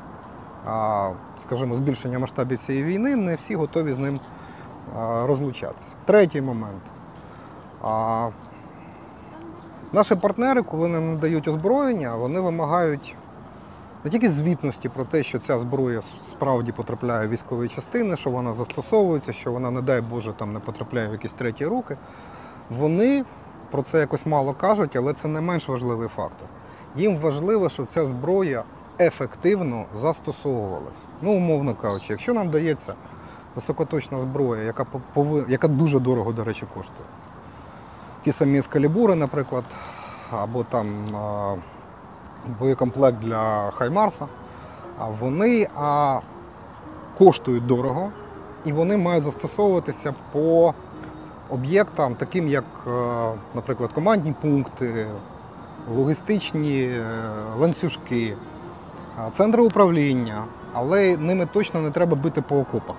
скажімо, 1.38 1.76
збільшення 1.76 2.19
масштабів 2.19 2.57
цієї 2.57 2.84
війни, 2.84 3.15
не 3.15 3.36
всі 3.36 3.55
готові 3.55 3.93
з 3.93 3.99
ним 3.99 4.19
розлучатися. 5.24 5.95
Третій 6.05 6.41
момент. 6.41 6.82
Наші 9.93 10.15
партнери, 10.15 10.61
коли 10.61 10.88
нам 10.88 11.13
надають 11.13 11.47
озброєння, 11.47 12.15
вони 12.15 12.39
вимагають 12.39 13.15
не 14.03 14.09
тільки 14.09 14.29
звітності 14.29 14.89
про 14.89 15.05
те, 15.05 15.23
що 15.23 15.39
ця 15.39 15.59
зброя 15.59 16.01
справді 16.01 16.71
потрапляє 16.71 17.27
в 17.27 17.29
військові 17.29 17.67
частини, 17.67 18.15
що 18.15 18.29
вона 18.29 18.53
застосовується, 18.53 19.33
що 19.33 19.51
вона, 19.51 19.71
не 19.71 19.81
дай 19.81 20.01
Боже, 20.01 20.33
там 20.33 20.53
не 20.53 20.59
потрапляє 20.59 21.07
в 21.09 21.11
якісь 21.11 21.33
треті 21.33 21.65
руки. 21.65 21.97
Вони 22.69 23.23
про 23.71 23.81
це 23.81 23.99
якось 23.99 24.25
мало 24.25 24.53
кажуть, 24.53 24.95
але 24.95 25.13
це 25.13 25.27
не 25.27 25.41
менш 25.41 25.67
важливий 25.67 26.07
фактор. 26.07 26.47
Їм 26.95 27.17
важливо, 27.17 27.69
щоб 27.69 27.87
ця 27.87 28.05
зброя 28.05 28.63
ефективно 28.99 29.85
застосовувалась. 29.95 31.05
Ну, 31.21 31.31
умовно 31.31 31.75
кажучи, 31.75 32.05
якщо 32.09 32.33
нам 32.33 32.49
дається 32.51 32.93
високоточна 33.55 34.19
зброя, 34.19 34.63
яка 34.63 34.85
пови- 35.15 35.49
яка 35.49 35.67
дуже 35.67 35.99
дорого, 35.99 36.31
до 36.31 36.43
речі, 36.43 36.65
коштує. 36.73 37.07
Ті 38.21 38.31
самі 38.31 38.57
ескалібури, 38.57 39.15
наприклад, 39.15 39.63
або 40.31 40.63
там 40.63 40.87
боєкомплект 42.59 43.19
для 43.19 43.71
Хаймарса, 43.71 44.25
вони 45.19 45.67
коштують 47.17 47.67
дорого 47.67 48.11
і 48.65 48.73
вони 48.73 48.97
мають 48.97 49.23
застосовуватися 49.23 50.13
по 50.31 50.73
об'єктам, 51.49 52.15
таким 52.15 52.47
як, 52.47 52.63
е, 52.87 52.91
наприклад, 53.55 53.93
командні 53.93 54.33
пункти, 54.41 55.07
логістичні 55.95 56.83
е, 56.83 57.03
ланцюжки, 57.57 58.37
центри 59.31 59.63
управління, 59.63 60.43
але 60.73 61.17
ними 61.17 61.45
точно 61.45 61.81
не 61.81 61.91
треба 61.91 62.15
бити 62.15 62.41
по 62.41 62.59
окопах. 62.59 62.95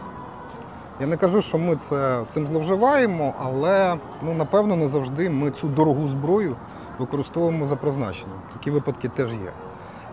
Я 1.01 1.07
не 1.07 1.16
кажу, 1.16 1.42
що 1.42 1.59
ми 1.59 1.76
це, 1.76 2.22
цим 2.28 2.47
зловживаємо, 2.47 3.34
але 3.40 3.97
ну, 4.22 4.34
напевно 4.34 4.76
не 4.76 4.88
завжди 4.88 5.30
ми 5.30 5.51
цю 5.51 5.68
дорогу 5.68 6.09
зброю 6.09 6.57
використовуємо 6.99 7.66
за 7.66 7.76
призначенням. 7.76 8.38
Такі 8.53 8.70
випадки 8.70 9.09
теж 9.09 9.32
є. 9.32 9.53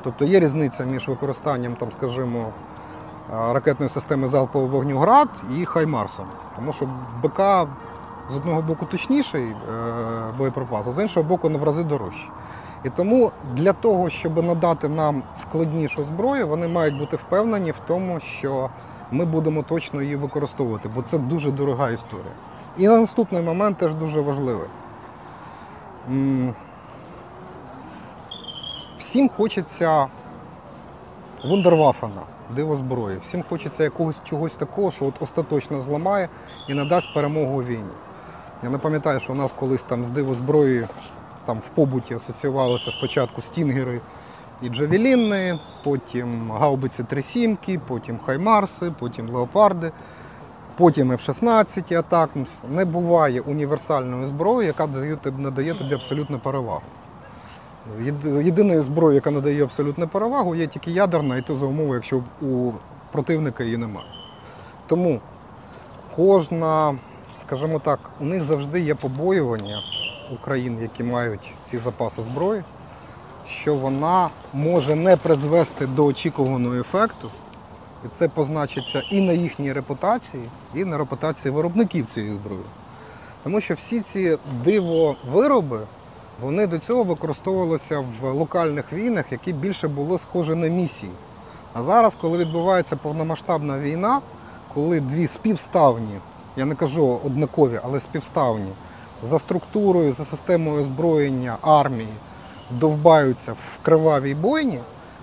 Тобто 0.03 0.25
є 0.25 0.39
різниця 0.39 0.83
між 0.83 1.07
використанням, 1.07 1.75
там, 1.75 1.91
скажімо, 1.91 2.53
ракетної 3.29 3.89
системи 3.89 4.27
залпового 4.27 4.71
вогню 4.71 4.97
ГРАД 4.97 5.29
і 5.57 5.65
Хаймарсом. 5.65 6.25
Тому 6.55 6.73
що 6.73 6.89
БК 7.23 7.67
з 8.29 8.35
одного 8.35 8.61
боку 8.61 8.85
точніший 8.85 9.43
е, 9.43 9.55
боєприпас, 10.37 10.87
а 10.87 10.91
з 10.91 11.01
іншого 11.01 11.29
боку 11.29 11.49
в 11.49 11.63
рази 11.63 11.83
дорожчий. 11.83 12.31
І 12.83 12.89
тому 12.89 13.31
для 13.53 13.73
того, 13.73 14.09
щоб 14.09 14.43
надати 14.43 14.89
нам 14.89 15.23
складнішу 15.33 16.03
зброю, 16.03 16.47
вони 16.47 16.67
мають 16.67 16.97
бути 16.97 17.15
впевнені 17.15 17.71
в 17.71 17.79
тому, 17.87 18.19
що 18.19 18.69
ми 19.11 19.25
будемо 19.25 19.63
точно 19.63 20.01
її 20.01 20.15
використовувати, 20.15 20.89
бо 20.95 21.01
це 21.01 21.17
дуже 21.17 21.51
дорога 21.51 21.89
історія. 21.89 22.33
І 22.77 22.87
наступний 22.87 23.41
момент 23.41 23.77
теж 23.77 23.93
дуже 23.93 24.21
важливий. 24.21 24.67
Всім 29.01 29.29
хочеться 29.29 30.07
вундервафена, 31.43 32.21
диво 32.55 32.75
зброї. 32.75 33.17
Всім 33.21 33.43
хочеться 33.49 33.83
якогось 33.83 34.21
чогось 34.23 34.55
такого, 34.55 34.91
що 34.91 35.05
от 35.05 35.13
остаточно 35.21 35.81
зламає 35.81 36.29
і 36.69 36.73
надасть 36.73 37.13
перемогу 37.13 37.63
війні. 37.63 37.93
Я 38.63 38.69
не 38.69 38.77
пам'ятаю, 38.77 39.19
що 39.19 39.33
у 39.33 39.35
нас 39.35 39.51
колись 39.51 39.83
там 39.83 40.05
з 40.05 40.11
диво 40.11 40.33
зброї 40.33 40.87
там 41.45 41.59
в 41.59 41.69
побуті 41.69 42.13
асоціювалися 42.13 42.91
спочатку 42.91 43.41
стінгери 43.41 44.01
і 44.61 44.69
джавеліни, 44.69 45.59
потім 45.83 46.51
гаубиці 46.51 47.03
3-7, 47.03 47.79
потім 47.87 48.19
хаймарси, 48.25 48.91
потім 48.99 49.29
леопарди, 49.29 49.91
потім 50.77 51.11
F-16 51.11 51.97
атакмс. 51.97 52.63
Не 52.69 52.85
буває 52.85 53.41
універсальної 53.41 54.25
зброї, 54.25 54.67
яка 54.67 54.87
надає 55.37 55.73
тобі 55.73 55.93
абсолютну 55.93 56.39
перевагу. 56.39 56.81
Єди- 58.03 58.43
Єдиною 58.43 58.81
зброєю, 58.81 59.15
яка 59.15 59.31
надає 59.31 59.63
абсолютну 59.63 60.07
перевагу, 60.07 60.55
є 60.55 60.67
тільки 60.67 60.91
ядерна, 60.91 61.37
і 61.37 61.41
то 61.41 61.55
за 61.55 61.65
умови, 61.65 61.95
якщо 61.95 62.23
у 62.41 62.71
противника 63.11 63.63
її 63.63 63.77
немає. 63.77 64.07
Тому 64.87 65.19
кожна, 66.15 66.97
скажімо 67.37 67.79
так, 67.79 67.99
у 68.19 68.25
них 68.25 68.43
завжди 68.43 68.79
є 68.79 68.95
побоювання 68.95 69.77
у 70.33 70.35
країн, 70.45 70.77
які 70.81 71.03
мають 71.03 71.53
ці 71.63 71.77
запаси 71.77 72.21
зброї, 72.21 72.63
що 73.45 73.75
вона 73.75 74.29
може 74.53 74.95
не 74.95 75.17
призвести 75.17 75.85
до 75.87 76.05
очікуваного 76.05 76.75
ефекту, 76.75 77.29
і 78.05 78.07
це 78.07 78.27
позначиться 78.27 79.01
і 79.11 79.27
на 79.27 79.33
їхній 79.33 79.73
репутації, 79.73 80.43
і 80.75 80.85
на 80.85 80.97
репутації 80.97 81.51
виробників 81.51 82.05
цієї 82.05 82.33
зброї. 82.33 82.61
Тому 83.43 83.61
що 83.61 83.73
всі 83.73 84.01
ці 84.01 84.37
диво-вироби, 84.65 85.79
вони 86.41 86.67
до 86.67 86.79
цього 86.79 87.03
використовувалися 87.03 88.05
в 88.21 88.31
локальних 88.31 88.93
війнах, 88.93 89.31
які 89.31 89.53
більше 89.53 89.87
були 89.87 90.17
схожі 90.17 90.55
на 90.55 90.67
місії. 90.67 91.11
А 91.73 91.83
зараз, 91.83 92.17
коли 92.21 92.37
відбувається 92.37 92.95
повномасштабна 92.95 93.79
війна, 93.79 94.21
коли 94.73 94.99
дві 94.99 95.27
співставні, 95.27 96.19
я 96.57 96.65
не 96.65 96.75
кажу 96.75 97.19
однакові, 97.25 97.79
але 97.83 97.99
співставні, 97.99 98.71
за 99.23 99.39
структурою, 99.39 100.13
за 100.13 100.25
системою 100.25 100.79
озброєння 100.79 101.57
армії 101.61 102.13
довбаються 102.71 103.51
в 103.51 103.79
кривавій 103.81 104.35
бойні, 104.35 104.79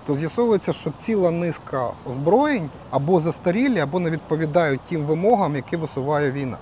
то 0.06 0.14
з'ясовується, 0.14 0.72
що 0.72 0.90
ціла 0.90 1.30
низка 1.30 1.90
озброєнь 2.10 2.70
або 2.90 3.20
застарілі, 3.20 3.80
або 3.80 4.00
не 4.00 4.10
відповідають 4.10 4.80
тим 4.80 5.04
вимогам, 5.04 5.56
які 5.56 5.76
висуває 5.76 6.30
війна. 6.30 6.56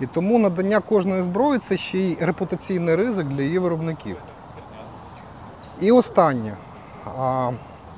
І 0.00 0.06
тому 0.06 0.38
надання 0.38 0.80
кожної 0.80 1.22
зброї 1.22 1.58
це 1.58 1.76
ще 1.76 1.98
й 1.98 2.16
репутаційний 2.20 2.94
ризик 2.94 3.26
для 3.26 3.42
її 3.42 3.58
виробників. 3.58 4.16
І 5.80 5.92
останнє. 5.92 6.56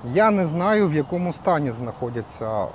Я 0.04 0.30
не 0.30 0.46
знаю, 0.46 0.88
в 0.88 0.94
якому 0.94 1.32
стані 1.32 1.70
знаходиться 1.70 2.66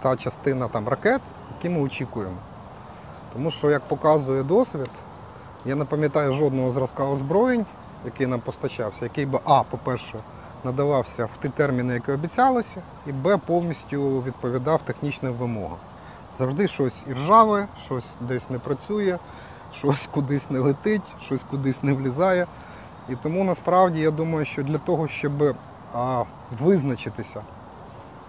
та 0.00 0.16
частина 0.16 0.68
там, 0.68 0.88
ракет, 0.88 1.20
які 1.56 1.68
ми 1.68 1.82
очікуємо. 1.82 2.36
Тому 3.32 3.50
що, 3.50 3.70
як 3.70 3.82
показує 3.82 4.42
досвід, 4.42 4.90
я 5.64 5.74
не 5.74 5.84
пам'ятаю 5.84 6.32
жодного 6.32 6.70
зразка 6.70 7.04
озброєнь, 7.04 7.66
який 8.04 8.26
нам 8.26 8.40
постачався, 8.40 9.04
який 9.04 9.26
би, 9.26 9.38
а, 9.44 9.62
по-перше, 9.62 10.18
надавався 10.64 11.24
в 11.24 11.36
ті 11.36 11.48
терміни, 11.48 11.94
які 11.94 12.12
обіцялися, 12.12 12.82
і 13.06 13.12
Б, 13.12 13.36
повністю 13.46 14.22
відповідав 14.22 14.82
технічним 14.82 15.32
вимогам. 15.32 15.78
Завжди 16.38 16.68
щось 16.68 17.04
іржаве, 17.10 17.68
щось 17.84 18.06
десь 18.20 18.50
не 18.50 18.58
працює, 18.58 19.18
щось 19.74 20.06
кудись 20.06 20.50
не 20.50 20.58
летить, 20.58 21.02
щось 21.26 21.44
кудись 21.50 21.82
не 21.82 21.92
влізає. 21.92 22.46
І 23.08 23.14
тому 23.14 23.44
насправді 23.44 24.00
я 24.00 24.10
думаю, 24.10 24.44
що 24.44 24.62
для 24.62 24.78
того, 24.78 25.08
щоб 25.08 25.56
а, 25.94 26.22
визначитися, 26.60 27.42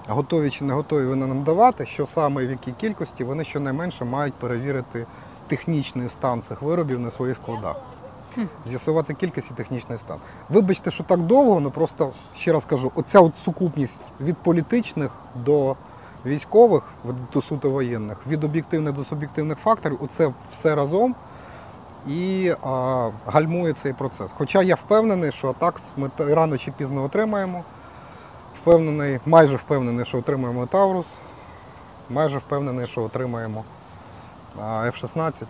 готові 0.08 0.50
чи 0.50 0.64
не 0.64 0.74
готові 0.74 1.06
вони 1.06 1.28
нам 1.28 1.44
давати, 1.44 1.86
що 1.86 2.06
саме 2.06 2.48
в 2.48 2.50
якій 2.50 2.72
кількості, 2.72 3.24
вони 3.24 3.44
щонайменше 3.44 4.06
мають 4.06 4.34
перевірити 4.34 5.06
технічний 5.48 6.10
стан 6.10 6.42
цих 6.42 6.62
виробів 6.62 7.00
на 7.00 7.12
своїх 7.12 7.36
складах. 7.36 7.76
З'ясувати 8.66 9.14
кількість 9.14 9.52
і 9.52 9.54
технічний 9.54 9.98
стан. 9.98 10.18
Вибачте, 10.50 10.92
що 10.92 11.04
так 11.04 11.22
довго, 11.22 11.58
але 11.58 11.70
просто 11.70 12.12
ще 12.36 12.54
раз 12.54 12.66
кажу, 12.66 12.92
оця 12.96 13.20
от 13.20 13.38
сукупність 13.38 14.02
від 14.22 14.38
політичних 14.38 15.12
до 15.36 15.76
військових, 16.26 16.84
до 17.34 17.42
суто 17.42 17.70
воєнних, 17.72 18.18
від 18.28 18.44
об'єктивних 18.44 18.94
до 18.94 19.04
суб'єктивних 19.04 19.58
факторів, 19.58 20.00
оце 20.02 20.34
все 20.52 20.76
разом 20.76 21.16
і 22.08 22.54
а, 22.64 23.10
гальмує 23.26 23.74
цей 23.74 23.94
процес. 23.94 24.32
Хоча 24.38 24.62
я 24.62 24.76
впевнений, 24.76 25.32
що 25.32 25.56
так 25.60 25.82
ми 25.98 26.10
рано 26.18 26.58
чи 26.58 26.72
пізно 26.72 27.04
отримаємо. 27.04 27.64
Впевнений, 28.56 29.20
майже 29.26 29.56
впевнений, 29.56 30.06
що 30.06 30.18
отримаємо 30.18 30.66
Таурус, 30.66 31.18
майже 32.10 32.38
впевнений, 32.38 32.88
що 32.88 33.04
отримаємо 33.04 33.64
а, 34.62 34.64
F-16. 34.64 35.44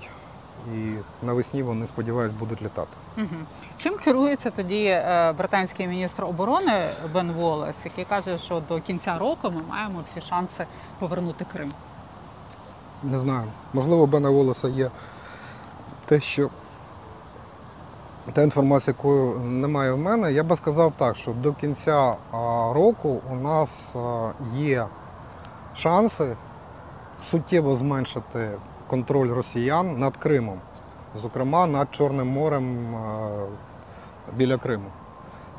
І 0.74 0.94
навесні 1.26 1.64
вони, 1.64 1.88
сподіваюсь, 1.88 2.34
будуть 2.34 2.62
літати. 2.62 2.98
Мгм. 3.16 3.46
Чим 3.78 3.98
керується 3.98 4.50
тоді 4.50 4.86
е, 4.86 5.34
британський 5.38 5.88
міністр 5.88 6.24
оборони 6.24 6.86
Бен 7.14 7.32
Волес, 7.32 7.86
який 7.86 8.06
каже, 8.06 8.38
що 8.38 8.62
до 8.70 8.82
кінця 8.82 9.18
року 9.18 9.52
ми 9.52 9.62
маємо 9.70 10.02
всі 10.06 10.22
шанси 10.22 10.66
повернути 11.00 11.46
Крим? 11.54 11.74
Не 13.04 13.18
знаю. 13.18 13.48
Можливо, 13.74 14.08
Бена 14.08 14.30
Волоса 14.30 14.68
є 14.68 14.92
те, 16.06 16.20
що 16.20 16.50
та 18.34 18.42
інформація, 18.42 18.96
якої 18.98 19.40
немає 19.40 19.92
в 19.92 19.98
мене. 19.98 20.34
Я 20.34 20.44
би 20.44 20.56
сказав 20.56 20.94
так, 20.98 21.16
що 21.16 21.32
до 21.32 21.54
кінця 21.54 22.16
року 22.74 23.22
у 23.32 23.36
нас 23.36 23.96
є 24.56 24.86
шанси 25.76 26.36
суттєво 27.20 27.76
зменшити 27.76 28.50
контроль 28.96 29.30
росіян 29.30 29.98
над 29.98 30.18
Кримом, 30.18 30.60
зокрема 31.16 31.68
над 31.68 31.88
Чорним 31.92 32.28
морем 32.28 32.96
е, 32.96 33.30
біля 34.36 34.58
Криму. 34.58 34.90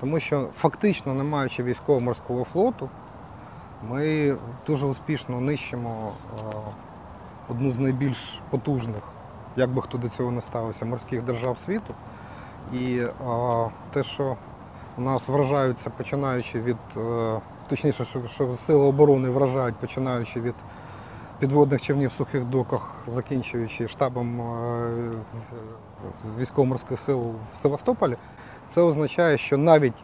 Тому 0.01 0.19
що 0.19 0.49
фактично, 0.55 1.15
не 1.15 1.23
маючи 1.23 1.63
військово-морського 1.63 2.45
флоту, 2.45 2.89
ми 3.91 4.37
дуже 4.67 4.87
успішно 4.87 5.41
нищимо 5.41 6.13
е, 6.13 6.43
одну 7.49 7.73
з 7.73 7.79
найбільш 7.79 8.41
потужних, 8.51 9.03
як 9.57 9.71
би 9.71 9.83
хто 9.83 9.99
до 9.99 10.09
цього 10.09 10.31
не 10.31 10.41
ставився, 10.41 10.85
морських 10.85 11.23
держав 11.23 11.59
світу. 11.59 11.95
І 12.73 12.99
е, 12.99 13.11
те, 13.93 14.03
що 14.03 14.37
у 14.99 15.01
нас 15.01 15.29
вражаються, 15.29 15.91
починаючи 15.91 16.61
від, 16.61 16.77
точніше, 17.69 18.05
що 18.05 18.57
сили 18.57 18.85
оборони 18.87 19.29
вражають, 19.29 19.77
починаючи 19.77 20.41
від 20.41 20.55
підводних 21.39 21.83
човнів 21.83 22.11
в 22.11 22.13
сухих 22.13 22.45
доках, 22.45 22.95
закінчуючи 23.07 23.89
штабом 23.89 24.41
е, 24.41 24.91
військово-морських 26.41 27.01
сил 27.01 27.33
в 27.55 27.59
Севастополі, 27.59 28.17
це 28.67 28.83
означає, 28.83 29.39
що 29.39 29.57
навіть 29.57 30.03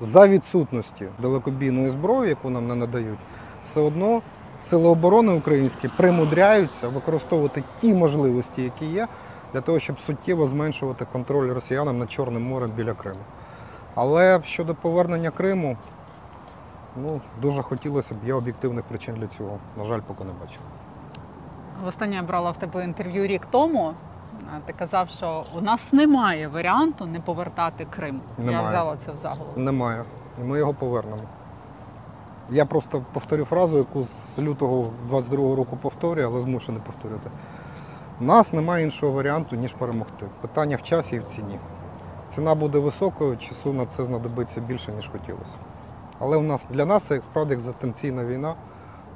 за 0.00 0.28
відсутності 0.28 1.08
далекобійної 1.22 1.90
зброї, 1.90 2.28
яку 2.28 2.50
нам 2.50 2.68
не 2.68 2.74
надають, 2.74 3.18
все 3.64 3.80
одно 3.80 4.22
сили 4.62 4.88
оборони 4.88 5.32
українські 5.32 5.88
примудряються 5.88 6.88
використовувати 6.88 7.62
ті 7.76 7.94
можливості, 7.94 8.62
які 8.62 8.86
є, 8.86 9.08
для 9.52 9.60
того, 9.60 9.78
щоб 9.78 10.00
суттєво 10.00 10.46
зменшувати 10.46 11.06
контроль 11.12 11.52
росіянам 11.52 11.98
над 11.98 12.12
Чорним 12.12 12.42
морем 12.42 12.70
біля 12.76 12.94
Криму. 12.94 13.20
Але 13.94 14.40
щодо 14.44 14.74
повернення 14.74 15.30
Криму, 15.30 15.76
ну 16.96 17.20
дуже 17.42 17.62
хотілося 17.62 18.14
б, 18.14 18.18
я 18.26 18.34
об'єктивних 18.34 18.84
причин 18.84 19.14
для 19.14 19.26
цього, 19.26 19.58
на 19.78 19.84
жаль, 19.84 20.00
поки 20.00 20.24
не 20.24 20.30
бачу. 20.40 20.58
Востаннє 21.84 22.16
я 22.16 22.22
брала 22.22 22.50
в 22.50 22.56
тебе 22.56 22.84
інтерв'ю 22.84 23.26
рік 23.26 23.46
тому. 23.50 23.94
Ти 24.66 24.72
казав, 24.72 25.08
що 25.08 25.44
у 25.58 25.60
нас 25.60 25.92
немає 25.92 26.48
варіанту 26.48 27.06
не 27.06 27.20
повертати 27.20 27.86
Крим. 27.90 28.20
Я 28.38 28.62
взяла 28.62 28.96
це 28.96 29.12
в 29.12 29.16
заголовок. 29.16 29.56
Немає. 29.56 30.04
І 30.40 30.44
ми 30.44 30.58
його 30.58 30.74
повернемо. 30.74 31.22
Я 32.50 32.64
просто 32.64 33.02
повторю 33.12 33.44
фразу, 33.44 33.78
яку 33.78 34.04
з 34.04 34.38
лютого 34.38 34.90
22-го 35.10 35.56
року 35.56 35.78
повторюю, 35.82 36.26
але 36.28 36.40
змушений 36.40 36.80
повторювати. 36.86 37.30
У 38.20 38.24
нас 38.24 38.52
немає 38.52 38.84
іншого 38.84 39.12
варіанту, 39.12 39.56
ніж 39.56 39.72
перемогти. 39.72 40.26
Питання 40.40 40.76
в 40.76 40.82
часі 40.82 41.16
і 41.16 41.18
в 41.18 41.24
ціні. 41.24 41.58
Ціна 42.28 42.54
буде 42.54 42.78
високою, 42.78 43.36
часу 43.36 43.72
на 43.72 43.86
це 43.86 44.04
знадобиться 44.04 44.60
більше, 44.60 44.92
ніж 44.92 45.08
хотілося. 45.08 45.56
Але 46.18 46.36
у 46.36 46.42
нас, 46.42 46.68
для 46.70 46.84
нас 46.84 47.02
це 47.02 47.22
справді 47.22 47.54
екзистенційна 47.54 48.24
війна. 48.24 48.54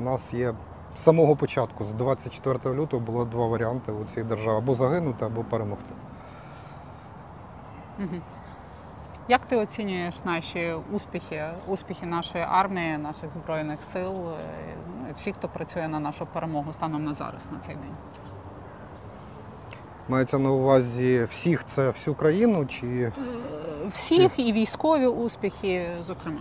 У 0.00 0.02
нас 0.02 0.34
є 0.34 0.54
з 0.94 1.00
самого 1.02 1.36
початку, 1.36 1.84
з 1.84 1.92
24 1.92 2.74
лютого, 2.74 3.02
було 3.02 3.24
два 3.24 3.46
варіанти 3.46 3.92
у 3.92 4.04
цій 4.04 4.22
державі 4.22 4.56
або 4.56 4.74
загинути, 4.74 5.24
або 5.24 5.44
перемогти. 5.44 5.94
Як 9.28 9.44
ти 9.44 9.56
оцінюєш 9.56 10.24
наші 10.24 10.74
успіхи, 10.92 11.44
успіхи 11.66 12.06
нашої 12.06 12.44
армії, 12.44 12.98
наших 12.98 13.32
збройних 13.32 13.84
сил, 13.84 14.30
е, 14.30 15.14
всіх, 15.16 15.34
хто 15.34 15.48
працює 15.48 15.88
на 15.88 16.00
нашу 16.00 16.26
перемогу 16.26 16.72
станом 16.72 17.04
на 17.04 17.14
зараз 17.14 17.48
на 17.52 17.58
цей 17.58 17.74
день? 17.74 17.94
Мається 20.08 20.38
на 20.38 20.50
увазі 20.50 21.24
всіх 21.30 21.64
це 21.64 21.90
всю 21.90 22.14
країну 22.14 22.66
чи 22.66 23.12
Всіх 23.88 24.38
і 24.38 24.52
військові 24.52 25.06
успіхи, 25.06 25.90
зокрема. 26.06 26.40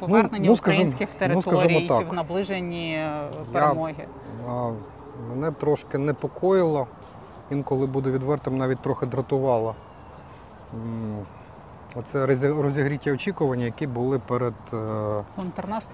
Повернення 0.00 0.48
ну, 0.48 0.56
скажімо- 0.56 0.56
українських 0.56 1.08
ну, 1.12 1.18
територій 1.18 1.56
скажімо 1.56 1.88
так. 1.88 2.12
в 2.12 2.14
наближенні 2.14 2.92
е, 2.92 3.28
перемоги. 3.52 4.06
А, 4.48 4.70
Мене 5.28 5.50
трошки 5.50 5.98
непокоїло, 5.98 6.86
інколи 7.50 7.86
буду 7.86 8.10
відвертим, 8.10 8.56
навіть 8.56 8.82
трохи 8.82 9.06
дратувало. 9.06 9.74
Оце 11.94 12.26
розігріті 12.42 13.12
очікування, 13.12 13.64
які 13.64 13.86
були 13.86 14.18
перед, 14.18 14.54
е, 14.72 15.24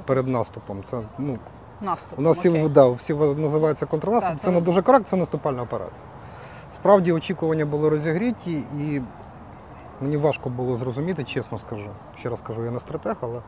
перед 0.05 0.29
наступом. 0.29 0.83
Це, 0.83 1.01
ну, 1.19 1.39
наступ. 1.81 2.19
у 2.19 2.23
нас 2.23 2.39
всі, 2.39 2.49
окей. 2.49 2.69
да, 2.69 2.89
всі 2.89 3.15
називаються 3.15 3.87
контрнаступ. 3.87 4.31
Так, 4.31 4.41
це 4.41 4.45
це- 4.47 4.55
не 4.55 4.61
дуже 4.61 4.83
коректно, 4.83 5.07
це 5.07 5.17
наступальна 5.17 5.63
операція. 5.63 6.07
Справді 6.71 7.13
очікування 7.13 7.67
були 7.67 7.89
розігріті, 7.89 8.53
і 8.81 9.03
мені 10.01 10.17
важко 10.17 10.51
було 10.51 10.77
зрозуміти, 10.77 11.25
чесно 11.25 11.59
скажу. 11.59 11.91
Ще 12.17 12.29
раз 12.29 12.41
кажу, 12.41 12.65
я 12.65 12.71
не 12.71 12.81
стратег, 12.81 13.17
але 13.21 13.41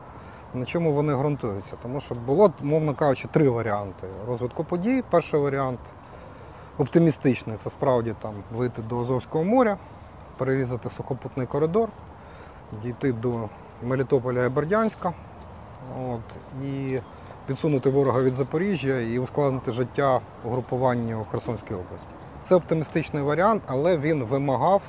на 0.57 0.65
чому 0.65 0.93
вони 0.93 1.15
ґрунтуються. 1.15 1.75
Тому 1.81 1.99
що 1.99 2.15
було, 2.15 2.53
мовно 2.61 2.93
кажучи, 2.93 3.27
три 3.31 3.49
варіанти 3.49 4.07
розвитку 4.27 4.63
подій. 4.63 5.03
Перший 5.09 5.39
варіант 5.39 5.79
оптимістичний 6.77 7.57
це 7.57 7.69
справді 7.69 8.13
там 8.21 8.33
вийти 8.55 8.81
до 8.81 8.99
Азовського 8.99 9.43
моря, 9.43 9.77
перерізати 10.37 10.89
сухопутний 10.89 11.47
коридор, 11.47 11.89
дійти 12.83 13.13
до 13.13 13.49
Мелітополя 13.83 14.45
і 14.45 14.49
Бердянська. 14.49 15.13
От, 16.09 16.63
і 16.65 16.99
відсунути 17.49 17.89
ворога 17.89 18.21
від 18.21 18.33
Запоріжжя 18.33 18.99
і 18.99 19.19
ускладнити 19.19 19.71
життя 19.71 20.21
угрупуванню 20.43 21.21
в 21.21 21.31
Херсонській 21.31 21.73
області. 21.73 22.07
Це 22.41 22.55
оптимістичний 22.55 23.23
варіант, 23.23 23.63
але 23.67 23.97
він 23.97 24.23
вимагав 24.23 24.81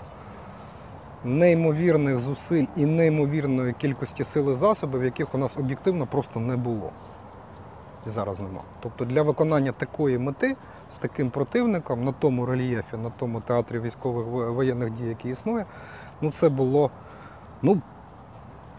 неймовірних 1.25 2.19
зусиль 2.19 2.65
і 2.77 2.87
неймовірної 2.87 3.73
кількості 3.73 4.25
сил 4.25 4.53
і 4.53 4.55
засобів, 4.55 5.05
яких 5.05 5.35
у 5.35 5.39
нас 5.39 5.57
об'єктивно 5.57 6.07
просто 6.07 6.41
не 6.41 6.57
було. 6.57 6.91
І 8.07 8.09
зараз 8.09 8.41
нема. 8.41 8.61
Тобто 8.81 9.05
для 9.05 9.23
виконання 9.23 9.73
такої 9.73 10.19
мети 10.19 10.57
з 10.89 10.99
таким 10.99 11.31
противником 11.31 12.05
на 12.05 12.13
тому 12.13 12.47
рельєфі, 12.47 12.97
на 12.97 13.11
тому 13.11 13.41
театрі 13.41 13.81
військових 13.81 14.27
воєнних 14.27 14.91
дій, 14.91 15.09
який 15.09 15.33
існує, 15.33 15.65
ну 16.21 16.31
це 16.31 16.49
було. 16.49 16.91
Ну, 17.63 17.83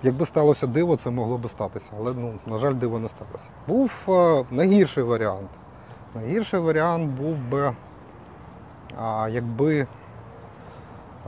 якби 0.04 0.26
сталося 0.26 0.68
диво, 0.68 0.96
це 0.96 1.10
могло 1.10 1.38
би 1.38 1.50
статися. 1.50 1.92
Але, 2.00 2.14
ну, 2.14 2.34
на 2.46 2.58
жаль, 2.58 2.74
диво 2.74 3.00
не 3.00 3.10
сталося. 3.10 3.50
Був 3.68 4.06
е, 4.10 4.46
найгірший 4.52 5.04
варіант. 5.04 5.50
Найгірший 6.16 6.60
варіант 6.60 7.12
був 7.20 7.40
би, 7.40 7.76
а, 9.02 9.30
якби 9.32 9.88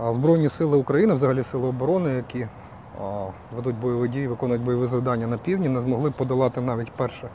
Збройні 0.10 0.50
сили 0.50 0.78
України, 0.78 1.14
взагалі 1.14 1.44
сили 1.44 1.68
оборони, 1.68 2.10
які 2.10 2.48
ведуть 3.56 3.76
бойові 3.76 4.08
дії, 4.08 4.28
виконують 4.28 4.64
бойові 4.64 4.88
завдання 4.88 5.28
на 5.28 5.38
півдні, 5.38 5.70
не 5.70 5.80
змогли 5.80 6.12
подолати 6.12 6.62
навіть 6.62 6.92
перше, 6.92 7.30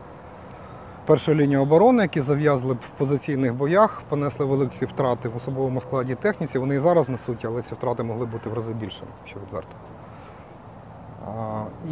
першу 1.07 1.35
лінію 1.35 1.63
оборони, 1.63 2.03
які 2.03 2.21
зав'язли 2.21 2.75
в 2.75 2.91
позиційних 2.99 3.55
боях, 3.55 4.03
понесли 4.09 4.47
великі 4.47 4.87
втрати 4.87 5.29
в 5.29 5.37
особовому 5.37 5.81
складі 5.81 6.15
техніці. 6.15 6.59
Вони 6.59 6.75
і 6.75 6.79
зараз 6.79 7.09
несуть, 7.09 7.45
але 7.45 7.63
ці 7.63 7.75
втрати 7.75 8.03
могли 8.03 8.27
бути 8.27 8.51
в 8.51 8.55
рази 8.55 8.73
більшими, 8.73 9.11
що 9.25 9.37
відверто. 9.41 9.77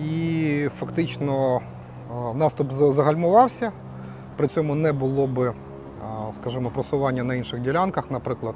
І 0.05 0.69
фактично 0.79 1.61
наступ 2.35 2.73
загальмувався. 2.73 3.73
При 4.37 4.49
цьому 4.49 4.75
не 4.75 4.93
було 4.93 5.27
би, 5.27 5.53
скажімо, 6.33 6.71
просування 6.71 7.25
на 7.25 7.35
інших 7.35 7.61
ділянках, 7.61 8.11
наприклад, 8.11 8.55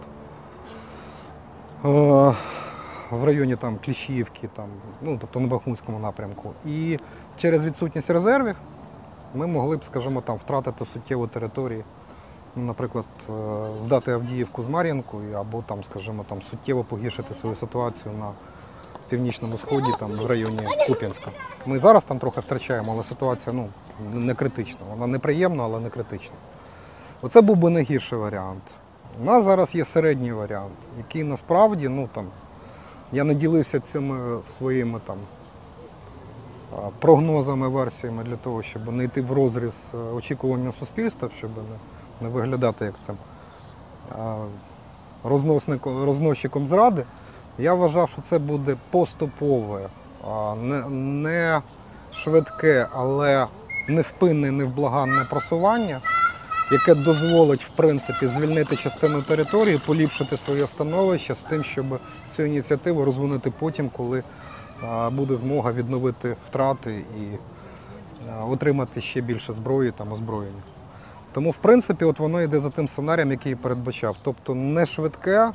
в 1.82 3.24
районі 3.24 3.56
там 3.56 3.78
Кліщіївки, 3.84 4.48
там, 4.56 4.68
ну, 5.02 5.18
тобто 5.20 5.40
на 5.40 5.46
Бахмутському 5.46 5.98
напрямку. 5.98 6.52
І 6.66 6.98
через 7.36 7.64
відсутність 7.64 8.10
резервів 8.10 8.56
ми 9.34 9.46
могли 9.46 9.76
б, 9.76 9.84
скажімо, 9.84 10.20
там, 10.20 10.36
втратити 10.36 10.84
суттєву 10.84 11.26
територію. 11.26 11.84
Ну, 12.56 12.62
Наприклад, 12.62 13.04
е, 13.30 13.32
здати 13.80 14.12
Авдіївку 14.12 14.62
з 14.62 14.68
Мар'їнкою 14.68 15.36
або 15.36 15.62
там, 15.62 15.84
скажімо, 15.84 16.24
там, 16.28 16.42
суттєво 16.42 16.84
погіршити 16.84 17.34
свою 17.34 17.54
ситуацію 17.54 18.14
на 18.18 18.30
північному 19.08 19.58
сході, 19.58 19.90
там, 19.98 20.12
в 20.12 20.26
районі 20.26 20.60
Куп'янська. 20.86 21.30
Ми 21.66 21.78
зараз 21.78 22.04
там 22.04 22.18
трохи 22.18 22.40
втрачаємо, 22.40 22.92
але 22.92 23.02
ситуація 23.02 23.56
ну, 23.56 23.68
не 24.12 24.34
критична. 24.34 24.80
Вона 24.90 25.06
неприємна, 25.06 25.64
але 25.64 25.80
не 25.80 25.88
критична. 25.88 26.36
Оце 27.22 27.40
був 27.40 27.56
би 27.56 27.70
найгірший 27.70 28.18
варіант. 28.18 28.62
У 29.20 29.24
нас 29.24 29.44
зараз 29.44 29.74
є 29.74 29.84
середній 29.84 30.32
варіант, 30.32 30.74
який 30.98 31.24
насправді, 31.24 31.88
ну 31.88 32.08
там, 32.14 32.26
я 33.12 33.24
не 33.24 33.34
ділився 33.34 33.80
цими 33.80 34.38
своїми 34.48 35.00
там 35.06 35.16
прогнозами, 36.98 37.68
версіями 37.68 38.24
для 38.24 38.36
того, 38.36 38.62
щоб 38.62 38.92
не 38.92 39.04
йти 39.04 39.22
в 39.22 39.32
розріз 39.32 39.90
е, 39.94 39.96
очікування 39.96 40.72
суспільства, 40.72 41.28
щоб 41.32 41.50
не, 41.56 42.26
не 42.26 42.34
виглядати 42.34 42.84
як 42.84 42.94
там 43.06 43.16
розносчиком 45.84 46.66
зради. 46.66 47.04
Я 47.58 47.74
вважав, 47.74 48.08
що 48.08 48.22
це 48.22 48.38
буде 48.38 48.76
поступове, 48.90 49.88
не, 50.56 50.88
не 50.88 51.62
швидке, 52.12 52.88
але 52.92 53.46
невпинне, 53.88 54.52
невблаганне 54.52 55.26
просування, 55.30 56.00
яке 56.70 56.94
дозволить 56.94 57.64
в 57.64 57.68
принципі 57.68 58.26
звільнити 58.26 58.76
частину 58.76 59.22
території, 59.22 59.80
поліпшити 59.86 60.36
своє 60.36 60.66
становище 60.66 61.34
з 61.34 61.42
тим, 61.42 61.64
щоб 61.64 61.86
цю 62.30 62.42
ініціативу 62.42 63.04
розвинути 63.04 63.52
потім, 63.58 63.90
коли 63.96 64.22
буде 65.12 65.36
змога 65.36 65.72
відновити 65.72 66.36
втрати 66.46 66.94
і 66.94 67.22
отримати 68.48 69.00
ще 69.00 69.20
більше 69.20 69.52
зброї 69.52 69.90
та 69.90 70.04
озброєння. 70.04 70.62
Тому, 71.32 71.50
в 71.50 71.56
принципі, 71.56 72.04
от 72.04 72.18
воно 72.18 72.42
йде 72.42 72.60
за 72.60 72.70
тим 72.70 72.88
сценарієм, 72.88 73.30
який 73.30 73.54
передбачав. 73.54 74.16
Тобто 74.22 74.54
не 74.54 74.86
швидке, 74.86 75.50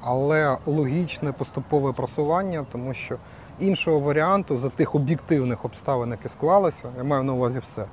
але 0.00 0.56
логічне 0.66 1.32
поступове 1.32 1.92
просування, 1.92 2.66
тому 2.72 2.94
що 2.94 3.16
іншого 3.60 4.00
варіанту 4.00 4.58
за 4.58 4.68
тих 4.68 4.94
об'єктивних 4.94 5.64
обставин, 5.64 6.10
які 6.10 6.28
склалися, 6.28 6.88
я 6.96 7.04
маю 7.04 7.22
на 7.22 7.32
увазі 7.32 7.58
все. 7.58 7.84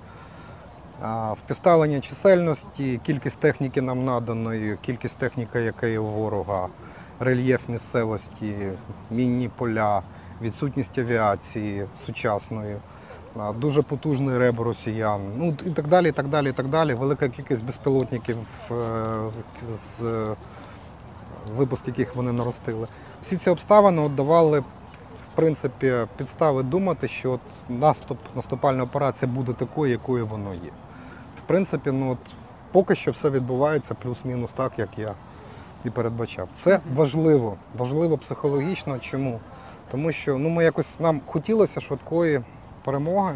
Співставлення 1.36 2.00
чисельності, 2.00 3.00
кількість 3.06 3.40
техніки 3.40 3.82
нам 3.82 4.06
наданої, 4.06 4.78
кількість 4.82 5.18
техніки, 5.18 5.62
яка 5.62 5.88
є 5.88 6.00
у 6.00 6.06
ворога, 6.06 6.68
рельєф 7.20 7.70
місцевості, 7.70 8.56
мінні 9.12 9.50
поля, 9.58 10.02
відсутність 10.42 10.98
авіації 10.98 11.86
сучасної, 12.06 12.76
дуже 13.56 13.82
потужний 13.82 14.38
реб 14.38 14.60
росіян, 14.60 15.22
ну 15.38 15.58
і 15.66 15.70
так 15.70 15.88
далі, 15.88 16.10
і 16.10 16.12
так 16.12 16.28
далі, 16.28 16.50
і 16.50 16.54
так 16.54 16.68
далі. 16.68 16.94
Велика 16.94 17.30
кількість 17.30 17.66
безпілотників, 17.66 18.38
е, 18.72 18.76
з 19.74 20.02
випуск 21.56 21.88
яких 21.88 22.16
вони 22.16 22.32
наростили. 22.32 22.88
Всі 23.22 23.38
ці 23.38 23.50
обставини 23.50 24.10
давали 24.10 24.60
в 24.60 25.36
принципі 25.36 25.94
підстави 26.18 26.64
думати, 26.64 27.08
що 27.08 27.32
от 27.32 27.42
наступ, 27.70 28.18
наступальна 28.36 28.84
операція 28.84 29.32
буде 29.32 29.54
такою, 29.54 29.92
якою 29.92 30.28
воно 30.28 30.54
є. 30.54 30.72
В 31.46 31.48
принципі, 31.48 31.92
ну 31.92 32.12
от 32.12 32.34
поки 32.72 32.96
що 32.96 33.12
все 33.12 33.30
відбувається 33.30 33.94
плюс-мінус 33.94 34.54
так, 34.54 34.80
як 34.80 34.90
я 34.98 35.14
і 35.84 35.90
передбачав. 35.90 36.48
Це 36.52 36.80
важливо, 36.94 37.56
важливо 37.78 38.18
психологічно. 38.18 39.00
Чому? 39.00 39.40
Тому 39.92 40.12
що 40.12 40.38
ну, 40.38 40.50
ми 40.50 40.64
якось 40.64 41.00
нам 41.00 41.22
хотілося 41.26 41.80
швидкої 41.80 42.42
перемоги, 42.84 43.36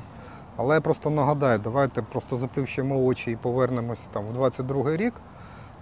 але 0.57 0.75
я 0.75 0.81
просто 0.81 1.09
нагадаю, 1.09 1.59
давайте 1.59 2.01
просто 2.01 2.37
заплющимо 2.37 3.03
очі 3.03 3.31
і 3.31 3.35
повернемося 3.35 4.09
там 4.13 4.23
в 4.25 4.37
22-й 4.37 4.95
рік, 4.95 5.13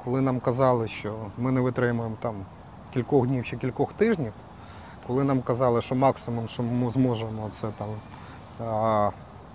коли 0.03 0.21
нам 0.21 0.39
казали, 0.39 0.87
що 0.87 1.15
ми 1.37 1.51
не 1.51 1.61
витримуємо 1.61 2.15
там 2.21 2.35
кількох 2.93 3.27
днів 3.27 3.43
чи 3.43 3.57
кількох 3.57 3.93
тижнів, 3.93 4.33
коли 5.07 5.23
нам 5.23 5.41
казали, 5.41 5.81
що 5.81 5.95
максимум, 5.95 6.47
що 6.47 6.63
ми 6.63 6.89
зможемо, 6.89 7.49
це 7.53 7.67
там 7.77 7.87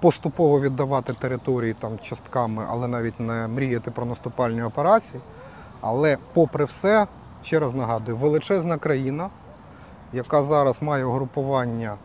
поступово 0.02 0.60
віддавати 0.60 1.12
території 1.12 1.72
там 1.72 1.98
частками, 1.98 2.66
але 2.68 2.88
навіть 2.88 3.20
не 3.20 3.48
мріяти 3.48 3.90
про 3.90 4.04
наступальні 4.04 4.62
операції. 4.62 5.22
Але 5.80 6.18
попри 6.32 6.64
все, 6.64 7.06
ще 7.42 7.60
раз 7.60 7.74
нагадую, 7.74 8.16
величезна 8.16 8.76
країна, 8.76 9.30
яка 10.12 10.42
зараз 10.42 10.82
має 10.82 11.04
угрупування 11.04 11.96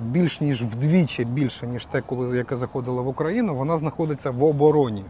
більш 0.00 0.40
ніж 0.40 0.62
вдвічі 0.62 1.24
більше, 1.24 1.66
ніж 1.66 1.86
те, 1.86 2.00
коли 2.00 2.36
яке 2.36 2.56
заходило 2.56 3.02
в 3.02 3.08
Україну, 3.08 3.54
вона 3.54 3.78
знаходиться 3.78 4.30
в 4.30 4.44
обороні, 4.44 5.04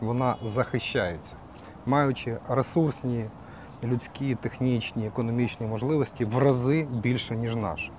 вона 0.00 0.36
захищається, 0.44 1.34
маючи 1.86 2.36
ресурсні, 2.48 3.24
людські, 3.84 4.34
технічні, 4.34 5.06
економічні 5.06 5.66
можливості 5.66 6.24
в 6.24 6.38
рази 6.38 6.86
більше, 7.02 7.36
ніж 7.36 7.56
наші. 7.56 7.90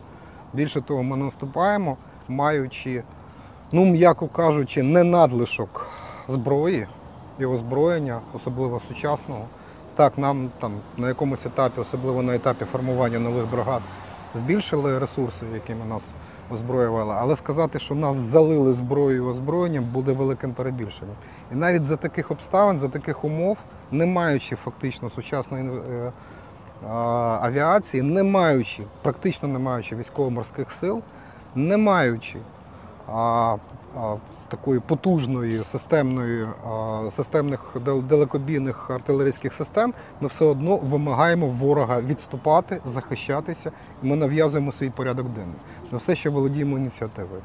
Більше 0.54 0.82
того, 0.82 1.04
ми 1.04 1.18
наступаємо, 1.18 1.98
маючи, 2.28 3.04
ну 3.72 3.86
м'яко 3.86 4.28
кажучи, 4.28 4.84
не 4.84 5.04
надлишок 5.04 5.88
зброї 6.28 6.88
і 7.40 7.46
озброєння, 7.46 8.20
особливо 8.34 8.80
сучасного. 8.80 9.46
Так, 9.96 10.18
нам 10.18 10.50
там 10.60 10.72
на 10.98 11.08
якомусь 11.08 11.46
етапі, 11.46 11.82
особливо 11.82 12.24
на 12.24 12.36
етапі 12.36 12.66
формування 12.66 13.20
нових 13.20 13.52
бригад, 13.52 13.82
збільшили 14.36 15.00
ресурси, 15.00 15.46
якими 15.54 15.86
нас 15.86 16.14
озброювали, 16.52 17.16
але 17.18 17.36
сказати, 17.36 17.80
що 17.80 17.96
нас 17.96 18.16
залили 18.16 18.74
зброєю 18.74 19.28
озброєнням, 19.28 19.84
буде 19.84 20.12
великим 20.12 20.54
перебільшенням. 20.54 21.16
І 21.52 21.56
навіть 21.56 21.84
за 21.84 21.96
таких 21.96 22.32
обставин, 22.32 22.78
за 22.78 22.88
таких 22.88 23.24
умов, 23.24 23.58
не 23.92 24.06
маючи 24.06 24.56
фактично 24.56 25.10
сучасної 25.10 25.70
е, 25.70 26.12
авіації, 27.42 28.04
не 28.04 28.24
маючи, 28.24 28.84
практично 29.02 29.48
не 29.48 29.60
маючи 29.60 29.96
військово-морських 29.96 30.72
сил, 30.72 31.02
не 31.56 31.78
маючи 31.78 32.38
такої 34.48 34.80
потужної 34.80 35.64
системної, 35.64 36.48
системних 37.12 37.76
дал- 37.86 38.02
далекобійних 38.04 38.90
артилерійських 38.90 39.54
систем, 39.54 39.94
ми 40.22 40.28
все 40.28 40.46
одно 40.46 40.78
вимагаємо 40.78 41.48
ворога 41.48 42.02
відступати, 42.02 42.82
захищатися, 42.86 43.72
і 44.04 44.08
ми 44.08 44.16
нав'язуємо 44.16 44.72
свій 44.72 44.90
порядок 44.90 45.28
денний. 45.30 45.56
На 45.92 45.98
все, 45.98 46.16
що 46.16 46.32
володіємо 46.32 46.78
ініціативою. 46.78 47.42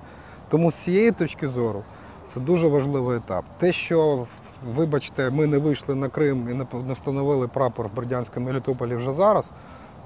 Тому 0.49 0.71
з 0.71 0.75
цієї 0.75 1.11
точки 1.11 1.49
зору 1.49 1.83
це 2.29 2.41
дуже 2.41 2.69
важливий 2.69 3.17
етап. 3.17 3.45
Те, 3.59 3.73
що, 3.73 4.27
вибачте, 4.75 5.31
ми 5.31 5.47
не 5.47 5.59
вийшли 5.59 5.95
на 5.95 6.09
Крим 6.09 6.49
і 6.51 6.79
не 6.89 6.93
встановили 6.95 7.49
прапор 7.49 7.87
в 7.87 7.97
Бердянському 7.97 8.47
Мелітополі 8.47 8.97
вже 8.97 9.13
зараз, 9.13 9.53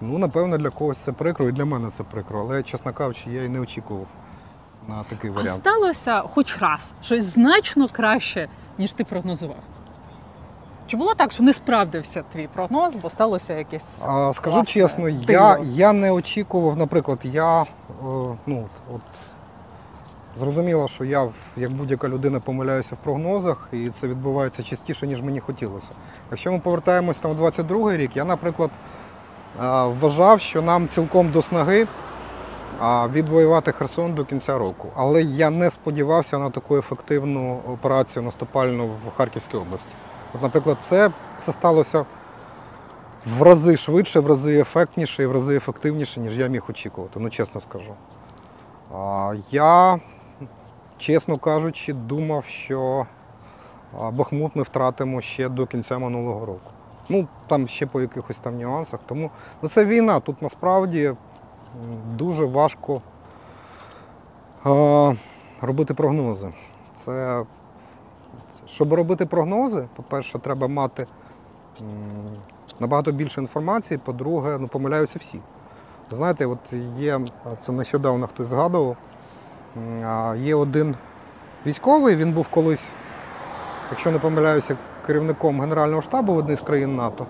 ну, 0.01 0.19
напевно, 0.19 0.59
для 0.59 0.71
когось 0.71 0.99
це 0.99 1.13
прикро, 1.13 1.49
і 1.49 1.53
для 1.53 1.65
мене 1.65 1.91
це 1.91 2.03
прикро. 2.03 2.41
Але, 2.41 2.63
чесно 2.63 2.93
кажучи, 2.93 3.31
я 3.31 3.45
і 3.45 3.49
не 3.49 3.61
очікував 3.61 4.07
на 4.89 5.03
такий 5.03 5.31
А 5.31 5.33
варіант. 5.33 5.59
сталося 5.61 6.21
хоч 6.21 6.59
раз 6.59 6.95
щось 7.03 7.25
значно 7.25 7.89
краще, 7.93 8.49
ніж 8.79 8.93
ти 8.93 9.05
прогнозував. 9.05 9.57
Чи 10.87 10.97
було 10.97 11.15
так, 11.15 11.33
що 11.33 11.43
не 11.43 11.53
справдився 11.53 12.23
твій 12.33 12.49
прогноз, 12.55 12.97
бо 12.97 13.11
сталося 13.11 13.55
якесь. 13.55 14.03
А, 14.07 14.33
скажу 14.33 14.57
власне, 14.57 14.73
чесно, 14.73 15.05
диво? 15.11 15.23
я, 15.33 15.59
я 15.63 15.93
не 15.93 16.13
очікував, 16.13 16.77
наприклад, 16.77 17.19
я 17.23 17.63
е, 17.63 17.67
ну, 18.47 18.69
от, 18.95 19.01
зрозуміло, 20.37 20.89
що 20.89 21.05
я, 21.05 21.29
як 21.57 21.71
будь-яка 21.71 22.09
людина, 22.09 22.41
помиляюся 22.41 22.95
в 22.95 22.99
прогнозах, 22.99 23.69
і 23.73 23.89
це 23.89 24.09
відбувається 24.09 24.63
частіше, 24.63 25.07
ніж 25.07 25.23
мені 25.23 25.41
хотілося. 25.41 25.89
Якщо 26.31 26.53
ми 26.53 26.59
повертаємось 26.59 27.19
там 27.19 27.33
в 27.37 27.43
22-й 27.43 27.97
рік, 27.97 28.17
я, 28.17 28.25
наприклад, 28.25 28.71
е, 28.71 29.63
вважав, 29.85 30.41
що 30.41 30.63
нам 30.63 30.89
цілком 30.89 31.31
до 31.31 31.43
снаги 31.43 31.83
а, 31.83 32.10
відвоювати 32.83 33.73
Херсон 33.73 34.15
до 34.15 34.25
кінця 34.25 34.59
року. 34.59 34.89
Але 34.97 35.23
я 35.23 35.51
не 35.51 35.71
сподівався 35.71 36.39
на 36.39 36.51
таку 36.51 36.77
ефективну 36.77 37.61
операцію 37.69 38.23
наступальну 38.23 38.87
в 38.87 39.17
Харківській 39.17 39.57
області. 39.57 39.89
От, 40.35 40.43
наприклад, 40.43 40.77
це, 40.81 41.11
це 41.39 41.53
сталося 41.53 42.05
в 43.27 43.43
рази 43.43 43.77
швидше, 43.77 44.21
в 44.21 44.27
рази 44.27 44.61
ефектніше 44.61 45.23
і 45.23 45.27
в 45.27 45.33
рази 45.33 45.57
ефективніше, 45.57 46.21
ніж 46.21 46.39
я 46.39 46.47
міг 46.47 46.63
очікувати, 46.69 47.21
ну 47.21 47.31
чесно 47.31 47.61
скажу. 47.61 47.95
А, 48.95 49.35
Я, 49.51 50.01
чесно 50.99 51.39
кажучи, 51.39 51.93
думав, 51.93 52.45
що 52.45 53.07
Бахмут 54.13 54.57
ми 54.57 54.63
втратимо 54.63 55.21
ще 55.21 55.49
до 55.49 55.67
кінця 55.67 55.99
минулого 55.99 56.47
року. 56.47 56.71
Ну, 57.09 57.29
там 57.47 57.69
ще 57.69 57.87
по 57.87 58.01
якихось 58.01 58.39
там 58.39 58.59
нюансах. 58.59 59.01
Тому 59.07 59.31
ну, 59.63 59.69
це 59.69 59.85
війна. 59.85 60.21
Тут 60.21 60.43
насправді 60.43 61.13
дуже 62.15 62.45
важко 62.45 63.03
а, 64.65 65.13
робити 65.61 65.95
прогнози. 65.95 66.53
Це, 66.95 67.45
щоб 68.67 68.93
робити 68.93 69.27
прогнози, 69.27 69.89
по-перше, 69.97 70.39
треба 70.39 70.69
мати 70.69 71.07
набагато 72.81 73.13
більше 73.13 73.41
інформації. 73.41 74.01
По-друге, 74.05 74.59
ну, 74.61 74.69
помиляються 74.69 75.19
всі. 75.19 75.41
Знаєте, 76.11 76.47
от 76.47 76.73
є, 76.99 77.21
це 77.61 77.73
нещодавно 77.73 78.27
хтось 78.27 78.49
згадував, 78.49 78.97
є 80.37 80.55
один 80.55 80.95
військовий, 81.67 82.17
він 82.17 82.33
був 82.33 82.49
колись, 82.49 82.93
якщо 83.91 84.11
не 84.11 84.19
помиляюся, 84.19 84.77
керівником 85.07 85.61
Генерального 85.61 86.03
штабу 86.03 86.35
в 86.35 86.37
одній 86.37 86.57
з 86.57 86.61
країн 86.61 86.97
НАТО, 86.97 87.27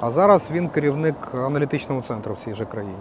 а 0.00 0.10
зараз 0.10 0.50
він 0.50 0.68
керівник 0.68 1.14
аналітичного 1.34 2.02
центру 2.02 2.34
в 2.34 2.38
цій 2.38 2.54
же 2.54 2.64
країні. 2.64 2.94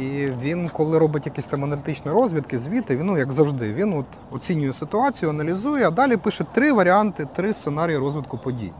І 0.00 0.28
він, 0.42 0.68
коли 0.68 0.98
робить 0.98 1.26
якісь 1.26 1.46
там 1.46 1.64
аналітичні 1.64 2.10
розвідки, 2.10 2.58
звіти, 2.58 2.96
він, 2.96 3.06
ну, 3.06 3.18
як 3.18 3.32
завжди, 3.32 3.72
він 3.72 3.92
от 3.92 4.06
оцінює 4.30 4.72
ситуацію, 4.72 5.30
аналізує, 5.30 5.88
а 5.88 5.90
далі 5.90 6.16
пише 6.16 6.44
три 6.52 6.72
варіанти, 6.72 7.28
три 7.34 7.54
сценарії 7.54 7.98
розвитку 7.98 8.38
подій. 8.38 8.72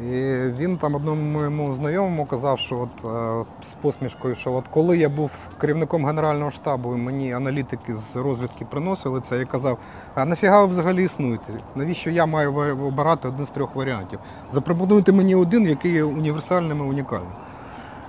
І 0.00 0.12
він 0.58 0.76
там 0.76 0.94
одному 0.94 1.22
моєму 1.22 1.72
знайомому 1.72 2.26
казав, 2.26 2.58
що 2.58 2.78
от 2.78 3.04
е, 3.04 3.44
з 3.62 3.72
посмішкою, 3.72 4.34
що 4.34 4.52
от 4.52 4.68
коли 4.68 4.98
я 4.98 5.08
був 5.08 5.30
керівником 5.60 6.06
Генерального 6.06 6.50
штабу, 6.50 6.94
і 6.94 6.98
мені 6.98 7.32
аналітики 7.32 7.94
з 7.94 8.16
розвідки 8.16 8.64
приносили 8.64 9.20
це, 9.20 9.38
я 9.38 9.44
казав, 9.44 9.78
а 10.14 10.24
нафіга 10.24 10.60
ви 10.60 10.66
взагалі 10.66 11.04
існуєте? 11.04 11.52
Навіщо 11.74 12.10
я 12.10 12.26
маю 12.26 12.54
обирати 12.86 13.28
один 13.28 13.46
з 13.46 13.50
трьох 13.50 13.74
варіантів? 13.74 14.18
Запропонуйте 14.52 15.12
мені 15.12 15.34
один, 15.34 15.66
який 15.66 15.92
є 15.92 16.04
універсальним 16.04 16.78
і 16.78 16.82
унікальним. 16.82 17.32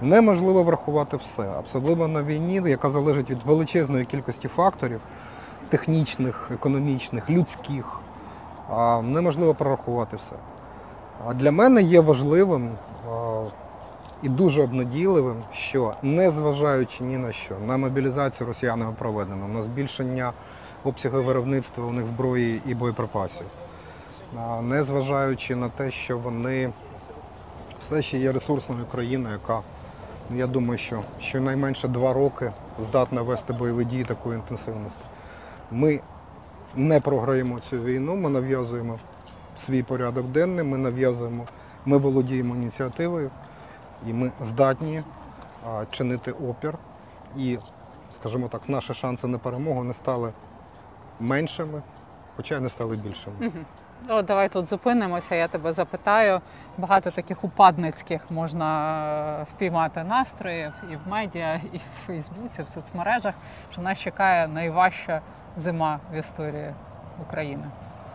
Неможливо 0.01 0.63
врахувати 0.63 1.17
все, 1.17 1.51
особливо 1.65 2.07
на 2.07 2.23
війні, 2.23 2.61
яка 2.65 2.89
залежить 2.89 3.29
від 3.29 3.43
величезної 3.43 4.05
кількості 4.05 4.47
факторів 4.47 5.01
технічних, 5.69 6.49
економічних, 6.53 7.29
людських. 7.29 7.99
Неможливо 9.03 9.53
прорахувати 9.53 10.17
все. 10.17 10.35
А 11.27 11.33
для 11.33 11.51
мене 11.51 11.81
є 11.81 12.01
важливим 12.01 12.71
і 14.23 14.29
дуже 14.29 14.63
обнадійливим, 14.63 15.43
що 15.51 15.93
незважаючи 16.01 17.03
ні 17.03 17.17
на 17.17 17.31
що, 17.31 17.55
на 17.65 17.77
мобілізацію 17.77 18.47
росіянами 18.47 18.93
проведено, 18.99 19.47
на 19.47 19.61
збільшення 19.61 20.33
обсяги 20.83 21.19
виробництва 21.19 21.85
у 21.85 21.91
них 21.91 22.07
зброї 22.07 22.61
і 22.65 22.75
боєприпасів. 22.75 23.45
Незважаючи 24.61 25.55
на 25.55 25.69
те, 25.69 25.91
що 25.91 26.17
вони 26.17 26.71
все 27.79 28.01
ще 28.01 28.17
є 28.17 28.31
ресурсною 28.31 28.85
країною, 28.91 29.33
яка, 29.41 29.61
я 30.35 30.47
думаю, 30.47 30.77
що 30.77 31.03
щонайменше 31.19 31.87
два 31.87 32.13
роки 32.13 32.51
здатна 32.79 33.21
вести 33.21 33.53
бойові 33.53 33.85
дії 33.85 34.03
такої 34.03 34.35
інтенсивності. 34.35 35.01
Ми 35.71 35.99
не 36.75 37.01
програємо 37.01 37.59
цю 37.59 37.83
війну, 37.83 38.15
ми 38.15 38.29
нав'язуємо 38.29 38.99
свій 39.55 39.83
порядок 39.83 40.25
денний, 40.25 40.65
ми 40.65 40.77
нав'язуємо, 40.77 41.45
ми 41.85 41.97
володіємо 41.97 42.55
ініціативою 42.55 43.31
і 44.07 44.13
ми 44.13 44.31
здатні 44.41 45.03
чинити 45.91 46.31
опір. 46.31 46.77
І, 47.37 47.57
скажімо 48.11 48.47
так, 48.47 48.69
наші 48.69 48.93
шанси 48.93 49.27
на 49.27 49.37
перемогу 49.37 49.83
не 49.83 49.93
стали 49.93 50.33
меншими, 51.19 51.81
хоча 52.37 52.57
й 52.57 52.59
не 52.59 52.69
стали 52.69 52.95
більшими. 52.95 53.51
О, 54.09 54.21
давай 54.21 54.49
тут 54.49 54.67
зупинимося. 54.67 55.35
Я 55.35 55.47
тебе 55.47 55.71
запитаю. 55.71 56.41
Багато 56.77 57.11
таких 57.11 57.43
упадницьких 57.43 58.31
можна 58.31 59.03
е, 59.41 59.43
впіймати 59.43 60.03
настроїв 60.03 60.71
і 60.91 60.95
в 60.95 60.99
медіа, 61.07 61.61
і 61.73 61.77
в 61.77 62.05
Фейсбуці, 62.05 62.63
в 62.63 62.69
соцмережах, 62.69 63.35
що 63.71 63.81
нас 63.81 63.99
чекає 63.99 64.47
найважча 64.47 65.21
зима 65.55 65.99
в 66.13 66.15
історії 66.15 66.73
України. 67.21 67.63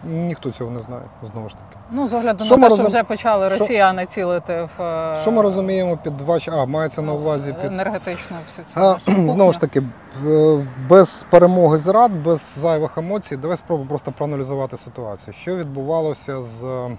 Ніхто 0.05 0.51
цього 0.51 0.71
не 0.71 0.81
знає, 0.81 1.03
знову 1.23 1.49
ж 1.49 1.55
таки. 1.55 1.77
Ну, 1.91 2.07
з 2.07 2.15
огляду 2.15 2.45
Що 2.45 2.57
на 2.57 2.69
те, 2.69 2.75
що 2.75 2.83
розум- 2.83 2.87
вже 2.89 3.05
почали 3.05 3.51
що- 3.51 3.59
росіяни 3.59 4.07
цілити 4.07 4.69
в 4.79 4.83
е, 4.83 5.17
Що 5.21 5.33
ми 5.33 5.43
розуміємо 5.43 5.97
під 5.97 6.17
два 6.17 6.39
А, 6.49 6.67
мається 6.67 7.03
на 7.03 7.13
увазі 7.13 7.53
під. 7.63 7.73
енергетичну 7.73 8.37
всю 8.47 8.67
цю 8.75 8.81
А, 8.81 8.97
знову 9.31 9.53
ж 9.53 9.61
таки, 9.61 9.83
без 10.89 11.27
перемоги 11.31 11.77
зрад, 11.77 12.23
без 12.25 12.55
зайвих 12.57 12.99
емоцій, 12.99 13.37
давай 13.37 13.57
спробуємо 13.57 13.89
просто 13.89 14.13
проаналізувати 14.13 14.77
ситуацію. 14.77 15.35
Що 15.35 15.57
відбувалося 15.57 16.43
з 16.43 16.65
е, 16.65 16.99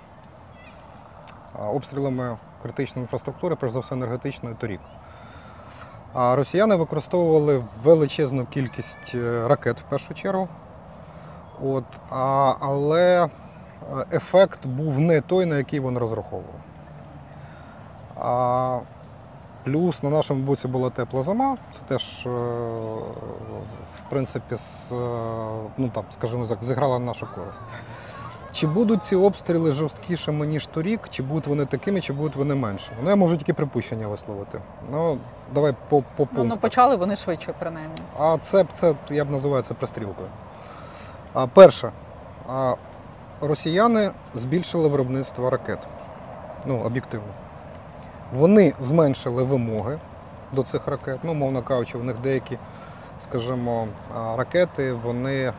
обстрілами 1.74 2.38
критичної 2.64 3.04
інфраструктури, 3.04 3.56
перш 3.56 3.72
за 3.72 3.80
все 3.80 3.96
енергетичної 3.96 4.56
торік. 4.60 4.82
А 6.14 6.36
росіяни 6.36 6.76
використовували 6.76 7.64
величезну 7.84 8.46
кількість 8.46 9.12
е, 9.16 9.48
ракет 9.48 9.80
в 9.80 9.84
першу 9.84 10.14
чергу. 10.14 10.48
От, 11.64 11.84
а, 12.10 12.54
але 12.60 13.26
е, 13.26 13.30
ефект 14.12 14.66
був 14.66 15.00
не 15.00 15.22
той, 15.22 15.46
на 15.46 15.58
який 15.58 15.80
вони 15.80 16.00
розраховували. 16.00 16.60
А, 18.20 18.80
Плюс 19.64 20.04
на 20.04 20.10
нашому 20.10 20.44
боці 20.44 20.68
була 20.68 20.90
тепла 20.90 21.22
зима. 21.22 21.58
Це 21.72 21.82
теж, 21.86 22.26
е, 22.26 22.30
в 23.98 24.10
принципі, 24.10 24.58
з, 24.58 24.92
е, 24.92 24.96
ну, 25.78 25.90
там, 25.90 26.04
скажімо, 26.10 26.46
зіграла 26.62 27.00
на 27.00 27.06
нашу 27.06 27.28
користь. 27.36 27.60
Чи 28.52 28.68
будуть 28.68 29.04
ці 29.04 29.16
обстріли 29.16 29.72
жорсткішими, 29.72 30.48
ніж 30.48 30.66
торік, 30.66 31.10
чи 31.10 31.24
будуть 31.24 31.48
вони 31.48 31.66
такими, 31.66 32.02
чи 32.02 32.14
будуть 32.14 32.36
вони 32.36 32.56
меншими? 32.56 32.98
Ну, 33.04 33.10
я 33.10 33.16
можу 33.16 33.38
тільки 33.38 33.54
припущення 33.54 34.08
висловити. 34.08 34.60
Ну, 34.92 35.18
давай 35.54 35.74
по, 35.90 36.04
по 36.16 36.28
Ну, 36.32 36.44
ну, 36.44 36.58
почали 36.58 36.96
вони 36.96 37.16
швидше, 37.16 37.54
принаймні. 37.60 37.98
А 38.20 38.38
це, 38.42 38.66
це 38.72 38.96
я 39.10 39.26
б 39.26 39.32
називаю 39.32 39.64
це 39.64 39.74
пристрілкою. 39.74 40.30
Перше, 41.46 41.92
росіяни 43.42 44.12
збільшили 44.34 44.88
виробництво 44.88 45.50
ракет. 45.50 45.80
Ну, 46.66 46.80
об'єктивно. 46.80 47.34
Вони 48.34 48.74
зменшили 48.80 49.44
вимоги 49.44 50.00
до 50.52 50.64
цих 50.64 50.88
ракет. 50.88 51.20
Ну, 51.24 51.34
мовно 51.34 51.62
кажучи, 51.62 51.98
у 51.98 52.04
них 52.04 52.20
деякі, 52.20 52.58
скажімо, 53.20 53.88
ракети, 54.36 54.94
вони, 54.94 55.54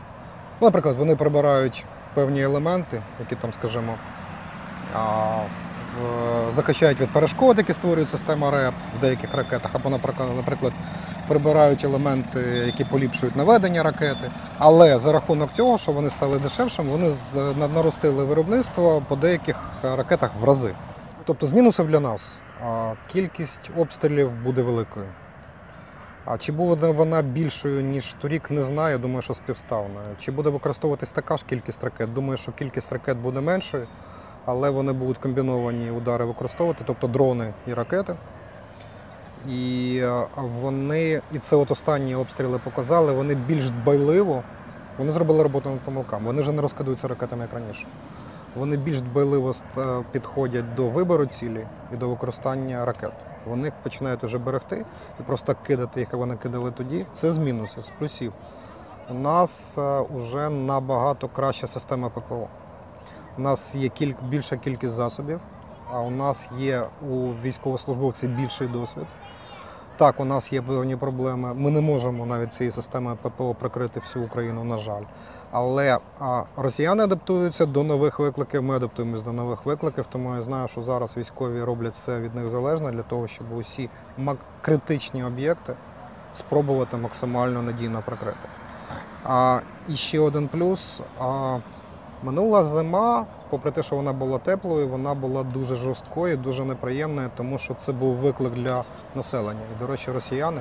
ну, 0.60 0.66
наприклад, 0.66 0.96
вони 0.96 1.16
прибирають 1.16 1.84
певні 2.14 2.42
елементи, 2.42 3.02
які 3.20 3.34
там, 3.34 3.52
скажімо, 3.52 3.94
закачають 6.50 7.00
від 7.00 7.12
перешкод, 7.12 7.58
які 7.58 7.72
створюють 7.72 8.08
система 8.08 8.50
РЕП 8.50 8.74
в 8.98 9.00
деяких 9.00 9.34
ракетах, 9.34 9.70
або, 9.74 9.90
наприклад, 10.36 10.72
прибирають 11.28 11.84
елементи, 11.84 12.40
які 12.66 12.84
поліпшують 12.84 13.36
наведення 13.36 13.82
ракети. 13.82 14.30
Але 14.58 14.98
за 14.98 15.12
рахунок 15.12 15.52
цього, 15.52 15.78
що 15.78 15.92
вони 15.92 16.10
стали 16.10 16.38
дешевшими, 16.38 16.90
вони 16.90 17.14
наростили 17.74 18.24
виробництво 18.24 19.02
по 19.08 19.16
деяких 19.16 19.56
е, 19.84 19.96
ракетах 19.96 20.30
в 20.40 20.44
рази. 20.44 20.74
Тобто 21.24 21.46
з 21.46 21.52
мінусів 21.52 21.88
для 21.88 22.00
нас 22.00 22.40
кількість 23.12 23.70
обстрілів 23.76 24.32
буде 24.32 24.62
великою. 24.62 25.06
А 26.24 26.38
чи 26.38 26.52
буде 26.52 26.90
вона 26.90 27.22
більшою, 27.22 27.82
ніж 27.82 28.12
торік, 28.12 28.50
не 28.50 28.62
знаю. 28.62 28.98
Думаю, 28.98 29.22
що 29.22 29.34
співставною. 29.34 30.06
Чи 30.18 30.32
буде 30.32 30.50
використовуватись 30.50 31.12
така 31.12 31.36
ж 31.36 31.44
кількість 31.48 31.84
ракет? 31.84 32.12
Думаю, 32.12 32.36
що 32.36 32.52
кількість 32.52 32.92
ракет 32.92 33.18
буде 33.18 33.40
меншою, 33.40 33.86
але 34.48 34.70
вони 34.70 34.92
будуть 34.92 35.18
комбіновані 35.18 35.90
удари 35.90 36.24
використовувати, 36.24 36.84
тобто 36.86 37.06
дрони 37.06 37.54
і 37.66 37.74
ракети. 37.74 38.14
І 39.48 39.96
е, 40.02 40.26
вони, 40.36 41.20
і 41.32 41.38
це 41.38 41.56
от 41.56 41.70
останні 41.70 42.14
обстріли 42.14 42.58
показали, 42.58 43.12
вони 43.12 43.34
більш 43.34 43.70
дбайливо, 43.70 44.42
вони 44.98 45.12
зробили 45.12 45.42
роботу 45.42 45.70
над 45.70 45.78
помилками. 45.78 46.26
Вони 46.26 46.40
вже 46.40 46.52
не 46.52 46.62
розкидаються 46.62 47.08
ракетами 47.08 47.42
як 47.42 47.52
раніше. 47.52 47.86
Вони 48.56 48.76
більш 48.76 49.00
дбайливо 49.00 49.52
підходять 50.12 50.74
до 50.74 50.88
вибору 50.88 51.26
цілі 51.26 51.66
і 51.94 51.96
до 51.96 52.08
використання 52.08 52.84
ракет. 52.84 53.12
Вони 53.46 53.64
їх 53.64 53.74
починають 53.82 54.24
уже 54.24 54.38
берегти 54.38 54.84
і 55.20 55.22
просто 55.22 55.54
кидати 55.66 56.00
їх, 56.00 56.08
як 56.08 56.18
вони 56.18 56.36
кидали 56.36 56.70
тоді. 56.70 57.06
Це 57.12 57.32
з 57.32 57.38
мінусів, 57.38 57.84
з 57.84 57.90
плюсів. 57.90 58.32
У 59.10 59.14
нас 59.14 59.78
вже 60.14 60.48
набагато 60.48 61.28
краща 61.28 61.66
система 61.66 62.08
ППО. 62.08 62.48
У 63.38 63.40
нас 63.40 63.74
є 63.74 63.88
кіль... 63.88 64.14
більша 64.28 64.56
кількість 64.56 64.92
засобів, 64.92 65.40
а 65.92 66.00
у 66.00 66.10
нас 66.10 66.48
є 66.58 66.82
у 67.10 67.32
військовослужбовців 67.42 68.30
більший 68.30 68.68
досвід. 68.68 69.06
Так, 69.96 70.20
у 70.20 70.24
нас 70.24 70.52
є 70.52 70.62
певні 70.62 70.96
проблеми. 70.96 71.54
Ми 71.54 71.70
не 71.70 71.80
можемо 71.80 72.26
навіть 72.26 72.52
цією 72.52 72.72
системою 72.72 73.16
ППО 73.16 73.54
прикрити 73.54 74.00
всю 74.00 74.24
Україну, 74.24 74.64
на 74.64 74.78
жаль. 74.78 75.02
Але 75.50 75.98
росіяни 76.56 77.04
адаптуються 77.04 77.66
до 77.66 77.82
нових 77.82 78.18
викликів. 78.18 78.62
Ми 78.62 78.76
адаптуємося 78.76 79.24
до 79.24 79.32
нових 79.32 79.66
викликів. 79.66 80.06
Тому 80.12 80.34
я 80.34 80.42
знаю, 80.42 80.68
що 80.68 80.82
зараз 80.82 81.16
військові 81.16 81.62
роблять 81.62 81.94
все 81.94 82.20
від 82.20 82.34
них 82.34 82.48
залежне 82.48 82.92
для 82.92 83.02
того, 83.02 83.26
щоб 83.26 83.46
усі 83.52 83.90
критичні 84.62 85.24
об'єкти 85.24 85.74
спробувати 86.32 86.96
максимально 86.96 87.62
надійно 87.62 88.02
прикрити. 88.06 88.48
А 89.24 89.60
і 89.88 89.96
ще 89.96 90.20
один 90.20 90.48
плюс. 90.48 91.02
А, 91.20 91.58
минула 92.22 92.64
зима, 92.64 93.26
попри 93.50 93.70
те, 93.70 93.82
що 93.82 93.96
вона 93.96 94.12
була 94.12 94.38
теплою, 94.38 94.88
вона 94.88 95.14
була 95.14 95.42
дуже 95.42 95.76
жорсткою, 95.76 96.36
дуже 96.36 96.64
неприємною, 96.64 97.30
тому 97.36 97.58
що 97.58 97.74
це 97.74 97.92
був 97.92 98.14
виклик 98.14 98.52
для 98.54 98.84
населення. 99.14 99.60
І, 99.76 99.80
до 99.80 99.86
речі, 99.86 100.10
росіяни 100.10 100.60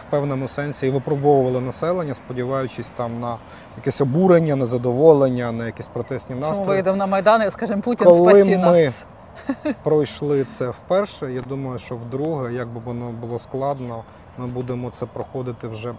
в 0.00 0.10
певному 0.10 0.48
сенсі 0.48 0.86
і 0.86 0.90
випробовували 0.90 1.60
населення, 1.60 2.14
сподіваючись 2.14 2.90
там 2.96 3.20
на 3.20 3.36
якесь 3.76 4.00
обурення, 4.00 4.56
незадоволення, 4.56 5.52
на 5.52 5.66
якісь 5.66 5.86
протестні 5.86 6.34
Чому 6.34 6.46
настрої. 6.46 6.68
вийдемо 6.68 6.96
на 6.96 7.06
Майдан 7.06 7.42
і 7.46 7.50
скажемо 7.50 7.82
Путін, 7.82 8.06
Коли 8.06 8.30
спасі 8.34 8.50
ми- 8.50 8.56
нас. 8.62 9.04
Пройшли 9.82 10.44
це 10.44 10.68
вперше. 10.68 11.32
Я 11.32 11.40
думаю, 11.40 11.78
що 11.78 11.96
вдруге, 11.96 12.52
як 12.52 12.68
би 12.68 12.80
воно 12.84 13.10
було 13.10 13.38
складно, 13.38 14.04
ми 14.38 14.46
будемо 14.46 14.90
це 14.90 15.06
проходити 15.06 15.68
вже 15.68 15.94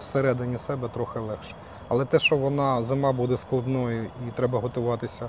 всередині 0.00 0.58
себе 0.58 0.88
трохи 0.88 1.18
легше. 1.18 1.54
Але 1.88 2.04
те, 2.04 2.18
що 2.18 2.36
вона 2.36 2.82
зима 2.82 3.12
буде 3.12 3.36
складною 3.36 4.04
і 4.04 4.30
треба 4.34 4.58
готуватися, 4.60 5.28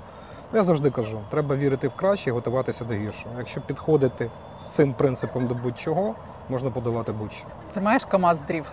я 0.52 0.62
завжди 0.62 0.90
кажу, 0.90 1.20
треба 1.30 1.56
вірити 1.56 1.88
в 1.88 1.92
краще 1.96 2.30
і 2.30 2.32
готуватися 2.32 2.84
до 2.84 2.94
гіршого. 2.94 3.34
Якщо 3.38 3.60
підходити 3.60 4.30
з 4.58 4.64
цим 4.64 4.92
принципом 4.92 5.46
до 5.46 5.54
будь-чого, 5.54 6.14
можна 6.48 6.70
подолати 6.70 7.12
будь-що. 7.12 7.46
Ти 7.72 7.80
маєш 7.80 8.04
КАМАЗ 8.04 8.40
дрів? 8.40 8.72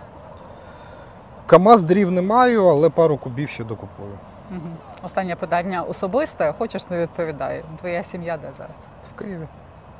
КАМАЗ 1.45 1.83
дрів 1.83 2.11
не 2.11 2.21
маю, 2.21 2.65
але 2.65 2.89
пару 2.89 3.17
кубів 3.17 3.49
ще 3.49 3.63
докуплю. 3.63 4.03
Угу. 4.51 4.59
Останнє 5.03 5.35
питання 5.35 5.81
особисте. 5.81 6.53
Хочеш, 6.57 6.89
не 6.89 7.01
відповідаю. 7.01 7.63
Твоя 7.79 8.03
сім'я 8.03 8.37
де 8.37 8.53
зараз? 8.57 8.87
В 9.15 9.19
Києві. 9.19 9.47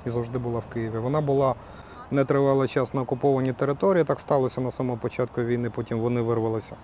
І 0.05 0.09
завжди 0.09 0.39
була 0.39 0.59
в 0.59 0.73
Києві. 0.73 0.97
Вона 0.97 1.21
була 1.21 1.55
нетривалий 2.11 2.67
час 2.67 2.93
на 2.93 3.01
окупованій 3.01 3.53
території. 3.53 4.03
Так 4.03 4.19
сталося 4.19 4.61
на 4.61 4.71
самому 4.71 4.97
початку 4.97 5.41
війни, 5.41 5.69
потім 5.69 5.99
вони 5.99 6.21
вирвалися. 6.21 6.75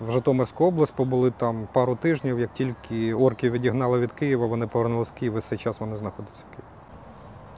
В 0.00 0.10
Житомирську 0.10 0.64
область 0.64 0.94
побули 0.94 1.30
там 1.30 1.68
пару 1.72 1.96
тижнів. 1.96 2.38
Як 2.40 2.52
тільки 2.52 3.14
орки 3.14 3.50
відігнали 3.50 4.00
від 4.00 4.12
Києва, 4.12 4.46
вони 4.46 4.66
повернулися 4.66 5.12
в 5.16 5.18
Київ 5.18 5.36
і 5.36 5.40
цей 5.40 5.58
час 5.58 5.80
вони 5.80 5.96
знаходяться 5.96 6.44
в 6.50 6.56
Києві. 6.56 6.68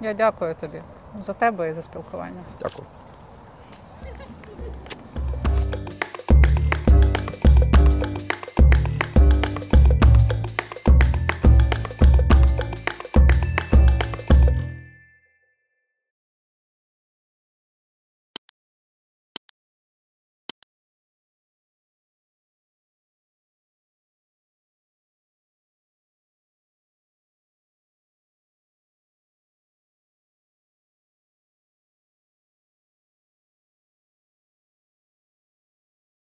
Я 0.01 0.15
дякую 0.15 0.55
тобі 0.55 0.83
за 1.21 1.33
тебе 1.33 1.71
і 1.71 1.73
за 1.73 1.83
спілкування. 1.83 2.41
Дякую. 2.61 2.87